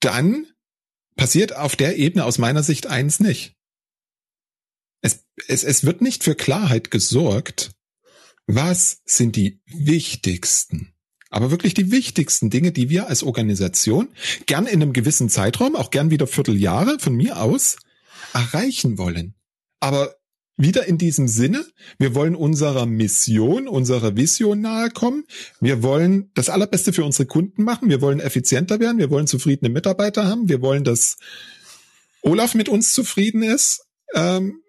dann 0.01 0.47
passiert 1.17 1.55
auf 1.55 1.77
der 1.77 1.97
Ebene 1.97 2.25
aus 2.25 2.39
meiner 2.39 2.63
Sicht 2.63 2.87
eins 2.87 3.21
nicht. 3.21 3.55
Es, 5.03 5.25
es, 5.49 5.65
es 5.65 5.85
wird 5.85 6.03
nicht 6.03 6.25
für 6.25 6.35
Klarheit 6.35 6.91
gesorgt, 6.91 7.73
was 8.47 9.01
sind 9.05 9.37
die 9.37 9.61
wichtigsten 9.67 10.95
aber 11.31 11.51
wirklich 11.53 11.75
die 11.75 11.93
wichtigsten 11.93 12.51
Dinge, 12.51 12.73
die 12.73 12.91
wir 12.91 13.07
als 13.07 13.23
Organisation 13.23 14.09
gern 14.47 14.67
in 14.67 14.83
einem 14.83 14.93
gewissen 14.93 15.29
Zeitraum, 15.29 15.77
auch 15.77 15.91
gern 15.91 16.11
wieder 16.11 16.27
Vierteljahre 16.27 16.99
von 16.99 17.15
mir 17.15 17.41
aus, 17.41 17.77
erreichen 18.35 18.99
wollen. 18.99 19.35
Aber 19.79 20.17
wieder 20.63 20.87
in 20.87 20.99
diesem 20.99 21.29
Sinne, 21.29 21.65
wir 21.99 22.15
wollen 22.15 22.35
unserer 22.35 22.87
Mission, 22.87 23.69
unserer 23.69 24.17
Vision 24.17 24.61
nahe 24.61 24.91
kommen. 24.91 25.25
Wir 25.61 25.83
wollen 25.83 26.31
das 26.35 26.49
Allerbeste 26.49 26.93
für 26.93 27.05
unsere 27.05 27.27
Kunden 27.27 27.65
machen. 27.65 27.89
Wir 27.89 28.01
wollen 28.01 28.21
effizienter 28.21 28.81
werden. 28.81 28.99
Wir 28.99 29.11
wollen 29.11 29.27
zufriedene 29.27 29.73
Mitarbeiter 29.73 30.27
haben. 30.27 30.49
Wir 30.49 30.61
wollen, 30.61 30.85
dass 30.85 31.17
Olaf 32.23 32.55
mit 32.55 32.69
uns 32.69 32.93
zufrieden 32.93 33.43
ist. 33.43 33.87
Ähm, 34.15 34.63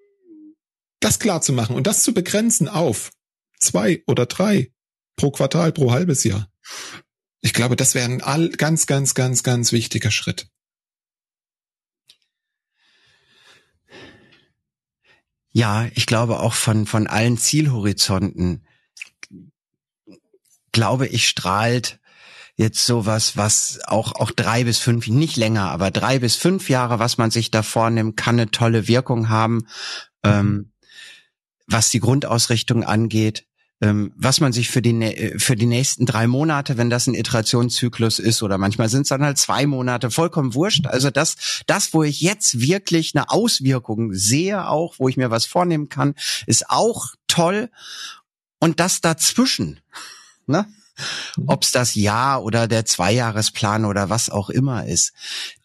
das 1.01 1.19
klar 1.19 1.41
zu 1.41 1.51
machen 1.51 1.75
und 1.75 1.87
das 1.87 2.03
zu 2.03 2.13
begrenzen 2.13 2.67
auf 2.67 3.11
zwei 3.59 4.03
oder 4.07 4.27
drei 4.27 4.71
pro 5.15 5.31
Quartal, 5.31 5.71
pro 5.71 5.91
halbes 5.91 6.23
Jahr. 6.23 6.47
Ich 7.41 7.53
glaube, 7.53 7.75
das 7.75 7.95
wäre 7.95 8.05
ein 8.05 8.21
all, 8.21 8.49
ganz, 8.49 8.85
ganz, 8.85 9.13
ganz, 9.15 9.43
ganz 9.43 9.71
wichtiger 9.71 10.11
Schritt. 10.11 10.47
Ja, 15.51 15.87
ich 15.93 16.05
glaube 16.05 16.39
auch 16.39 16.53
von, 16.53 16.85
von 16.85 17.07
allen 17.07 17.37
Zielhorizonten, 17.37 18.65
glaube 20.71 21.07
ich, 21.07 21.27
strahlt 21.27 21.99
jetzt 22.55 22.85
sowas, 22.85 23.37
was 23.37 23.79
auch, 23.85 24.13
auch 24.13 24.31
drei 24.31 24.63
bis 24.63 24.77
fünf, 24.77 25.07
nicht 25.07 25.35
länger, 25.35 25.69
aber 25.71 25.91
drei 25.91 26.19
bis 26.19 26.35
fünf 26.35 26.69
Jahre, 26.69 26.99
was 26.99 27.17
man 27.17 27.31
sich 27.31 27.51
da 27.51 27.63
vornimmt, 27.63 28.17
kann 28.17 28.39
eine 28.39 28.51
tolle 28.51 28.87
Wirkung 28.87 29.29
haben, 29.29 29.67
ähm, 30.23 30.71
was 31.67 31.89
die 31.89 31.99
Grundausrichtung 31.99 32.83
angeht 32.83 33.45
was 33.81 34.39
man 34.39 34.53
sich 34.53 34.69
für 34.69 34.83
die, 34.83 35.33
für 35.37 35.55
die 35.55 35.65
nächsten 35.65 36.05
drei 36.05 36.27
Monate, 36.27 36.77
wenn 36.77 36.91
das 36.91 37.07
ein 37.07 37.15
Iterationszyklus 37.15 38.19
ist, 38.19 38.43
oder 38.43 38.59
manchmal 38.59 38.89
sind 38.89 39.03
es 39.03 39.09
dann 39.09 39.23
halt 39.23 39.39
zwei 39.39 39.65
Monate, 39.65 40.11
vollkommen 40.11 40.53
wurscht. 40.53 40.85
Also 40.85 41.09
das, 41.09 41.63
das, 41.65 41.91
wo 41.91 42.03
ich 42.03 42.21
jetzt 42.21 42.59
wirklich 42.59 43.15
eine 43.15 43.31
Auswirkung 43.31 44.13
sehe, 44.13 44.67
auch, 44.67 44.95
wo 44.99 45.09
ich 45.09 45.17
mir 45.17 45.31
was 45.31 45.47
vornehmen 45.47 45.89
kann, 45.89 46.13
ist 46.45 46.69
auch 46.69 47.07
toll. 47.27 47.71
Und 48.59 48.79
das 48.79 49.01
dazwischen, 49.01 49.79
ne? 50.45 50.67
Mhm. 51.37 51.45
Ob 51.47 51.63
es 51.63 51.71
das 51.71 51.95
Jahr 51.95 52.43
oder 52.43 52.67
der 52.67 52.85
Zweijahresplan 52.85 53.85
oder 53.85 54.11
was 54.11 54.29
auch 54.29 54.51
immer 54.51 54.85
ist. 54.85 55.13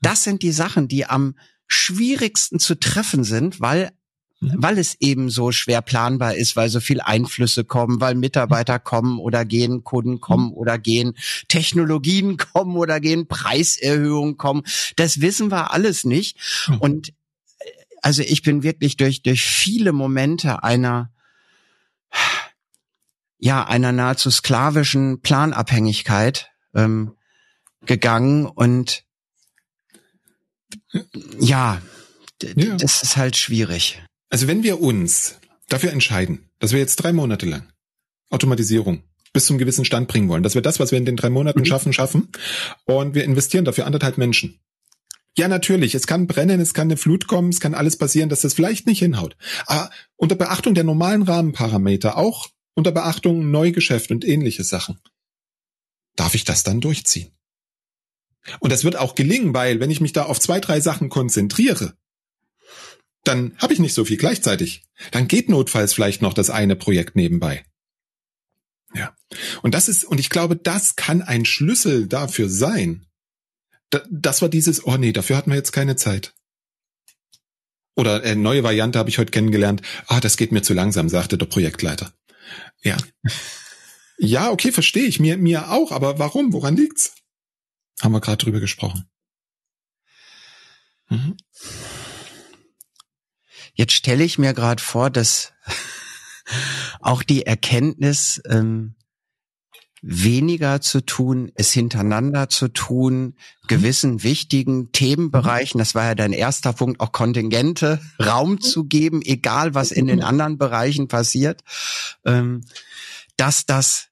Das 0.01 0.25
sind 0.25 0.43
die 0.43 0.53
Sachen, 0.53 0.89
die 0.89 1.05
am 1.05 1.37
schwierigsten 1.67 2.59
zu 2.59 2.77
treffen 2.77 3.25
sind, 3.25 3.61
weil. 3.61 3.93
Weil 4.41 4.79
es 4.79 4.97
eben 5.01 5.31
so 5.31 5.51
schwer 5.51 5.81
planbar 5.83 6.35
ist, 6.35 6.57
weil 6.57 6.69
so 6.69 6.81
viel 6.81 7.01
Einflüsse 7.01 7.65
kommen, 7.65 8.01
weil 8.01 8.15
Mitarbeiter 8.15 8.79
kommen 8.79 9.19
oder 9.19 9.45
gehen, 9.45 9.83
Kunden 9.83 10.13
mhm. 10.13 10.21
kommen 10.21 10.53
oder 10.53 10.79
gehen, 10.79 11.17
Technologien 11.49 12.37
kommen 12.53 12.77
oder 12.77 13.01
gehen, 13.01 13.29
Preiserhöhungen 13.29 14.37
kommen. 14.37 14.63
Das 14.97 15.21
wissen 15.21 15.51
wir 15.51 15.73
alles 15.73 16.05
nicht. 16.05 16.39
Mhm. 16.69 16.79
Und 16.79 17.09
äh, 17.09 17.71
also 18.03 18.23
ich 18.23 18.43
bin 18.43 18.63
wirklich 18.63 18.97
durch, 18.97 19.23
durch 19.23 19.45
viele 19.45 19.93
Momente 19.93 20.63
einer, 20.63 21.11
ja, 23.39 23.65
einer 23.67 23.93
nahezu 23.93 24.31
sklavischen 24.31 25.21
Planabhängigkeit 25.23 26.51
ähm, 26.75 27.13
gegangen 27.85 28.47
und 28.47 29.05
ja, 31.39 31.81
ja, 32.55 32.77
das 32.77 33.03
ist 33.03 33.17
halt 33.17 33.37
schwierig. 33.37 34.03
Also 34.29 34.49
wenn 34.49 34.63
wir 34.63 34.81
uns 34.81 35.39
dafür 35.69 35.93
entscheiden, 35.93 36.51
dass 36.59 36.73
wir 36.73 36.79
jetzt 36.79 36.97
drei 36.97 37.13
Monate 37.13 37.47
lang 37.47 37.69
Automatisierung 38.31 39.03
bis 39.33 39.47
zum 39.47 39.59
gewissen 39.59 39.85
Stand 39.85 40.09
bringen 40.09 40.29
wollen, 40.29 40.43
dass 40.43 40.55
wir 40.55 40.63
das, 40.63 40.81
was 40.81 40.91
wir 40.91 40.99
in 40.99 41.05
den 41.05 41.17
drei 41.17 41.31
Monaten 41.31 41.61
mhm. 41.61 41.65
schaffen, 41.67 41.93
schaffen 41.93 42.29
und 42.85 43.15
wir 43.15 43.25
investieren 43.25 43.65
dafür 43.65 43.87
anderthalb 43.87 44.19
Menschen. 44.19 44.61
Ja, 45.39 45.49
natürlich, 45.49 45.95
es 45.95 46.07
kann 46.07 46.27
brennen, 46.27 46.61
es 46.61 46.73
kann 46.73 46.89
eine 46.89 46.97
Flut 46.97 47.27
kommen, 47.27 47.51
es 47.51 47.61
kann 47.61 47.75
alles 47.75 47.99
passieren, 47.99 48.31
dass 48.31 48.41
das 48.41 48.55
vielleicht 48.55 48.87
nicht 48.87 49.01
hinhaut. 49.01 49.37
Aber 49.67 49.91
unter 50.17 50.35
Beachtung 50.35 50.75
der 50.75 50.85
normalen 50.85 51.23
Rahmenparameter, 51.23 52.17
auch 52.17 52.49
unter 52.75 52.91
Beachtung 52.91 53.51
Neugeschäft 53.51 54.11
und 54.11 54.25
ähnliche 54.25 54.65
Sachen, 54.65 54.99
darf 56.15 56.35
ich 56.35 56.45
das 56.45 56.63
dann 56.63 56.81
durchziehen. 56.81 57.33
Und 58.61 58.73
das 58.73 58.85
wird 58.85 58.97
auch 58.97 59.15
gelingen, 59.15 59.53
weil 59.53 59.81
wenn 59.81 59.91
ich 59.91 60.01
mich 60.01 60.15
da 60.15 60.25
auf 60.25 60.41
zwei, 60.41 60.61
drei 60.61 60.81
Sachen 60.81 61.11
konzentriere, 61.11 61.95
dann 63.27 63.57
habe 63.59 63.73
ich 63.73 63.79
nicht 63.79 63.95
so 63.95 64.05
viel 64.05 64.17
gleichzeitig. 64.17 64.85
Dann 65.11 65.29
geht 65.29 65.49
notfalls 65.49 65.95
vielleicht 65.95 66.23
noch 66.23 66.35
das 66.35 66.51
eine 66.51 66.77
Projekt 66.77 67.17
nebenbei. 67.17 67.65
Ja. 68.95 69.15
Und 69.63 69.75
das 69.75 69.89
ist, 69.89 70.05
und 70.05 70.19
ich 70.19 70.31
glaube, 70.31 70.57
das 70.57 70.97
kann 70.97 71.23
ein 71.23 71.45
Schlüssel 71.45 72.07
dafür 72.07 72.49
sein. 72.49 73.07
Das 74.11 74.43
war 74.43 74.49
dieses, 74.49 74.85
oh 74.87 74.97
nee, 74.97 75.13
dafür 75.13 75.37
hatten 75.37 75.51
wir 75.51 75.57
jetzt 75.57 75.73
keine 75.73 75.97
Zeit. 75.97 76.35
Oder 77.95 78.25
äh, 78.25 78.35
neue 78.35 78.63
Variante 78.63 78.99
habe 78.99 79.09
ich 79.09 79.19
heute 79.19 79.31
kennengelernt. 79.31 79.83
Ah, 80.07 80.21
das 80.21 80.37
geht 80.37 80.53
mir 80.53 80.63
zu 80.63 80.75
langsam, 80.75 81.09
sagte 81.09 81.39
der 81.39 81.47
Projektleiter. 81.47 82.13
Ja. 82.83 82.97
Ja, 84.19 84.51
okay, 84.51 84.73
verstehe 84.73 85.05
ich. 85.05 85.21
Mir, 85.21 85.37
mir 85.37 85.71
auch, 85.71 85.93
aber 85.93 86.19
warum? 86.19 86.55
Woran 86.55 86.75
liegt's? 86.75 87.17
Haben 88.01 88.13
wir 88.13 88.23
gerade 88.23 88.43
drüber 88.43 88.61
gesprochen. 88.61 89.11
Mhm. 91.11 91.37
Jetzt 93.77 93.93
stelle 93.93 94.25
ich 94.25 94.39
mir 94.39 94.55
gerade 94.55 94.83
vor, 94.83 95.11
dass 95.11 95.53
auch 97.01 97.23
die 97.23 97.47
Erkenntnis, 97.47 98.41
ähm, 98.49 98.97
weniger 100.03 100.81
zu 100.81 101.05
tun, 101.05 101.51
es 101.57 101.73
hintereinander 101.73 102.49
zu 102.49 102.69
tun, 102.69 103.35
gewissen 103.67 104.23
wichtigen 104.23 104.93
Themenbereichen, 104.93 105.79
das 105.79 105.95
war 105.95 106.05
ja 106.05 106.15
dein 106.15 106.33
erster 106.33 106.73
Punkt, 106.73 107.01
auch 107.01 107.13
Kontingente 107.13 108.01
Raum 108.25 108.61
zu 108.61 108.85
geben, 108.85 109.21
egal 109.23 109.75
was 109.75 109.91
in 109.91 110.07
den 110.07 110.23
anderen 110.23 110.59
Bereichen 110.59 111.09
passiert, 111.09 111.63
ähm, 112.25 112.63
dass 113.37 113.67
das 113.67 114.09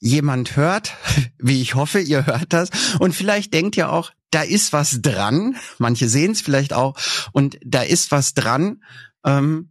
jemand 0.00 0.56
hört, 0.56 0.94
wie 1.38 1.62
ich 1.62 1.74
hoffe, 1.74 2.00
ihr 2.00 2.26
hört 2.26 2.52
das, 2.52 2.70
und 2.98 3.14
vielleicht 3.14 3.54
denkt 3.54 3.76
ihr 3.76 3.90
auch, 3.90 4.12
da 4.30 4.42
ist 4.42 4.72
was 4.72 5.00
dran, 5.00 5.56
manche 5.78 6.08
sehen 6.08 6.32
es 6.32 6.40
vielleicht 6.40 6.72
auch, 6.72 6.96
und 7.32 7.58
da 7.64 7.82
ist 7.82 8.10
was 8.10 8.34
dran, 8.34 8.82
ähm, 9.24 9.70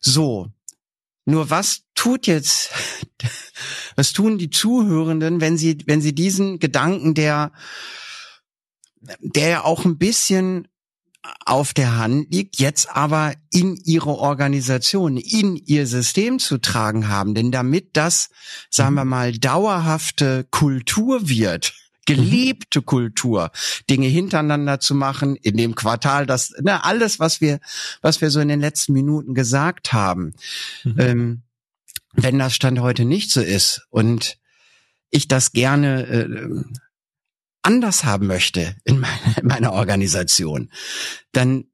so. 0.00 0.50
Nur 1.24 1.50
was 1.50 1.82
tut 1.94 2.26
jetzt, 2.26 2.70
was 3.96 4.12
tun 4.12 4.38
die 4.38 4.50
Zuhörenden, 4.50 5.40
wenn 5.40 5.58
sie, 5.58 5.78
wenn 5.86 6.00
sie 6.00 6.14
diesen 6.14 6.58
Gedanken, 6.60 7.14
der, 7.14 7.52
der 9.20 9.48
ja 9.48 9.64
auch 9.64 9.84
ein 9.84 9.98
bisschen 9.98 10.68
auf 11.44 11.74
der 11.74 11.96
Hand 11.96 12.32
liegt, 12.32 12.60
jetzt 12.60 12.88
aber 12.90 13.34
in 13.50 13.76
ihre 13.84 14.10
Organisation, 14.10 15.16
in 15.16 15.56
ihr 15.56 15.88
System 15.88 16.38
zu 16.38 16.58
tragen 16.58 17.08
haben. 17.08 17.34
Denn 17.34 17.50
damit 17.50 17.96
das, 17.96 18.30
sagen 18.70 18.94
wir 18.94 19.04
mhm. 19.04 19.10
mal, 19.10 19.32
dauerhafte 19.32 20.46
Kultur 20.50 21.28
wird, 21.28 21.74
gelebte 22.06 22.82
Kultur, 22.82 23.50
Dinge 23.90 24.06
hintereinander 24.06 24.80
zu 24.80 24.94
machen, 24.94 25.36
in 25.36 25.56
dem 25.56 25.74
Quartal, 25.74 26.26
das, 26.26 26.54
ne, 26.60 26.84
alles, 26.84 27.20
was 27.20 27.40
wir, 27.40 27.60
was 28.00 28.20
wir 28.20 28.30
so 28.30 28.40
in 28.40 28.48
den 28.48 28.60
letzten 28.60 28.92
Minuten 28.92 29.34
gesagt 29.34 29.92
haben. 29.92 30.34
Mhm. 30.84 30.94
Ähm, 30.98 31.42
wenn 32.12 32.38
das 32.38 32.54
Stand 32.54 32.80
heute 32.80 33.04
nicht 33.04 33.30
so 33.30 33.42
ist 33.42 33.86
und 33.90 34.38
ich 35.10 35.28
das 35.28 35.52
gerne 35.52 36.06
äh, 36.06 36.64
anders 37.62 38.04
haben 38.04 38.26
möchte 38.26 38.76
in, 38.84 39.00
meine, 39.00 39.20
in 39.40 39.46
meiner 39.46 39.72
Organisation, 39.72 40.70
dann, 41.32 41.64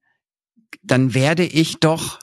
dann 0.83 1.15
werde 1.15 1.45
ich 1.45 1.79
doch 1.79 2.19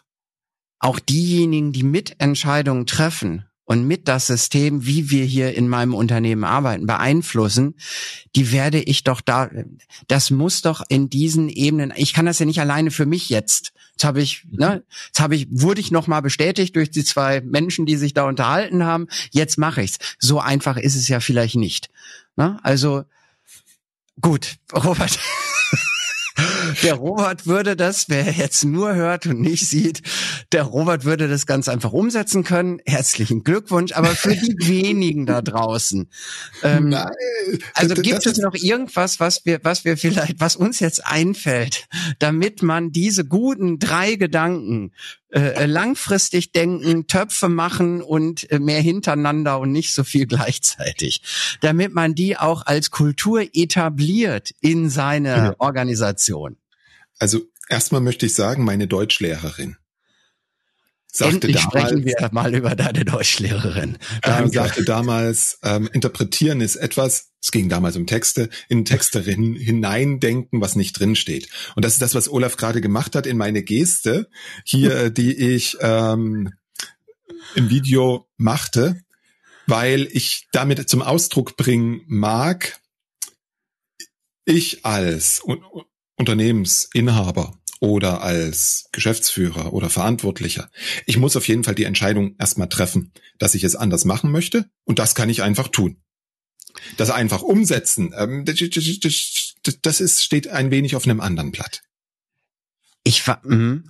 auch 0.80 1.00
diejenigen, 1.00 1.72
die 1.72 1.84
Mitentscheidungen 1.84 2.86
treffen 2.86 3.49
und 3.70 3.86
mit 3.86 4.08
das 4.08 4.26
System, 4.26 4.88
wie 4.88 5.12
wir 5.12 5.24
hier 5.24 5.54
in 5.54 5.70
meinem 5.70 5.94
Unternehmen 5.94 6.44
arbeiten, 6.44 6.88
beeinflussen, 6.88 7.76
die 8.36 8.52
werde 8.52 8.82
ich 8.82 9.04
doch 9.04 9.22
da, 9.22 9.52
das 10.08 10.32
muss 10.32 10.64
doch 10.64 10.82
in 10.90 11.10
diesen 11.10 11.50
Ebenen, 11.50 11.94
ich 11.96 12.14
kann 12.14 12.26
das 12.26 12.40
ja 12.40 12.48
nicht 12.48 12.60
alleine 12.60 12.90
für 12.90 13.06
mich 13.06 13.30
jetzt. 13.30 13.72
Jetzt 13.92 14.06
habe 14.06 14.22
ich, 14.22 14.46
ne, 14.50 14.84
jetzt 15.06 15.20
habe 15.20 15.36
ich, 15.36 15.48
wurde 15.52 15.82
ich 15.82 15.92
nochmal 15.92 16.24
bestätigt 16.24 16.76
durch 16.76 16.90
die 16.90 17.04
zwei 17.04 17.42
Menschen, 17.42 17.86
die 17.86 17.96
sich 17.96 18.16
da 18.16 18.24
unterhalten 18.24 18.86
haben. 18.86 19.08
Jetzt 19.30 19.60
mache 19.60 19.84
ich's. 19.84 20.00
So 20.18 20.40
einfach 20.40 20.78
ist 20.78 20.96
es 20.96 21.08
ja 21.08 21.20
vielleicht 21.20 21.56
nicht. 21.56 21.90
Ne? 22.36 22.60
Also 22.64 23.04
Gut, 24.22 24.58
Robert. 24.74 25.18
Der 26.84 26.96
Robert 26.96 27.46
würde 27.48 27.76
das, 27.76 28.10
wer 28.10 28.32
jetzt 28.32 28.64
nur 28.64 28.96
hört 28.96 29.26
und 29.26 29.42
nicht 29.42 29.68
sieht, 29.68 30.02
der 30.52 30.64
Robert 30.64 31.06
würde 31.06 31.28
das 31.28 31.46
ganz 31.46 31.68
einfach 31.68 31.92
umsetzen 31.92 32.44
können. 32.44 32.80
Herzlichen 32.86 33.44
Glückwunsch. 33.44 33.94
Aber 33.94 34.10
für 34.10 34.36
die 34.36 34.56
wenigen 34.68 35.26
da 35.26 35.42
draußen, 35.42 36.10
ähm, 36.64 36.90
Nein, 36.90 37.10
also 37.74 37.96
gibt 37.96 38.26
es 38.26 38.38
noch 38.38 38.56
irgendwas, 38.56 39.20
was 39.20 39.46
wir, 39.46 39.60
was 39.64 39.86
wir 39.86 39.98
vielleicht, 39.98 40.40
was 40.40 40.56
uns 40.56 40.80
jetzt 40.80 41.06
einfällt, 41.06 41.88
damit 42.20 42.64
man 42.64 42.92
diese 42.92 43.26
guten 43.26 43.80
drei 43.80 44.16
Gedanken 44.16 44.92
äh, 45.32 45.66
langfristig 45.66 46.52
denken, 46.52 47.08
Töpfe 47.08 47.50
machen 47.50 48.02
und 48.02 48.50
äh, 48.52 48.60
mehr 48.60 48.82
hintereinander 48.82 49.60
und 49.60 49.72
nicht 49.72 49.94
so 49.94 50.04
viel 50.04 50.26
gleichzeitig, 50.28 51.22
damit 51.62 51.94
man 51.94 52.16
die 52.16 52.38
auch 52.38 52.66
als 52.66 52.92
Kultur 52.92 53.48
etabliert 53.54 54.52
in 54.62 54.90
seine 54.90 55.30
ja. 55.30 55.56
Organisation. 55.60 56.58
Also 57.20 57.42
erstmal 57.68 58.02
möchte 58.02 58.26
ich 58.26 58.34
sagen, 58.34 58.64
meine 58.64 58.88
Deutschlehrerin 58.88 59.78
sagte 61.12 61.48
Endlich 61.48 61.56
damals, 61.56 61.90
sprechen 61.90 62.06
wir 62.06 62.30
mal 62.32 62.54
über 62.54 62.76
deine 62.76 63.06
Deutschlehrerin. 63.06 63.98
Ähm, 64.24 64.50
sagte 64.50 64.84
damals, 64.84 65.60
ähm, 65.64 65.90
interpretieren 65.92 66.62
ist 66.62 66.76
etwas, 66.76 67.29
es 67.42 67.52
ging 67.52 67.70
damals 67.70 67.96
um 67.96 68.06
Texte, 68.06 68.50
in 68.68 68.86
Texte 68.86 69.22
hin, 69.24 69.56
hineindenken, 69.56 70.62
was 70.62 70.76
nicht 70.76 71.00
drin 71.00 71.16
steht. 71.16 71.50
Und 71.76 71.86
das 71.86 71.94
ist 71.94 72.02
das, 72.02 72.16
was 72.16 72.30
Olaf 72.30 72.58
gerade 72.58 72.82
gemacht 72.82 73.16
hat 73.16 73.26
in 73.26 73.38
meine 73.38 73.64
Geste 73.64 74.30
hier, 74.64 75.10
die 75.10 75.34
ich 75.34 75.78
ähm, 75.82 76.54
im 77.56 77.70
Video 77.70 78.28
machte, 78.38 79.02
weil 79.68 80.08
ich 80.12 80.48
damit 80.52 80.90
zum 80.90 81.02
Ausdruck 81.02 81.56
bringen 81.56 82.02
mag, 82.08 82.80
ich 84.46 84.84
als 84.84 85.44
Unternehmensinhaber 86.18 87.60
oder 87.80 88.22
als 88.22 88.90
Geschäftsführer 88.92 89.74
oder 89.74 89.90
Verantwortlicher. 89.90 90.70
Ich 91.06 91.18
muss 91.18 91.38
auf 91.38 91.48
jeden 91.48 91.64
Fall 91.64 91.76
die 91.76 91.84
Entscheidung 91.86 92.36
erstmal 92.40 92.68
treffen, 92.68 93.14
dass 93.38 93.56
ich 93.56 93.64
es 93.64 93.76
anders 93.76 94.06
machen 94.06 94.32
möchte 94.32 94.70
und 94.84 95.00
das 95.00 95.16
kann 95.16 95.30
ich 95.30 95.44
einfach 95.44 95.70
tun. 95.70 96.02
Das 96.98 97.10
einfach 97.10 97.42
umsetzen, 97.42 98.14
ähm, 98.18 98.46
das 98.46 100.02
ist, 100.02 100.24
steht 100.24 100.48
ein 100.48 100.72
wenig 100.72 100.96
auf 100.96 101.06
einem 101.06 101.22
anderen 101.22 101.52
Blatt. 101.52 101.82
Ich 103.04 103.28
war, 103.28 103.42
mh, 103.44 103.84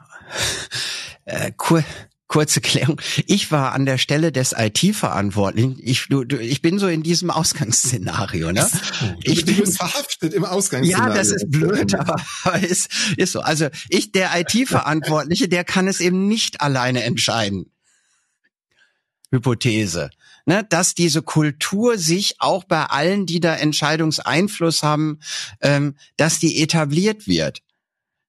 äh, 1.25 1.51
cool 1.69 1.83
kurze 2.29 2.61
Klärung. 2.61 3.01
Ich 3.25 3.51
war 3.51 3.73
an 3.73 3.85
der 3.85 3.97
Stelle 3.97 4.31
des 4.31 4.53
IT-Verantwortlichen. 4.55 5.77
Ich, 5.81 6.07
du, 6.09 6.23
du, 6.23 6.37
ich 6.37 6.61
bin 6.61 6.77
so 6.77 6.87
in 6.87 7.01
diesem 7.03 7.31
Ausgangsszenario. 7.31 8.51
Ne? 8.51 8.69
Du, 8.99 9.31
ich, 9.31 9.43
du 9.45 9.55
bist 9.55 9.77
verhaftet 9.77 10.33
im 10.35 10.45
Ausgangsszenario. 10.45 11.11
Ja, 11.11 11.17
das 11.17 11.31
ist 11.31 11.49
blöd, 11.49 11.95
aber, 11.95 12.15
aber 12.43 12.59
ist, 12.59 12.89
ist 13.17 13.33
so. 13.33 13.41
Also 13.41 13.67
ich, 13.89 14.11
der 14.11 14.29
IT-Verantwortliche, 14.39 15.49
der 15.49 15.63
kann 15.63 15.87
es 15.87 15.99
eben 15.99 16.27
nicht 16.27 16.61
alleine 16.61 17.03
entscheiden. 17.03 17.71
Hypothese. 19.31 20.11
Ne, 20.49 20.65
dass 20.67 20.95
diese 20.95 21.21
Kultur 21.21 21.99
sich 21.99 22.37
auch 22.39 22.63
bei 22.63 22.85
allen, 22.85 23.27
die 23.27 23.39
da 23.39 23.55
Entscheidungseinfluss 23.55 24.81
haben, 24.81 25.19
ähm, 25.61 25.95
dass 26.17 26.39
die 26.39 26.63
etabliert 26.63 27.27
wird. 27.27 27.61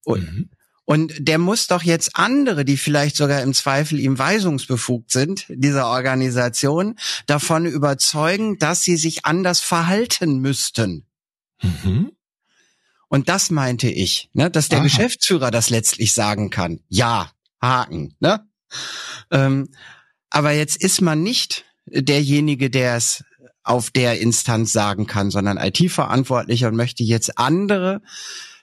Und, 0.04 0.30
mhm. 0.30 0.50
Und 0.84 1.14
der 1.18 1.38
muss 1.38 1.66
doch 1.66 1.82
jetzt 1.82 2.16
andere, 2.16 2.66
die 2.66 2.76
vielleicht 2.76 3.16
sogar 3.16 3.40
im 3.40 3.54
Zweifel 3.54 3.98
ihm 3.98 4.18
weisungsbefugt 4.18 5.10
sind, 5.10 5.46
dieser 5.48 5.86
Organisation, 5.86 6.98
davon 7.26 7.64
überzeugen, 7.64 8.58
dass 8.58 8.82
sie 8.82 8.98
sich 8.98 9.24
anders 9.24 9.60
verhalten 9.60 10.40
müssten. 10.40 11.06
Mhm. 11.62 12.12
Und 13.08 13.30
das 13.30 13.48
meinte 13.50 13.88
ich, 13.88 14.28
ne, 14.34 14.50
dass 14.50 14.68
der 14.68 14.80
Aha. 14.80 14.84
Geschäftsführer 14.84 15.50
das 15.50 15.70
letztlich 15.70 16.12
sagen 16.12 16.50
kann. 16.50 16.80
Ja, 16.88 17.30
Haken. 17.62 18.14
Ne? 18.20 18.46
Ähm, 19.30 19.70
aber 20.28 20.50
jetzt 20.52 20.76
ist 20.76 21.00
man 21.00 21.22
nicht 21.22 21.64
derjenige, 21.87 22.70
der 22.70 22.97
es 22.97 23.24
auf 23.62 23.91
der 23.91 24.20
Instanz 24.20 24.72
sagen 24.72 25.07
kann, 25.07 25.31
sondern 25.31 25.59
IT-Verantwortlicher 25.59 26.68
und 26.68 26.76
möchte 26.76 27.05
jetzt 27.05 27.39
andere 27.39 28.01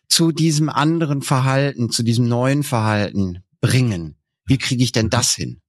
zu 0.09 0.31
diesem 0.31 0.69
anderen 0.69 1.21
Verhalten, 1.21 1.89
zu 1.89 2.03
diesem 2.03 2.27
neuen 2.27 2.63
Verhalten 2.63 3.43
bringen? 3.61 4.15
Wie 4.45 4.57
kriege 4.57 4.83
ich 4.83 4.91
denn 4.91 5.09
das 5.09 5.33
hin? 5.33 5.61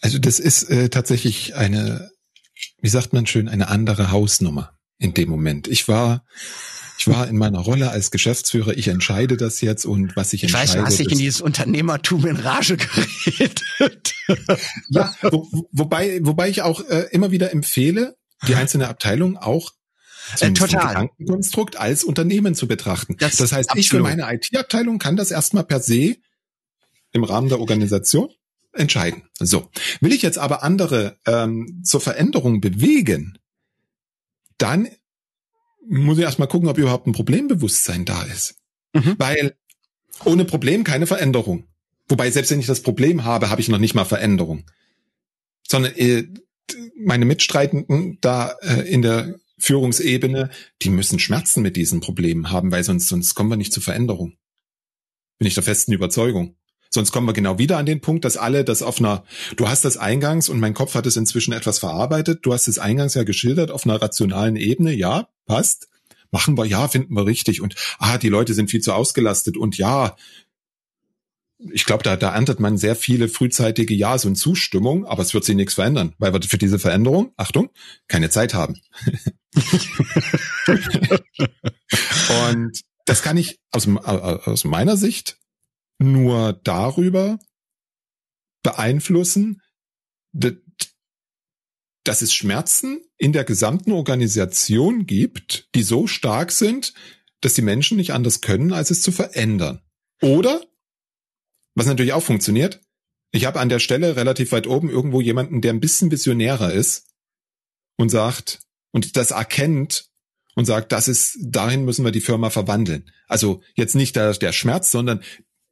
Also 0.00 0.18
das 0.18 0.38
ist 0.38 0.64
äh, 0.64 0.88
tatsächlich 0.88 1.54
eine, 1.54 2.10
wie 2.80 2.88
sagt 2.88 3.12
man 3.12 3.26
schön, 3.26 3.48
eine 3.48 3.68
andere 3.68 4.10
Hausnummer 4.10 4.72
in 4.98 5.14
dem 5.14 5.28
Moment. 5.28 5.68
Ich 5.68 5.88
war 5.88 6.24
ich 7.00 7.08
war 7.08 7.26
in 7.28 7.38
meiner 7.38 7.60
Rolle 7.60 7.90
als 7.90 8.10
Geschäftsführer, 8.10 8.76
ich 8.76 8.88
entscheide 8.88 9.38
das 9.38 9.62
jetzt 9.62 9.86
und 9.86 10.16
was 10.16 10.34
ich, 10.34 10.44
ich 10.44 10.50
entscheide. 10.50 10.64
Ich 10.64 10.70
weiß, 10.70 10.80
du 10.80 10.86
hast 10.86 10.98
dich 10.98 11.10
in 11.10 11.18
dieses 11.18 11.40
Unternehmertum 11.40 12.26
in 12.26 12.36
Rage 12.36 12.76
geredet. 12.76 14.14
ja, 14.90 15.14
wo, 15.22 15.48
wobei, 15.72 16.20
wobei 16.22 16.50
ich 16.50 16.60
auch 16.60 16.86
äh, 16.90 17.06
immer 17.10 17.30
wieder 17.30 17.52
empfehle, 17.52 18.16
die 18.46 18.54
einzelne 18.54 18.88
Abteilung 18.88 19.38
auch 19.38 19.72
äh, 20.40 20.52
total. 20.52 20.88
Gedankenkonstrukt 20.88 21.76
als 21.80 22.04
Unternehmen 22.04 22.54
zu 22.54 22.68
betrachten. 22.68 23.16
Das, 23.18 23.36
das 23.36 23.52
heißt, 23.52 23.70
absolut. 23.70 23.82
ich 23.82 23.88
für 23.88 24.00
meine 24.00 24.30
IT-Abteilung 24.30 24.98
kann 24.98 25.16
das 25.16 25.30
erstmal 25.30 25.64
per 25.64 25.80
se 25.80 26.16
im 27.12 27.24
Rahmen 27.24 27.48
der 27.48 27.60
Organisation 27.60 28.28
entscheiden. 28.74 29.22
So, 29.38 29.70
will 30.02 30.12
ich 30.12 30.20
jetzt 30.20 30.38
aber 30.38 30.62
andere 30.62 31.18
ähm, 31.24 31.80
zur 31.82 32.02
Veränderung 32.02 32.60
bewegen, 32.60 33.38
dann 34.58 34.86
muss 35.88 36.18
ich 36.18 36.24
erstmal 36.24 36.48
gucken, 36.48 36.68
ob 36.68 36.78
überhaupt 36.78 37.06
ein 37.06 37.12
Problembewusstsein 37.12 38.04
da 38.04 38.22
ist. 38.24 38.56
Mhm. 38.92 39.16
Weil 39.18 39.56
ohne 40.24 40.44
Problem 40.44 40.84
keine 40.84 41.06
Veränderung. 41.06 41.64
Wobei 42.08 42.30
selbst 42.30 42.50
wenn 42.50 42.60
ich 42.60 42.66
das 42.66 42.82
Problem 42.82 43.24
habe, 43.24 43.50
habe 43.50 43.60
ich 43.60 43.68
noch 43.68 43.78
nicht 43.78 43.94
mal 43.94 44.04
Veränderung. 44.04 44.64
Sondern 45.66 45.94
äh, 45.96 46.24
meine 46.96 47.24
Mitstreitenden 47.24 48.18
da 48.20 48.56
äh, 48.62 48.88
in 48.88 49.02
der 49.02 49.36
Führungsebene, 49.58 50.50
die 50.82 50.90
müssen 50.90 51.18
Schmerzen 51.18 51.62
mit 51.62 51.76
diesen 51.76 52.00
Problemen 52.00 52.50
haben, 52.50 52.72
weil 52.72 52.82
sonst, 52.82 53.08
sonst 53.08 53.34
kommen 53.34 53.50
wir 53.50 53.56
nicht 53.56 53.72
zur 53.72 53.82
Veränderung. 53.82 54.34
Bin 55.38 55.46
ich 55.46 55.54
der 55.54 55.62
festen 55.62 55.92
Überzeugung. 55.92 56.56
Sonst 56.92 57.12
kommen 57.12 57.28
wir 57.28 57.32
genau 57.32 57.58
wieder 57.58 57.78
an 57.78 57.86
den 57.86 58.00
Punkt, 58.00 58.24
dass 58.24 58.36
alle 58.36 58.64
das 58.64 58.82
auf 58.82 58.98
einer, 58.98 59.24
du 59.56 59.68
hast 59.68 59.84
das 59.84 59.96
eingangs 59.96 60.48
und 60.48 60.58
mein 60.58 60.74
Kopf 60.74 60.94
hat 60.94 61.06
es 61.06 61.16
inzwischen 61.16 61.52
etwas 61.52 61.78
verarbeitet, 61.78 62.40
du 62.42 62.52
hast 62.52 62.66
es 62.66 62.80
eingangs 62.80 63.14
ja 63.14 63.22
geschildert 63.22 63.70
auf 63.70 63.84
einer 63.84 64.02
rationalen 64.02 64.56
Ebene, 64.56 64.92
ja, 64.92 65.28
passt. 65.50 65.88
Machen 66.30 66.56
wir, 66.56 66.64
ja, 66.64 66.86
finden 66.86 67.14
wir 67.14 67.26
richtig 67.26 67.60
und 67.60 67.74
ah, 67.98 68.16
die 68.16 68.28
Leute 68.28 68.54
sind 68.54 68.70
viel 68.70 68.80
zu 68.80 68.92
ausgelastet 68.92 69.56
und 69.56 69.76
ja, 69.78 70.16
ich 71.72 71.84
glaube, 71.84 72.04
da, 72.04 72.16
da 72.16 72.32
erntet 72.34 72.60
man 72.60 72.78
sehr 72.78 72.94
viele 72.96 73.28
frühzeitige 73.28 73.94
Ja's 73.94 74.24
und 74.24 74.36
Zustimmung, 74.36 75.04
aber 75.06 75.22
es 75.22 75.34
wird 75.34 75.44
sich 75.44 75.56
nichts 75.56 75.74
verändern, 75.74 76.14
weil 76.18 76.32
wir 76.32 76.40
für 76.42 76.56
diese 76.56 76.78
Veränderung, 76.78 77.32
Achtung, 77.36 77.70
keine 78.06 78.30
Zeit 78.30 78.54
haben. 78.54 78.80
und 82.44 82.80
das 83.04 83.22
kann 83.22 83.36
ich 83.36 83.58
aus, 83.72 83.88
aus 83.88 84.64
meiner 84.64 84.96
Sicht 84.96 85.38
nur 85.98 86.52
darüber 86.64 87.38
beeinflussen, 88.62 89.60
dass 92.04 92.22
es 92.22 92.32
Schmerzen 92.32 93.02
in 93.18 93.32
der 93.32 93.44
gesamten 93.44 93.92
Organisation 93.92 95.06
gibt, 95.06 95.68
die 95.74 95.82
so 95.82 96.06
stark 96.06 96.50
sind, 96.52 96.94
dass 97.40 97.54
die 97.54 97.62
Menschen 97.62 97.96
nicht 97.96 98.12
anders 98.12 98.40
können, 98.40 98.72
als 98.72 98.90
es 98.90 99.02
zu 99.02 99.12
verändern. 99.12 99.82
Oder 100.22 100.62
was 101.74 101.86
natürlich 101.86 102.12
auch 102.12 102.22
funktioniert. 102.22 102.80
Ich 103.32 103.44
habe 103.44 103.60
an 103.60 103.68
der 103.68 103.78
Stelle 103.78 104.16
relativ 104.16 104.52
weit 104.52 104.66
oben 104.66 104.90
irgendwo 104.90 105.20
jemanden, 105.20 105.60
der 105.60 105.72
ein 105.72 105.80
bisschen 105.80 106.10
visionärer 106.10 106.72
ist 106.72 107.06
und 107.96 108.08
sagt 108.08 108.60
und 108.92 109.16
das 109.16 109.30
erkennt 109.30 110.10
und 110.56 110.64
sagt, 110.64 110.92
das 110.92 111.06
ist, 111.06 111.38
dahin 111.40 111.84
müssen 111.84 112.04
wir 112.04 112.10
die 112.10 112.20
Firma 112.20 112.50
verwandeln. 112.50 113.10
Also 113.28 113.62
jetzt 113.74 113.94
nicht 113.94 114.16
der, 114.16 114.32
der 114.32 114.52
Schmerz, 114.52 114.90
sondern 114.90 115.22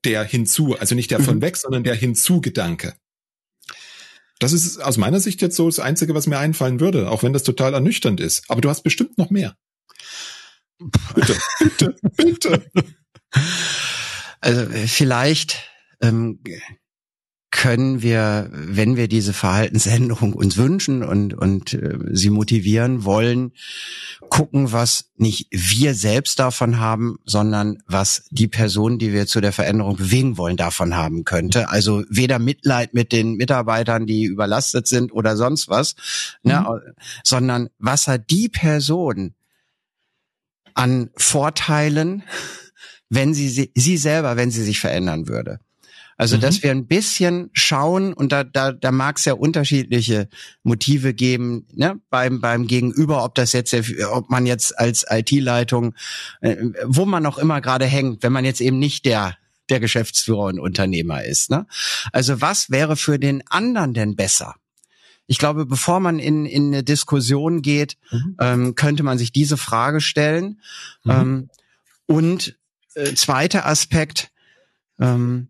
der 0.04 0.24
hinzu, 0.24 0.76
also 0.78 0.94
nicht 0.94 1.10
der 1.10 1.20
von 1.20 1.36
mhm. 1.36 1.42
weg, 1.42 1.56
sondern 1.56 1.82
der 1.82 1.94
hinzu-Gedanke. 1.94 2.94
Das 4.38 4.52
ist 4.52 4.78
aus 4.78 4.96
meiner 4.96 5.20
Sicht 5.20 5.42
jetzt 5.42 5.56
so 5.56 5.66
das 5.66 5.80
Einzige, 5.80 6.14
was 6.14 6.26
mir 6.26 6.38
einfallen 6.38 6.80
würde, 6.80 7.10
auch 7.10 7.22
wenn 7.22 7.32
das 7.32 7.42
total 7.42 7.74
ernüchternd 7.74 8.20
ist. 8.20 8.44
Aber 8.48 8.60
du 8.60 8.68
hast 8.68 8.82
bestimmt 8.82 9.18
noch 9.18 9.30
mehr. 9.30 9.56
Bitte, 11.14 11.36
bitte, 11.58 11.96
bitte. 12.16 12.70
Also 14.40 14.66
vielleicht 14.86 15.68
ähm, 16.00 16.40
können 17.50 18.02
wir, 18.02 18.50
wenn 18.52 18.96
wir 18.96 19.08
diese 19.08 19.32
Verhaltensänderung 19.32 20.34
uns 20.34 20.58
wünschen 20.58 21.02
und, 21.02 21.32
und 21.32 21.72
äh, 21.72 21.98
sie 22.12 22.28
motivieren 22.28 23.04
wollen, 23.04 23.52
gucken, 24.28 24.72
was 24.72 25.10
nicht 25.16 25.48
wir 25.50 25.94
selbst 25.94 26.38
davon 26.38 26.78
haben, 26.78 27.18
sondern 27.24 27.78
was 27.86 28.26
die 28.30 28.48
Person, 28.48 28.98
die 28.98 29.12
wir 29.14 29.26
zu 29.26 29.40
der 29.40 29.52
Veränderung 29.52 29.96
bewegen 29.96 30.36
wollen, 30.36 30.58
davon 30.58 30.94
haben 30.94 31.24
könnte. 31.24 31.70
Also 31.70 32.04
weder 32.10 32.38
Mitleid 32.38 32.92
mit 32.92 33.12
den 33.12 33.34
Mitarbeitern, 33.36 34.06
die 34.06 34.24
überlastet 34.24 34.86
sind 34.86 35.12
oder 35.12 35.36
sonst 35.36 35.68
was, 35.68 35.94
ne, 36.42 36.60
mhm. 36.60 36.66
ne, 36.66 36.94
sondern 37.24 37.68
was 37.78 38.08
hat 38.08 38.28
die 38.30 38.50
Person 38.50 39.34
an 40.74 41.10
Vorteilen, 41.16 42.22
wenn 43.08 43.32
sie, 43.32 43.72
sie 43.74 43.96
selber, 43.96 44.36
wenn 44.36 44.50
sie 44.50 44.62
sich 44.62 44.80
verändern 44.80 45.28
würde. 45.28 45.60
Also, 46.18 46.36
mhm. 46.36 46.40
dass 46.40 46.62
wir 46.62 46.72
ein 46.72 46.86
bisschen 46.86 47.48
schauen 47.52 48.12
und 48.12 48.32
da, 48.32 48.44
da, 48.44 48.72
da 48.72 48.90
mag 48.90 49.18
es 49.18 49.24
ja 49.24 49.34
unterschiedliche 49.34 50.28
Motive 50.64 51.14
geben, 51.14 51.66
ne, 51.72 51.98
beim, 52.10 52.40
beim 52.40 52.66
Gegenüber, 52.66 53.24
ob 53.24 53.36
das 53.36 53.52
jetzt, 53.52 53.74
ob 54.10 54.28
man 54.28 54.44
jetzt 54.44 54.78
als 54.78 55.06
IT-Leitung, 55.08 55.94
äh, 56.40 56.56
wo 56.84 57.06
man 57.06 57.24
auch 57.24 57.38
immer 57.38 57.60
gerade 57.60 57.86
hängt, 57.86 58.22
wenn 58.24 58.32
man 58.32 58.44
jetzt 58.44 58.60
eben 58.60 58.78
nicht 58.78 59.06
der 59.06 59.36
der 59.70 59.80
Geschäftsführer 59.80 60.44
und 60.44 60.58
Unternehmer 60.58 61.24
ist. 61.24 61.50
Ne? 61.50 61.66
Also 62.12 62.40
was 62.40 62.70
wäre 62.70 62.96
für 62.96 63.18
den 63.18 63.46
anderen 63.48 63.92
denn 63.92 64.16
besser? 64.16 64.54
Ich 65.26 65.38
glaube, 65.38 65.66
bevor 65.66 66.00
man 66.00 66.18
in, 66.18 66.46
in 66.46 66.68
eine 66.68 66.82
Diskussion 66.82 67.60
geht, 67.60 67.98
mhm. 68.10 68.36
ähm, 68.40 68.74
könnte 68.74 69.02
man 69.02 69.18
sich 69.18 69.30
diese 69.30 69.58
Frage 69.58 70.00
stellen. 70.00 70.60
Mhm. 71.04 71.10
Ähm, 71.10 71.50
und 72.06 72.58
äh, 72.94 73.12
zweiter 73.12 73.66
Aspekt, 73.66 74.30
ähm, 74.98 75.48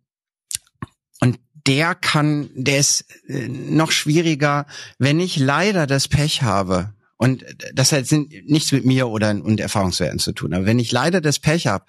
der 1.69 1.95
kann, 1.95 2.51
der 2.55 2.79
ist 2.79 3.05
äh, 3.29 3.47
noch 3.47 3.93
schwieriger, 3.93 4.67
wenn 4.99 5.21
ich 5.21 5.37
leider 5.37 5.87
das 5.87 6.09
Pech 6.09 6.43
habe. 6.43 6.95
Und 7.21 7.45
das 7.75 7.91
hat 7.91 8.07
nichts 8.13 8.71
mit 8.71 8.87
mir 8.87 9.09
oder 9.09 9.31
und 9.31 9.59
Erfahrungswerten 9.59 10.21
zu 10.21 10.33
tun. 10.33 10.55
Aber 10.55 10.67
wenn 10.67 10.79
ich 10.79 10.93
leider 10.93 11.21
das 11.21 11.41
Pech 11.41 11.67
habe, 11.67 11.85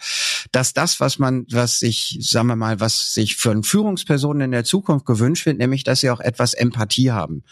dass 0.51 0.73
das, 0.73 0.99
was 0.99 1.19
man, 1.19 1.45
was 1.51 1.77
sich, 1.77 2.17
sagen 2.19 2.47
wir 2.47 2.55
mal, 2.55 2.79
was 2.79 3.13
sich 3.13 3.37
für 3.37 3.51
eine 3.51 3.61
Führungsperson 3.61 4.41
in 4.41 4.51
der 4.51 4.63
Zukunft 4.63 5.05
gewünscht 5.05 5.45
wird, 5.45 5.59
nämlich, 5.59 5.83
dass 5.83 6.01
sie 6.01 6.09
auch 6.09 6.19
etwas 6.19 6.55
Empathie 6.55 7.11
haben. 7.11 7.43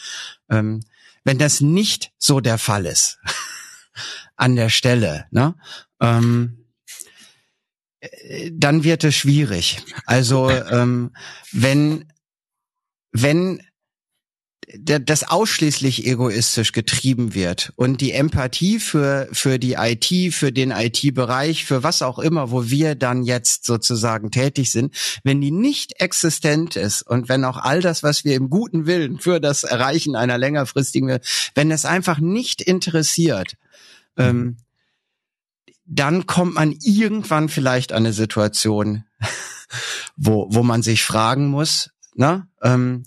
Ähm, 0.50 0.82
wenn 1.24 1.38
das 1.38 1.62
nicht 1.62 2.12
so 2.18 2.40
der 2.40 2.58
Fall 2.58 2.88
ist 2.88 3.20
an 4.36 4.56
der 4.56 4.70
Stelle, 4.70 5.26
ne, 5.30 5.54
ähm, 6.02 6.66
dann 8.52 8.84
wird 8.84 9.04
es 9.04 9.16
schwierig. 9.16 9.84
Also 10.06 10.50
ähm, 10.50 11.12
wenn 11.52 12.06
wenn 13.12 13.62
das 14.78 15.24
ausschließlich 15.24 16.06
egoistisch 16.06 16.74
getrieben 16.74 17.34
wird 17.34 17.72
und 17.78 18.02
die 18.02 18.12
Empathie 18.12 18.80
für, 18.80 19.30
für 19.32 19.60
die 19.60 19.74
IT, 19.74 20.34
für 20.34 20.52
den 20.52 20.72
IT-Bereich, 20.72 21.64
für 21.64 21.84
was 21.84 22.02
auch 22.02 22.20
immer, 22.20 22.52
wo 22.52 22.70
wir 22.70 22.96
dann 22.96 23.24
jetzt 23.24 23.66
sozusagen 23.66 24.30
tätig 24.30 24.74
sind, 24.74 24.94
wenn 25.24 25.40
die 25.40 25.52
nicht 25.52 26.02
existent 26.02 26.76
ist 26.76 27.02
und 27.02 27.30
wenn 27.30 27.46
auch 27.46 27.56
all 27.56 27.82
das, 27.82 28.04
was 28.04 28.26
wir 28.26 28.36
im 28.36 28.50
guten 28.50 28.86
Willen 28.86 29.20
für 29.20 29.40
das 29.40 29.64
Erreichen 29.64 30.18
einer 30.18 30.38
längerfristigen, 30.38 31.20
wenn 31.56 31.72
es 31.72 31.86
einfach 31.86 32.20
nicht 32.20 32.62
interessiert, 32.62 33.56
ähm, 34.18 34.58
dann 35.86 36.28
kommt 36.28 36.56
man 36.56 36.76
irgendwann 36.82 37.48
vielleicht 37.48 37.94
an 37.94 38.06
eine 38.06 38.12
Situation, 38.12 39.06
wo, 40.18 40.48
wo 40.50 40.62
man 40.62 40.84
sich 40.84 41.04
fragen 41.04 41.48
muss, 41.48 41.92
na, 42.18 42.48
ähm, 42.62 43.04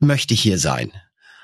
möchte 0.00 0.34
ich 0.34 0.40
hier 0.40 0.58
sein? 0.58 0.92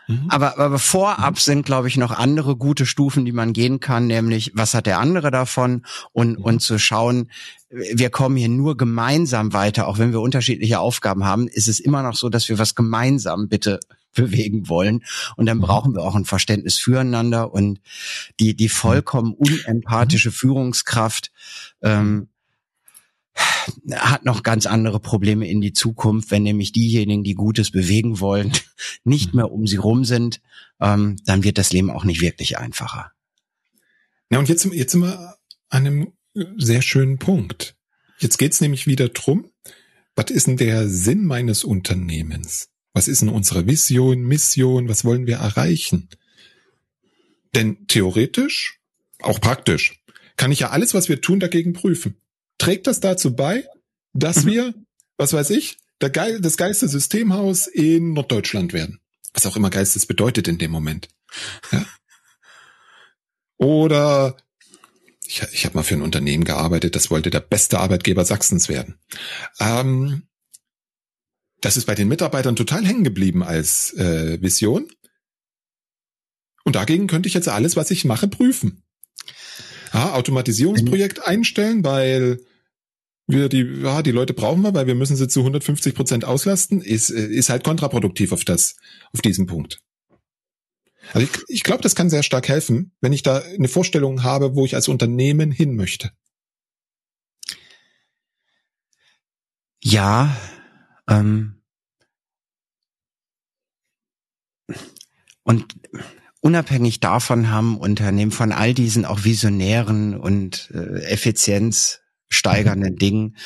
Mhm. 0.09 0.27
Aber, 0.31 0.59
aber 0.59 0.79
vorab 0.79 1.35
mhm. 1.35 1.39
sind, 1.39 1.66
glaube 1.66 1.87
ich, 1.87 1.97
noch 1.97 2.11
andere 2.11 2.57
gute 2.57 2.87
Stufen, 2.87 3.25
die 3.25 3.33
man 3.33 3.53
gehen 3.53 3.79
kann, 3.79 4.07
nämlich 4.07 4.53
was 4.55 4.75
hat 4.75 4.87
der 4.87 4.99
andere 4.99 5.31
davon 5.31 5.85
und, 6.12 6.39
mhm. 6.39 6.45
und 6.45 6.61
zu 6.61 6.79
schauen, 6.79 7.31
wir 7.71 8.09
kommen 8.09 8.37
hier 8.37 8.49
nur 8.49 8.79
gemeinsam 8.79 9.53
weiter, 9.53 9.87
auch 9.87 9.99
wenn 9.99 10.12
wir 10.12 10.23
unterschiedliche 10.23 10.81
Aufgaben 10.81 11.25
haben, 11.25 11.47
ist 11.47 11.69
es 11.69 11.79
immer 11.79 12.03
noch 12.03 12.16
so, 12.16 12.31
dass 12.31 12.49
wir 12.49 12.59
was 12.59 12.75
gemeinsam 12.75 13.49
bitte 13.49 13.79
bewegen 14.14 14.69
wollen. 14.69 15.05
Und 15.37 15.47
dann 15.47 15.59
mhm. 15.59 15.62
brauchen 15.62 15.95
wir 15.95 16.03
auch 16.03 16.14
ein 16.14 16.25
Verständnis 16.25 16.79
füreinander 16.79 17.53
und 17.53 17.81
die, 18.41 18.57
die 18.57 18.71
vollkommen 18.71 19.35
unempathische 19.35 20.33
Führungskraft, 20.33 21.31
ähm, 21.83 22.29
hat 23.93 24.25
noch 24.25 24.43
ganz 24.43 24.66
andere 24.66 25.01
Probleme 25.01 25.49
in 25.49 25.61
die 25.61 25.73
Zukunft, 25.73 26.31
wenn 26.31 26.43
nämlich 26.43 26.73
diejenigen, 26.73 27.25
die 27.25 27.35
Gutes 27.35 27.71
bewegen 27.71 28.21
wollen, 28.21 28.53
nicht 29.05 29.35
mehr 29.35 29.51
um 29.51 29.66
sie 29.66 29.77
rum 29.77 30.05
sind, 30.05 30.41
ähm, 30.81 31.16
dann 31.25 31.45
wird 31.45 31.59
das 31.59 31.73
Leben 31.73 31.91
auch 31.91 32.05
nicht 32.05 32.21
wirklich 32.21 32.59
einfacher. 32.59 33.12
Ja, 34.31 34.39
und 34.39 34.49
jetzt, 34.49 34.64
jetzt 34.66 34.93
sind 34.93 35.03
wir 35.03 35.37
an 35.69 35.87
einem 35.87 36.12
sehr 36.57 36.83
schönen 36.83 37.19
Punkt. 37.19 37.77
Jetzt 38.19 38.39
geht's 38.39 38.61
nämlich 38.61 38.87
wieder 38.87 39.09
drum, 39.09 39.51
was 40.14 40.31
ist 40.31 40.47
denn 40.47 40.57
der 40.57 40.89
Sinn 40.89 41.25
meines 41.25 41.64
Unternehmens? 41.64 42.69
Was 42.93 43.09
ist 43.09 43.23
denn 43.23 43.29
unsere 43.29 43.66
Vision, 43.66 44.23
Mission? 44.23 44.89
Was 44.89 45.05
wollen 45.05 45.27
wir 45.27 45.37
erreichen? 45.37 46.09
Denn 47.55 47.87
theoretisch, 47.87 48.81
auch 49.21 49.41
praktisch, 49.41 50.03
kann 50.37 50.53
ich 50.53 50.61
ja 50.61 50.71
alles, 50.71 50.95
was 50.95 51.09
wir 51.09 51.21
tun, 51.21 51.41
dagegen 51.41 51.73
prüfen 51.73 52.21
trägt 52.59 52.87
das 52.87 53.01
dazu 53.01 53.35
bei, 53.35 53.65
dass 54.13 54.45
mhm. 54.45 54.51
wir, 54.51 54.75
was 55.17 55.33
weiß 55.33 55.51
ich, 55.51 55.79
der 56.01 56.11
Geil, 56.11 56.41
das 56.41 56.57
geilste 56.57 56.89
Systemhaus 56.89 57.67
in 57.67 58.13
Norddeutschland 58.13 58.73
werden. 58.73 59.01
Was 59.33 59.47
auch 59.47 59.57
immer 59.57 59.71
Geistes 59.71 60.07
bedeutet 60.07 60.49
in 60.49 60.59
dem 60.59 60.71
Moment. 60.71 61.09
Ja? 61.73 61.85
Oder 63.57 64.37
ich, 65.27 65.43
ich 65.53 65.65
habe 65.65 65.77
mal 65.77 65.83
für 65.83 65.95
ein 65.95 66.03
Unternehmen 66.03 66.45
gearbeitet, 66.45 66.97
das 66.97 67.11
wollte 67.11 67.31
der 67.31 67.41
beste 67.41 67.79
Arbeitgeber 67.79 68.25
Sachsens 68.25 68.69
werden. 68.69 68.99
Ähm, 69.61 70.23
das 71.61 71.77
ist 71.77 71.87
bei 71.87 71.95
den 71.95 72.09
Mitarbeitern 72.09 72.57
total 72.57 72.87
hängen 72.87 73.05
geblieben 73.05 73.43
als 73.43 73.93
äh, 73.95 74.41
Vision. 74.41 74.89
Und 76.65 76.77
dagegen 76.77 77.09
könnte 77.09 77.29
ich 77.29 77.35
jetzt 77.35 77.49
alles, 77.49 77.77
was 77.77 77.91
ich 77.91 78.05
mache, 78.05 78.29
prüfen. 78.29 78.83
Ja, 79.93 80.15
Automatisierungsprojekt 80.15 81.27
einstellen, 81.27 81.83
weil 81.85 82.41
wir 83.29 83.49
die, 83.49 83.62
ja, 83.83 84.03
die 84.03 84.11
Leute 84.11 84.33
brauchen 84.33 84.62
wir, 84.62 84.74
weil 84.74 84.87
wir 84.87 84.95
müssen 84.95 85.14
sie 85.14 85.29
zu 85.29 85.41
150 85.41 85.95
Prozent 85.95 86.24
auslasten, 86.24 86.81
ist, 86.81 87.11
ist 87.11 87.51
halt 87.51 87.62
kontraproduktiv 87.62 88.33
auf 88.33 88.45
das, 88.45 88.76
auf 89.12 89.20
diesen 89.20 89.47
Punkt. 89.47 89.81
Also 91.12 91.26
ich, 91.26 91.31
ich 91.49 91.62
glaube, 91.62 91.83
das 91.83 91.95
kann 91.95 92.11
sehr 92.11 92.22
stark 92.22 92.49
helfen, 92.49 92.93
wenn 93.01 93.12
ich 93.12 93.22
da 93.22 93.39
eine 93.39 93.68
Vorstellung 93.68 94.22
habe, 94.24 94.57
wo 94.57 94.64
ich 94.64 94.74
als 94.74 94.89
Unternehmen 94.89 95.51
hin 95.51 95.76
möchte. 95.76 96.11
Ja, 99.83 100.37
ähm, 101.09 101.62
und 105.45 105.66
unabhängig 106.41 107.01
davon 107.01 107.51
haben 107.51 107.79
Unternehmen 107.79 108.33
von 108.33 108.53
all 108.53 108.74
diesen 108.74 109.05
auch 109.05 109.24
visionären 109.24 110.18
und 110.18 110.70
äh, 110.74 111.03
effizienzsteigernden 111.05 112.08
mhm. 112.91 112.97
Dingen 112.97 113.37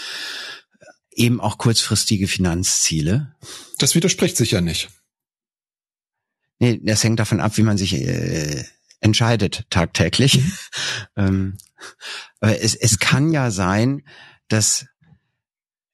eben 1.15 1.41
auch 1.41 1.59
kurzfristige 1.59 2.29
Finanzziele. 2.29 3.35
Das 3.79 3.95
widerspricht 3.95 4.37
sich 4.37 4.53
ja 4.53 4.61
nicht. 4.61 4.89
Nee, 6.59 6.81
das 6.83 7.03
hängt 7.03 7.19
davon 7.19 7.41
ab, 7.41 7.57
wie 7.57 7.63
man 7.63 7.77
sich 7.77 7.95
äh, 7.95 8.65
entscheidet 9.01 9.65
tagtäglich. 9.69 10.39
Mhm. 10.39 10.53
ähm, 11.17 11.59
aber 12.41 12.61
es, 12.61 12.75
es 12.75 12.99
kann 12.99 13.33
ja 13.33 13.51
sein, 13.51 14.03
dass 14.49 14.87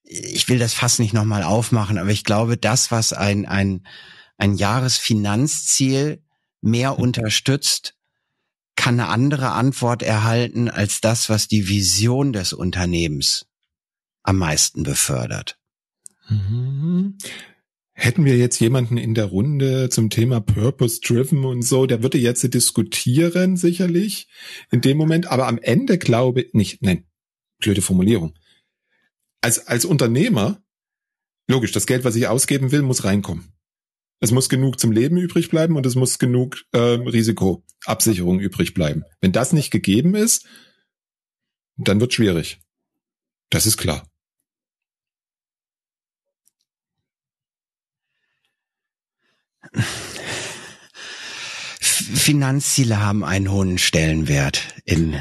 ich 0.08 0.48
will 0.48 0.58
das 0.58 0.72
fast 0.72 1.00
nicht 1.00 1.12
nochmal 1.12 1.42
aufmachen, 1.42 1.98
aber 1.98 2.10
ich 2.10 2.24
glaube, 2.24 2.56
das, 2.56 2.90
was 2.90 3.12
ein, 3.12 3.44
ein, 3.46 3.86
ein 4.38 4.54
Jahresfinanzziel 4.54 6.22
mehr 6.60 6.92
mhm. 6.94 7.02
unterstützt, 7.02 7.94
kann 8.88 9.00
eine 9.00 9.10
andere 9.10 9.50
Antwort 9.50 10.02
erhalten 10.02 10.70
als 10.70 11.02
das, 11.02 11.28
was 11.28 11.46
die 11.46 11.68
Vision 11.68 12.32
des 12.32 12.54
Unternehmens 12.54 13.44
am 14.22 14.38
meisten 14.38 14.82
befördert. 14.82 15.58
Mhm. 16.30 17.18
Hätten 17.92 18.24
wir 18.24 18.38
jetzt 18.38 18.58
jemanden 18.60 18.96
in 18.96 19.12
der 19.12 19.26
Runde 19.26 19.90
zum 19.90 20.08
Thema 20.08 20.40
Purpose 20.40 21.02
Driven 21.02 21.44
und 21.44 21.60
so, 21.60 21.84
der 21.84 22.02
würde 22.02 22.16
jetzt 22.16 22.42
diskutieren, 22.54 23.58
sicherlich, 23.58 24.26
in 24.70 24.80
dem 24.80 24.96
Moment, 24.96 25.26
aber 25.26 25.48
am 25.48 25.58
Ende 25.58 25.98
glaube 25.98 26.40
ich 26.40 26.54
nicht, 26.54 26.80
nein, 26.80 27.04
blöde 27.58 27.82
Formulierung. 27.82 28.38
Als, 29.42 29.66
als 29.66 29.84
Unternehmer, 29.84 30.62
logisch, 31.46 31.72
das 31.72 31.86
Geld, 31.86 32.04
was 32.04 32.16
ich 32.16 32.26
ausgeben 32.26 32.72
will, 32.72 32.80
muss 32.80 33.04
reinkommen. 33.04 33.52
Es 34.20 34.32
muss 34.32 34.48
genug 34.48 34.80
zum 34.80 34.90
Leben 34.90 35.16
übrig 35.16 35.48
bleiben 35.48 35.76
und 35.76 35.86
es 35.86 35.94
muss 35.94 36.18
genug 36.18 36.64
ähm, 36.72 37.06
Risikoabsicherung 37.06 38.40
übrig 38.40 38.74
bleiben. 38.74 39.04
Wenn 39.20 39.32
das 39.32 39.52
nicht 39.52 39.70
gegeben 39.70 40.14
ist, 40.14 40.46
dann 41.76 42.00
wird 42.00 42.12
schwierig. 42.12 42.60
Das 43.50 43.66
ist 43.66 43.76
klar. 43.76 44.08
Finanzziele 51.90 53.00
haben 53.00 53.24
einen 53.24 53.50
hohen 53.50 53.78
Stellenwert 53.78 54.62
in, 54.84 55.20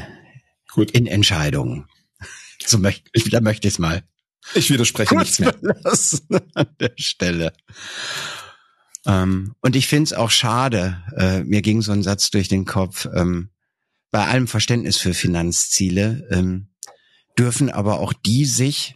Gut. 0.72 0.90
in 0.90 1.06
Entscheidungen. 1.06 1.86
So 2.64 2.78
möchte 2.78 3.08
ich, 3.12 3.30
da 3.30 3.40
möchte 3.40 3.68
ich 3.68 3.74
es 3.74 3.78
mal. 3.78 4.02
Ich 4.54 4.70
widerspreche 4.70 5.16
nicht 5.16 5.38
mehr. 5.40 5.54
an 6.54 6.66
der 6.80 6.92
Stelle. 6.96 7.52
Ähm, 9.06 9.54
und 9.60 9.76
ich 9.76 9.86
finde 9.86 10.04
es 10.04 10.12
auch 10.12 10.30
schade, 10.30 11.02
äh, 11.16 11.42
mir 11.44 11.62
ging 11.62 11.82
so 11.82 11.92
ein 11.92 12.02
Satz 12.02 12.30
durch 12.30 12.48
den 12.48 12.64
Kopf, 12.64 13.06
ähm, 13.14 13.50
bei 14.10 14.26
allem 14.26 14.46
Verständnis 14.46 14.96
für 14.96 15.14
Finanzziele 15.14 16.26
ähm, 16.30 16.68
dürfen 17.38 17.70
aber 17.70 18.00
auch 18.00 18.12
die 18.12 18.44
sich 18.44 18.94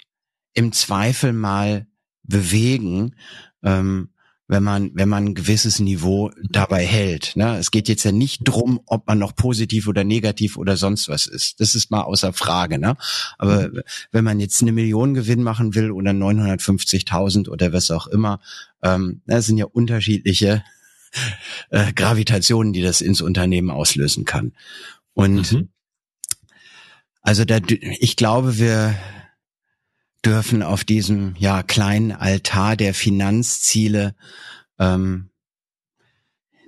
im 0.55 0.73
Zweifel 0.73 1.33
mal 1.33 1.87
bewegen, 2.23 3.15
ähm, 3.63 4.12
wenn 4.49 4.63
man, 4.63 4.91
wenn 4.95 5.09
man 5.09 5.27
ein 5.27 5.35
gewisses 5.35 5.79
Niveau 5.79 6.31
dabei 6.51 6.85
hält. 6.85 7.37
Ne? 7.37 7.57
Es 7.59 7.71
geht 7.71 7.89
jetzt 7.89 8.05
ja 8.05 8.13
nicht 8.13 8.41
drum, 8.45 8.81
ob 8.87 9.07
man 9.07 9.19
noch 9.19 9.35
positiv 9.35 9.89
oder 9.89 10.05
negativ 10.05 10.57
oder 10.57 10.77
sonst 10.77 11.09
was 11.09 11.27
ist. 11.27 11.61
Das 11.61 11.75
ist 11.75 11.91
mal 11.91 12.03
außer 12.03 12.33
Frage. 12.33 12.79
Ne? 12.79 12.97
Aber 13.39 13.69
mhm. 13.69 13.81
wenn 14.11 14.25
man 14.25 14.41
jetzt 14.41 14.61
eine 14.61 14.73
Million 14.73 15.15
Gewinn 15.15 15.43
machen 15.43 15.75
will 15.75 15.91
oder 15.91 16.11
950.000 16.11 17.49
oder 17.49 17.73
was 17.73 17.91
auch 17.91 18.07
immer, 18.09 18.41
ähm, 18.83 19.23
das 19.27 19.47
sind 19.47 19.59
ja 19.59 19.67
unterschiedliche 19.67 20.63
äh, 21.71 21.93
Gravitationen, 21.93 22.73
die 22.73 22.83
das 22.83 23.01
ins 23.01 23.21
Unternehmen 23.21 23.71
auslösen 23.71 24.25
kann. 24.25 24.53
Und 25.15 25.53
mhm. 25.53 25.69
also 27.23 27.45
da, 27.45 27.59
ich 27.69 28.17
glaube, 28.17 28.59
wir 28.59 28.95
dürfen 30.25 30.63
auf 30.63 30.85
diesem 30.85 31.35
ja 31.39 31.63
kleinen 31.63 32.13
Altar 32.13 32.77
der 32.77 32.95
Finanzziele 32.95 34.15
ähm, 34.79 35.31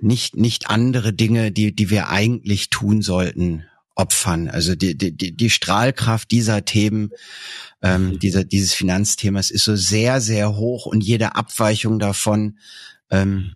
nicht 0.01 0.35
nicht 0.35 0.69
andere 0.69 1.13
Dinge, 1.13 1.51
die 1.51 1.73
die 1.73 1.89
wir 1.89 2.09
eigentlich 2.09 2.69
tun 2.69 3.01
sollten, 3.01 3.65
opfern. 3.95 4.49
Also 4.49 4.75
die 4.75 4.97
die 4.97 5.15
die 5.15 5.49
Strahlkraft 5.49 6.31
dieser 6.31 6.65
Themen, 6.65 7.11
ähm, 7.81 8.09
mhm. 8.09 8.19
dieser 8.19 8.43
dieses 8.43 8.73
Finanzthemas 8.73 9.51
ist 9.51 9.63
so 9.63 9.75
sehr 9.75 10.21
sehr 10.21 10.55
hoch 10.55 10.85
und 10.85 11.03
jede 11.03 11.35
Abweichung 11.35 11.99
davon 11.99 12.59
ähm, 13.09 13.55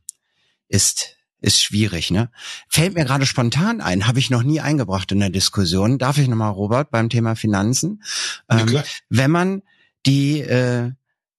ist 0.69 1.17
ist 1.41 1.61
schwierig, 1.61 2.11
ne? 2.11 2.29
Fällt 2.67 2.95
mir 2.95 3.05
gerade 3.05 3.25
spontan 3.25 3.79
ein, 3.79 4.07
habe 4.07 4.19
ich 4.19 4.29
noch 4.29 4.43
nie 4.43 4.59
eingebracht 4.59 5.11
in 5.11 5.19
der 5.19 5.29
Diskussion. 5.29 5.97
Darf 5.97 6.17
ich 6.17 6.27
nochmal, 6.27 6.51
Robert, 6.51 6.91
beim 6.91 7.09
Thema 7.09 7.35
Finanzen? 7.35 8.03
Ähm, 8.49 8.67
ja, 8.67 8.83
wenn 9.09 9.31
man 9.31 9.61
die 10.05 10.41
äh, 10.41 10.91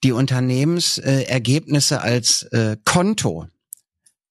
die 0.02 0.12
Unternehmensergebnisse 0.12 1.96
äh, 1.96 1.98
als 1.98 2.44
äh, 2.44 2.78
Konto 2.84 3.48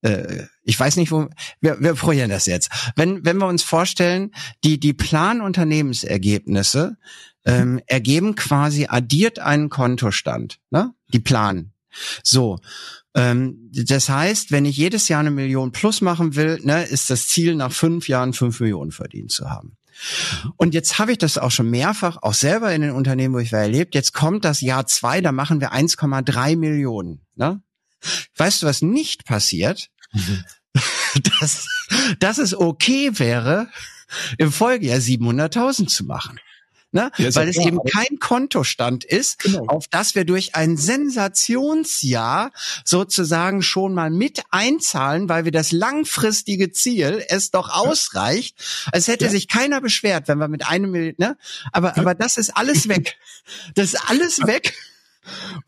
äh, 0.02 0.46
ich 0.64 0.80
weiß 0.80 0.96
nicht, 0.98 1.12
wo 1.12 1.28
wir, 1.62 1.82
wir 1.82 1.96
probieren 1.96 2.30
das 2.30 2.46
jetzt. 2.46 2.70
Wenn 2.96 3.26
wenn 3.26 3.38
wir 3.38 3.48
uns 3.48 3.64
vorstellen, 3.64 4.36
die 4.64 4.80
die 4.80 4.94
Planunternehmensergebnisse 4.94 6.98
ähm, 7.46 7.82
ergeben 7.88 8.36
quasi 8.36 8.86
addiert 8.88 9.40
einen 9.40 9.70
Kontostand, 9.70 10.60
ne? 10.70 10.94
Die 11.12 11.20
Plan. 11.20 11.72
So, 12.24 12.60
ähm, 13.16 13.72
das 13.72 14.10
heißt, 14.10 14.52
wenn 14.52 14.66
ich 14.66 14.78
jedes 14.78 15.08
Jahr 15.08 15.22
eine 15.22 15.32
Million 15.32 15.72
plus 15.72 16.02
machen 16.02 16.36
will, 16.36 16.60
ne, 16.64 16.84
ist 16.84 17.10
das 17.10 17.28
Ziel 17.28 17.56
nach 17.56 17.72
fünf 17.72 18.08
Jahren 18.08 18.34
fünf 18.34 18.60
Millionen 18.60 18.92
verdient 18.92 19.32
zu 19.32 19.50
haben. 19.50 19.76
Und 20.58 20.74
jetzt 20.74 21.00
habe 21.00 21.12
ich 21.12 21.18
das 21.18 21.38
auch 21.38 21.52
schon 21.52 21.70
mehrfach, 21.70 22.18
auch 22.22 22.34
selber 22.34 22.74
in 22.74 22.82
den 22.82 22.92
Unternehmen, 22.92 23.34
wo 23.34 23.40
ich 23.40 23.52
war, 23.52 23.62
erlebt. 23.62 23.96
Jetzt 23.96 24.14
kommt 24.14 24.46
das 24.46 24.62
Jahr 24.62 24.86
zwei, 24.88 25.22
da 25.22 25.32
machen 25.32 25.62
wir 25.62 25.74
1,3 25.74 26.58
Millionen. 26.58 27.26
Ne? 27.36 27.62
Weißt 28.38 28.62
du, 28.62 28.66
was 28.66 28.82
nicht 28.82 29.26
passiert? 29.26 29.90
Mhm. 30.14 30.44
dass, 31.40 31.68
dass 32.20 32.38
es 32.38 32.56
okay 32.56 33.18
wäre, 33.18 33.70
im 34.38 34.52
Folgejahr 34.52 35.00
700.000 35.00 35.88
zu 35.88 36.06
machen 36.06 36.40
ne? 36.92 37.12
Ja, 37.18 37.36
weil 37.36 37.50
es 37.50 37.56
klar, 37.56 37.68
eben 37.68 37.80
kein 37.84 38.20
Kontostand 38.20 39.04
ist, 39.04 39.40
genau. 39.40 39.66
auf 39.68 39.88
das 39.88 40.16
wir 40.16 40.26
durch 40.26 40.56
ein 40.56 40.78
Sensationsjahr 40.78 42.52
sozusagen 42.84 43.62
schon 43.62 43.94
mal 43.94 44.10
mit 44.10 44.44
einzahlen, 44.52 45.30
weil 45.30 45.46
wir 45.46 45.52
das 45.52 45.72
langfristige 45.72 46.72
Ziel 46.72 47.24
es 47.28 47.52
doch 47.52 47.70
ausreicht. 47.70 48.56
Es 48.92 49.08
hätte 49.08 49.26
ja. 49.26 49.32
sich 49.32 49.48
keiner 49.48 49.82
beschwert, 49.82 50.28
wenn 50.28 50.40
wir 50.40 50.48
mit 50.48 50.66
einem, 50.68 50.92
ne? 51.18 51.38
Aber, 51.72 51.98
aber 51.98 52.16
das 52.16 52.38
ist 52.38 52.56
alles 52.56 52.88
weg. 52.88 53.18
Das 53.74 53.94
ist 53.94 54.10
alles 54.10 54.46
weg. 54.46 54.74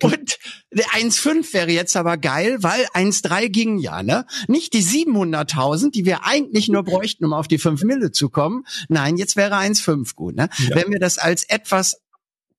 Und 0.02 0.40
1,5 0.74 1.54
wäre 1.54 1.72
jetzt 1.72 1.96
aber 1.96 2.18
geil, 2.18 2.58
weil 2.62 2.86
1,3 2.94 3.50
ging 3.50 3.78
ja, 3.78 4.04
ne? 4.04 4.26
Nicht 4.48 4.74
die 4.74 4.84
700.000, 4.84 5.92
die 5.92 6.06
wir 6.06 6.26
eigentlich 6.26 6.70
nur 6.70 6.84
bräuchten, 6.84 7.26
um 7.26 7.34
auf 7.34 7.48
die 7.48 7.58
5 7.58 7.84
Mille 7.84 8.12
zu 8.12 8.30
kommen. 8.30 8.66
Nein, 8.90 9.18
jetzt 9.18 9.36
wäre 9.36 9.56
1,5 9.56 10.16
gut, 10.16 10.36
ne? 10.36 10.50
Ja. 10.58 10.76
Wenn 10.76 10.92
wir 10.92 11.00
das 11.00 11.18
als 11.18 11.44
etwas 11.44 11.98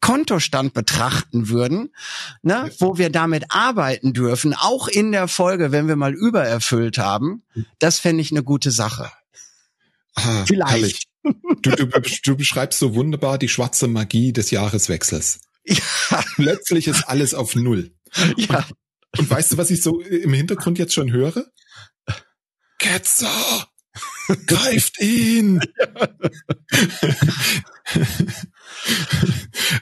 Kontostand 0.02 0.74
betrachten 0.74 1.48
würden, 1.48 1.94
ne, 2.42 2.70
wo 2.80 2.98
wir 2.98 3.08
damit 3.08 3.44
arbeiten 3.50 4.12
dürfen, 4.12 4.52
auch 4.52 4.88
in 4.88 5.12
der 5.12 5.28
Folge, 5.28 5.70
wenn 5.70 5.86
wir 5.86 5.96
mal 5.96 6.12
übererfüllt 6.12 6.98
haben, 6.98 7.44
das 7.78 8.00
fände 8.00 8.20
ich 8.20 8.32
eine 8.32 8.42
gute 8.42 8.72
Sache. 8.72 9.10
Ah, 10.14 10.44
Vielleicht. 10.46 11.06
Du, 11.62 11.70
du, 11.70 11.86
du 11.86 12.36
beschreibst 12.36 12.80
so 12.80 12.96
wunderbar 12.96 13.38
die 13.38 13.48
schwarze 13.48 13.86
Magie 13.86 14.32
des 14.32 14.50
Jahreswechsels. 14.50 15.40
Ja. 15.64 16.24
Plötzlich 16.34 16.88
ist 16.88 17.04
alles 17.04 17.34
auf 17.34 17.54
Null. 17.54 17.94
Ja. 18.36 18.58
Und, 18.58 19.20
und 19.20 19.30
weißt 19.30 19.52
du, 19.52 19.58
was 19.58 19.70
ich 19.70 19.82
so 19.82 20.00
im 20.00 20.32
Hintergrund 20.32 20.78
jetzt 20.78 20.94
schon 20.94 21.12
höre? 21.12 21.46
Ketzer! 22.78 23.68
Greift 24.46 25.00
ihn! 25.00 25.60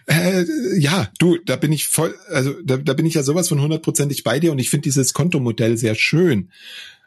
äh, 0.07 0.45
ja, 0.79 1.11
du, 1.19 1.39
da 1.45 1.57
bin 1.57 1.73
ich 1.73 1.87
voll, 1.89 2.15
also 2.29 2.55
da, 2.65 2.77
da 2.79 2.95
bin 2.95 3.07
ich 3.07 3.15
ja 3.15 3.23
sowas 3.23 3.49
von 3.49 3.61
hundertprozentig 3.61 4.25
bei 4.25 4.41
dir 4.41 4.51
und 4.53 4.59
ich 4.59 4.71
finde 4.71 4.85
dieses 4.85 5.13
Kontomodell 5.13 5.77
sehr 5.77 5.95
schön. 5.95 6.51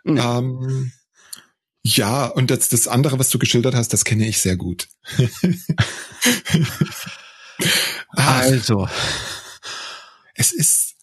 Mhm. 0.04 0.18
Ähm, 0.18 0.92
ja, 1.84 2.28
und 2.28 2.50
das, 2.50 2.70
das 2.70 2.88
andere, 2.88 3.20
was 3.20 3.30
du 3.30 3.40
geschildert 3.40 3.76
hast, 3.76 3.92
das 3.92 4.06
kenne 4.06 4.28
ich 4.28 4.40
sehr 4.40 4.56
gut. 4.56 4.88
Also. 8.10 8.88
Es 10.36 10.52
ist, 10.52 10.96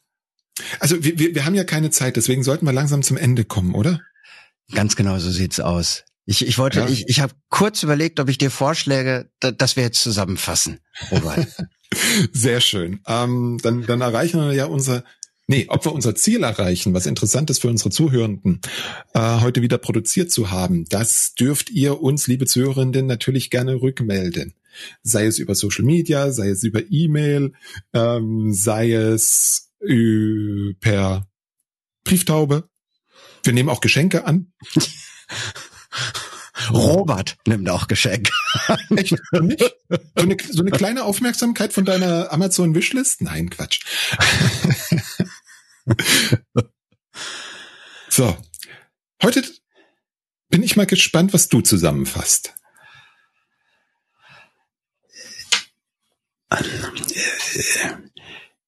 also 0.81 1.03
wir, 1.03 1.19
wir, 1.19 1.35
wir 1.35 1.45
haben 1.45 1.55
ja 1.55 1.65
keine 1.65 1.91
Zeit, 1.91 2.17
deswegen 2.17 2.43
sollten 2.43 2.67
wir 2.67 2.73
langsam 2.73 3.03
zum 3.03 3.17
Ende 3.17 3.45
kommen, 3.45 3.75
oder? 3.75 4.01
Ganz 4.73 4.97
genau 4.97 5.19
so 5.19 5.31
sieht's 5.31 5.61
aus. 5.61 6.05
Ich, 6.27 6.47
ich 6.47 6.59
wollte, 6.59 6.81
ja. 6.81 6.89
ich, 6.89 7.09
ich 7.09 7.21
habe 7.21 7.33
kurz 7.49 7.83
überlegt, 7.83 8.21
ob 8.21 8.29
ich 8.29 8.39
dir 8.39 8.51
vorschläge, 8.51 9.31
dass 9.41 9.77
wir 9.77 9.83
jetzt 9.83 10.01
zusammenfassen, 10.03 10.79
Robert. 11.11 11.47
Sehr 12.33 12.61
schön. 12.61 13.01
Ähm, 13.07 13.59
dann, 13.63 13.85
dann 13.87 14.01
erreichen 14.01 14.41
wir 14.41 14.53
ja 14.53 14.67
unser, 14.67 15.03
nee, 15.51 15.67
ob 15.69 15.85
wir 15.85 15.93
unser 15.93 16.15
Ziel 16.15 16.45
erreichen, 16.45 16.95
was 16.95 17.07
interessant 17.07 17.51
ist 17.51 17.61
für 17.61 17.69
unsere 17.69 17.91
Zuhörenden, 17.91 18.61
äh, 19.15 19.41
heute 19.41 19.63
wieder 19.63 19.79
produziert 19.79 20.31
zu 20.31 20.51
haben. 20.51 20.85
Das 20.89 21.35
dürft 21.35 21.71
ihr 21.71 22.01
uns, 22.01 22.29
liebe 22.29 22.47
Zuhörenden, 22.47 23.07
natürlich 23.07 23.51
gerne 23.51 23.83
rückmelden. 23.83 24.55
Sei 25.03 25.27
es 25.27 25.41
über 25.41 25.57
Social 25.57 25.85
Media, 25.85 26.31
sei 26.31 26.49
es 26.51 26.63
über 26.63 26.81
E-Mail, 26.89 27.53
ähm, 27.93 28.53
sei 28.55 28.93
es 28.93 29.73
äh, 29.81 30.73
per 30.79 31.27
Brieftaube. 32.05 32.69
Wir 33.43 33.53
nehmen 33.53 33.69
auch 33.71 33.81
Geschenke 33.81 34.27
an. 34.27 34.53
Robert 36.71 37.37
nimmt 37.47 37.69
auch 37.71 37.89
Geschenk. 37.89 38.31
Echt? 38.97 39.17
Nicht? 39.33 39.77
So 40.15 40.23
eine, 40.23 40.37
so 40.49 40.61
eine 40.61 40.71
kleine 40.71 41.05
Aufmerksamkeit 41.05 41.73
von 41.73 41.85
deiner 41.85 42.33
Amazon-Wishlist? 42.33 43.23
Nein, 43.23 43.51
Quatsch. 43.51 43.81
so. 48.09 48.37
Heute 49.23 49.43
bin 50.49 50.63
ich 50.63 50.77
mal 50.77 50.87
gespannt, 50.87 51.33
was 51.33 51.49
du 51.49 51.61
zusammenfasst. 51.61 52.55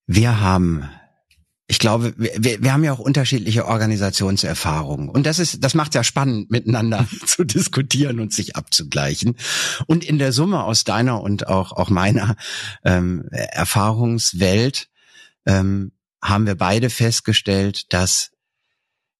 Wir 0.05 0.39
haben 0.39 0.89
ich 1.73 1.79
glaube, 1.79 2.13
wir, 2.17 2.61
wir 2.61 2.71
haben 2.71 2.83
ja 2.83 2.93
auch 2.93 2.99
unterschiedliche 2.99 3.65
Organisationserfahrungen. 3.65 5.09
Und 5.09 5.25
das 5.25 5.39
ist, 5.39 5.63
das 5.63 5.73
macht 5.73 5.95
ja 5.95 6.03
spannend, 6.03 6.51
miteinander 6.51 7.07
zu 7.25 7.45
diskutieren 7.45 8.19
und 8.19 8.33
sich 8.33 8.55
abzugleichen. 8.55 9.37
Und 9.87 10.03
in 10.03 10.19
der 10.19 10.33
Summe 10.33 10.63
aus 10.65 10.83
deiner 10.83 11.21
und 11.21 11.47
auch, 11.47 11.71
auch 11.71 11.89
meiner 11.89 12.35
ähm, 12.83 13.27
Erfahrungswelt 13.31 14.89
ähm, 15.47 15.93
haben 16.23 16.47
wir 16.47 16.55
beide 16.55 16.89
festgestellt, 16.89 17.91
dass 17.93 18.31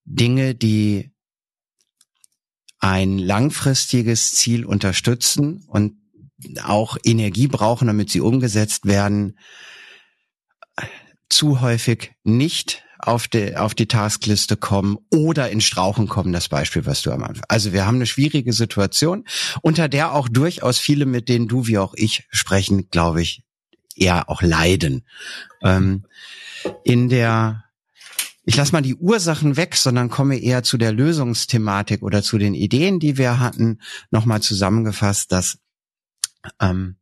Dinge, 0.06 0.56
die 0.56 1.12
ein 2.80 3.18
langfristiges 3.18 4.34
Ziel 4.34 4.66
unterstützen 4.66 5.64
und 5.68 5.96
auch 6.64 6.98
Energie 7.04 7.48
brauchen, 7.48 7.88
damit 7.88 8.10
sie 8.10 8.22
umgesetzt 8.22 8.86
werden, 8.86 9.38
zu 11.30 11.62
häufig 11.62 12.12
nicht 12.24 12.84
auf 13.00 13.28
die, 13.28 13.58
auf 13.58 13.76
die 13.76 13.88
Taskliste 13.88 14.56
kommen 14.56 14.98
oder 15.12 15.50
in 15.50 15.62
Strauchen 15.62 16.08
kommen, 16.08 16.32
das 16.32 16.48
Beispiel, 16.48 16.86
was 16.86 17.02
du 17.02 17.12
am 17.12 17.24
Anfang. 17.24 17.44
Also 17.50 17.74
wir 17.74 17.86
haben 17.86 17.96
eine 17.96 18.06
schwierige 18.06 18.54
Situation, 18.54 19.26
unter 19.62 19.90
der 19.90 20.14
auch 20.14 20.30
durchaus 20.30 20.78
viele, 20.78 21.06
mit 21.06 21.28
denen 21.28 21.48
du 21.48 21.68
wie 21.68 21.78
auch 21.78 21.94
ich 21.96 22.26
sprechen, 22.32 22.90
glaube 22.92 23.22
ich, 23.22 23.44
eher 23.98 24.30
auch 24.30 24.42
leiden. 24.42 25.06
Ähm, 25.62 26.06
in 26.84 27.10
der, 27.10 27.64
ich 28.46 28.56
lasse 28.56 28.72
mal 28.72 28.82
die 28.82 28.96
Ursachen 28.96 29.58
weg, 29.58 29.76
sondern 29.76 30.10
komme 30.10 30.38
eher 30.38 30.64
zu 30.64 30.78
der 30.78 30.92
Lösungsthematik 30.92 32.04
oder 32.04 32.24
zu 32.24 32.38
den 32.38 32.54
Ideen, 32.54 33.00
die 33.00 33.18
wir 33.18 33.40
hatten, 33.40 33.80
nochmal 34.12 34.42
zusammengefasst, 34.42 35.32
dass 35.32 35.60
ähm, 36.60 36.98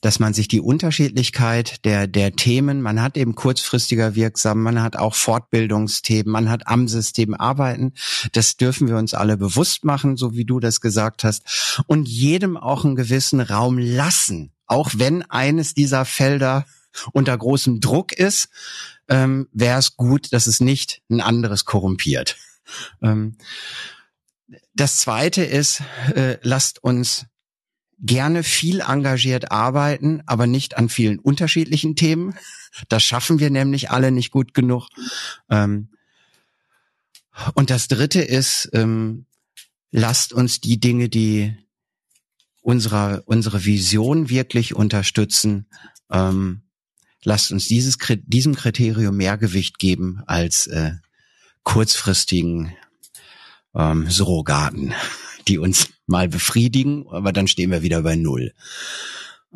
dass 0.00 0.18
man 0.18 0.34
sich 0.34 0.48
die 0.48 0.60
Unterschiedlichkeit 0.60 1.84
der, 1.84 2.06
der 2.06 2.32
Themen, 2.32 2.82
man 2.82 3.00
hat 3.00 3.16
eben 3.16 3.34
kurzfristiger 3.34 4.14
wirksam, 4.14 4.62
man 4.62 4.82
hat 4.82 4.96
auch 4.96 5.14
Fortbildungsthemen, 5.14 6.30
man 6.30 6.50
hat 6.50 6.66
am 6.66 6.88
System 6.88 7.34
arbeiten. 7.34 7.92
Das 8.32 8.56
dürfen 8.56 8.88
wir 8.88 8.96
uns 8.96 9.14
alle 9.14 9.36
bewusst 9.36 9.84
machen, 9.84 10.16
so 10.16 10.34
wie 10.34 10.44
du 10.44 10.60
das 10.60 10.80
gesagt 10.80 11.24
hast. 11.24 11.82
Und 11.86 12.08
jedem 12.08 12.56
auch 12.56 12.84
einen 12.84 12.96
gewissen 12.96 13.40
Raum 13.40 13.78
lassen, 13.78 14.52
auch 14.66 14.90
wenn 14.96 15.22
eines 15.22 15.74
dieser 15.74 16.04
Felder 16.04 16.66
unter 17.12 17.36
großem 17.36 17.80
Druck 17.80 18.12
ist, 18.12 18.48
ähm, 19.08 19.48
wäre 19.52 19.78
es 19.78 19.96
gut, 19.96 20.32
dass 20.32 20.46
es 20.46 20.60
nicht 20.60 21.02
ein 21.10 21.20
anderes 21.20 21.64
korrumpiert. 21.64 22.36
Ähm, 23.02 23.36
das 24.74 24.98
zweite 24.98 25.44
ist, 25.44 25.82
äh, 26.14 26.38
lasst 26.42 26.82
uns 26.82 27.26
gerne 27.98 28.42
viel 28.42 28.80
engagiert 28.80 29.50
arbeiten, 29.50 30.22
aber 30.26 30.46
nicht 30.46 30.76
an 30.76 30.88
vielen 30.88 31.18
unterschiedlichen 31.18 31.96
Themen. 31.96 32.36
Das 32.88 33.02
schaffen 33.02 33.38
wir 33.38 33.50
nämlich 33.50 33.90
alle 33.90 34.10
nicht 34.10 34.30
gut 34.30 34.52
genug. 34.52 34.88
Ähm, 35.48 35.88
und 37.54 37.70
das 37.70 37.88
Dritte 37.88 38.20
ist, 38.20 38.68
ähm, 38.72 39.26
lasst 39.90 40.32
uns 40.32 40.60
die 40.60 40.78
Dinge, 40.78 41.08
die 41.08 41.56
unserer, 42.66 43.22
unsere 43.26 43.64
Vision 43.64 44.28
wirklich 44.28 44.74
unterstützen, 44.74 45.66
ähm, 46.10 46.62
lasst 47.22 47.52
uns 47.52 47.66
dieses, 47.66 47.96
diesem 48.24 48.54
Kriterium 48.54 49.16
mehr 49.16 49.38
Gewicht 49.38 49.78
geben 49.78 50.22
als 50.26 50.66
äh, 50.66 50.92
kurzfristigen 51.62 52.72
ähm, 53.74 54.08
Surrogaten 54.10 54.94
die 55.48 55.58
uns 55.58 55.88
mal 56.06 56.28
befriedigen, 56.28 57.06
aber 57.10 57.32
dann 57.32 57.48
stehen 57.48 57.70
wir 57.70 57.82
wieder 57.82 58.02
bei 58.02 58.16
Null. 58.16 58.52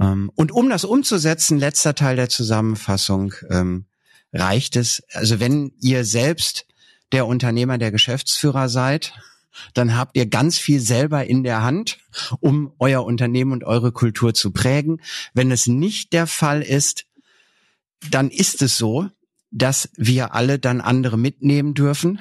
Ähm, 0.00 0.30
und 0.34 0.52
um 0.52 0.68
das 0.68 0.84
umzusetzen, 0.84 1.58
letzter 1.58 1.94
Teil 1.94 2.16
der 2.16 2.28
Zusammenfassung, 2.28 3.34
ähm, 3.50 3.86
reicht 4.32 4.76
es, 4.76 5.02
also 5.12 5.40
wenn 5.40 5.72
ihr 5.80 6.04
selbst 6.04 6.66
der 7.12 7.26
Unternehmer, 7.26 7.78
der 7.78 7.90
Geschäftsführer 7.90 8.68
seid, 8.68 9.12
dann 9.74 9.96
habt 9.96 10.16
ihr 10.16 10.26
ganz 10.26 10.58
viel 10.58 10.80
selber 10.80 11.26
in 11.26 11.42
der 11.42 11.62
Hand, 11.62 11.98
um 12.40 12.72
euer 12.78 13.04
Unternehmen 13.04 13.52
und 13.52 13.64
eure 13.64 13.92
Kultur 13.92 14.34
zu 14.34 14.52
prägen. 14.52 15.00
Wenn 15.34 15.50
es 15.50 15.66
nicht 15.66 16.12
der 16.12 16.26
Fall 16.26 16.62
ist, 16.62 17.06
dann 18.10 18.30
ist 18.30 18.62
es 18.62 18.76
so, 18.76 19.08
dass 19.50 19.90
wir 19.96 20.34
alle 20.34 20.58
dann 20.58 20.80
andere 20.80 21.18
mitnehmen 21.18 21.74
dürfen 21.74 22.20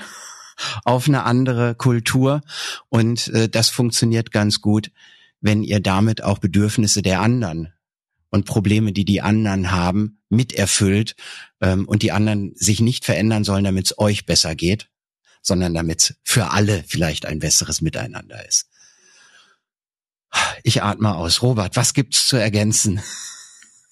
auf 0.84 1.08
eine 1.08 1.24
andere 1.24 1.76
Kultur 1.76 2.42
und 2.90 3.30
äh, 3.30 3.48
das 3.48 3.70
funktioniert 3.70 4.32
ganz 4.32 4.62
gut, 4.62 4.92
wenn 5.40 5.64
ihr 5.64 5.80
damit 5.80 6.24
auch 6.24 6.40
Bedürfnisse 6.40 7.02
der 7.02 7.22
anderen 7.22 7.72
und 8.30 8.46
Probleme, 8.46 8.92
die 8.92 9.06
die 9.06 9.22
anderen 9.22 9.72
haben, 9.72 10.20
miterfüllt 10.30 11.16
ähm, 11.62 11.88
und 11.88 12.04
die 12.04 12.12
anderen 12.12 12.54
sich 12.56 12.82
nicht 12.82 13.06
verändern 13.06 13.44
sollen, 13.44 13.64
damit 13.64 13.86
es 13.86 13.98
euch 13.98 14.26
besser 14.26 14.56
geht, 14.56 14.90
sondern 15.42 15.74
damit 15.74 16.02
es 16.02 16.16
für 16.24 16.52
alle 16.52 16.84
vielleicht 16.88 17.26
ein 17.26 17.40
besseres 17.40 17.82
Miteinander 17.82 18.46
ist. 18.48 18.68
Ich 20.64 20.84
atme 20.84 21.16
aus. 21.16 21.42
Robert, 21.42 21.76
was 21.76 21.94
gibt's 21.94 22.28
zu 22.28 22.38
ergänzen? 22.38 23.02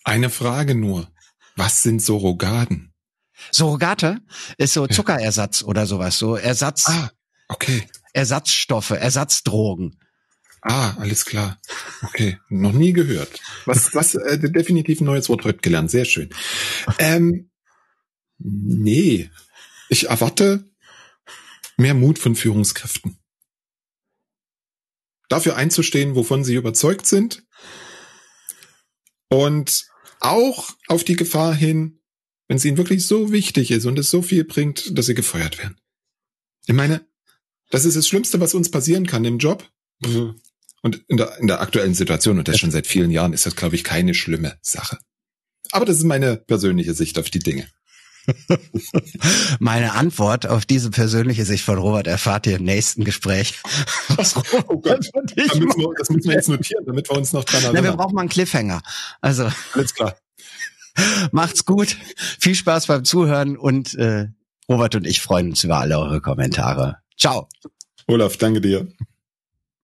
Eine 0.04 0.30
Frage 0.30 0.76
nur. 0.76 1.12
Was 1.56 1.82
sind 1.82 2.02
Surrogaten? 2.02 2.94
Surrogate 3.52 4.20
ist 4.58 4.74
so 4.74 4.88
Zuckerersatz 4.88 5.64
oder 5.64 5.86
sowas, 5.86 6.18
so 6.18 6.36
Ersatz. 6.36 6.88
Ah, 6.88 7.12
okay. 7.48 7.88
Ersatzstoffe, 8.14 8.92
Ersatzdrogen. 8.92 10.00
Ah, 10.62 10.96
alles 10.98 11.26
klar. 11.26 11.60
Okay, 12.04 12.38
noch 12.50 12.74
nie 12.74 12.94
gehört. 12.94 13.40
Was, 13.66 13.94
was 13.94 14.16
äh, 14.16 14.40
definitiv 14.40 15.02
ein 15.02 15.06
neues 15.06 15.30
Wort 15.30 15.46
heute 15.46 15.60
gelernt. 15.60 15.92
Sehr 15.92 16.06
schön. 16.06 16.30
Ähm, 16.98 17.52
nee, 18.40 19.30
ich 19.90 20.10
erwarte 20.10 20.66
mehr 21.78 21.94
Mut 21.94 22.20
von 22.20 22.36
Führungskräften. 22.36 23.18
Dafür 25.30 25.56
einzustehen, 25.56 26.16
wovon 26.16 26.44
sie 26.44 26.56
überzeugt 26.56 27.06
sind. 27.06 27.46
Und 29.30 29.88
auch 30.20 30.72
auf 30.88 31.04
die 31.04 31.16
Gefahr 31.16 31.54
hin, 31.54 32.02
wenn 32.48 32.58
es 32.58 32.66
ihnen 32.66 32.78
wirklich 32.78 33.06
so 33.06 33.32
wichtig 33.32 33.72
ist 33.72 33.86
und 33.86 34.00
es 34.00 34.10
so 34.10 34.22
viel 34.22 34.46
bringt, 34.46 34.98
dass 34.98 35.06
sie 35.06 35.14
gefeuert 35.14 35.58
werden. 35.58 35.80
Ich 36.66 36.74
meine, 36.74 37.06
das 37.70 37.86
ist 37.86 37.98
das 37.98 38.08
Schlimmste, 38.08 38.40
was 38.40 38.54
uns 38.54 38.72
passieren 38.72 39.06
kann 39.06 39.26
im 39.26 39.38
Job. 39.38 39.70
Und 40.82 41.04
in 41.08 41.18
der, 41.18 41.38
in 41.40 41.48
der 41.48 41.60
aktuellen 41.60 41.94
Situation, 41.94 42.38
und 42.40 42.48
das 42.48 42.58
schon 42.58 42.72
seit 42.72 42.88
vielen 42.88 43.12
Jahren, 43.12 43.34
ist 43.34 43.46
das, 43.46 43.56
glaube 43.56 43.76
ich, 43.76 43.84
keine 43.84 44.14
schlimme 44.14 44.58
Sache. 44.62 44.98
Aber 45.72 45.86
das 45.86 45.98
ist 45.98 46.04
meine 46.04 46.38
persönliche 46.38 46.94
Sicht 46.94 47.20
auf 47.20 47.30
die 47.30 47.40
Dinge. 47.40 47.70
Meine 49.60 49.94
Antwort 49.94 50.48
auf 50.48 50.66
diese 50.66 50.90
persönliche 50.90 51.46
Sicht 51.46 51.64
von 51.64 51.78
Robert 51.78 52.08
erfahrt 52.08 52.48
ihr 52.48 52.58
im 52.58 52.64
nächsten 52.64 53.04
Gespräch. 53.04 53.60
oh 54.68 54.78
Gott, 54.78 55.10
das 55.14 55.56
müssen, 55.56 55.80
wir, 55.80 55.90
das 55.98 56.10
müssen 56.10 56.30
wir 56.30 56.36
jetzt 56.36 56.50
notieren, 56.50 56.86
damit 56.86 57.10
wir 57.10 57.18
uns 57.18 57.34
noch 57.34 57.44
dran 57.44 57.64
erinnern. 57.64 57.84
Na, 57.84 57.90
wir 57.92 57.98
brauchen 57.98 58.16
mal 58.16 58.22
einen 58.22 58.30
Cliffhanger. 58.30 58.82
Also. 59.22 59.50
Alles 59.74 59.94
klar. 59.94 60.16
Macht's 61.32 61.66
gut. 61.66 61.96
Viel 62.40 62.56
Spaß 62.56 62.88
beim 62.88 63.06
Zuhören 63.06 63.58
und 63.58 63.94
äh, 63.96 64.28
Robert 64.70 64.96
und 64.96 65.08
ich 65.08 65.22
freuen 65.22 65.50
uns 65.50 65.64
über 65.64 65.78
alle 65.78 65.98
eure 65.98 66.22
Kommentare. 66.22 66.98
Ciao. 67.18 67.48
Olaf, 68.08 68.38
danke 68.38 68.62
dir. 68.62 68.88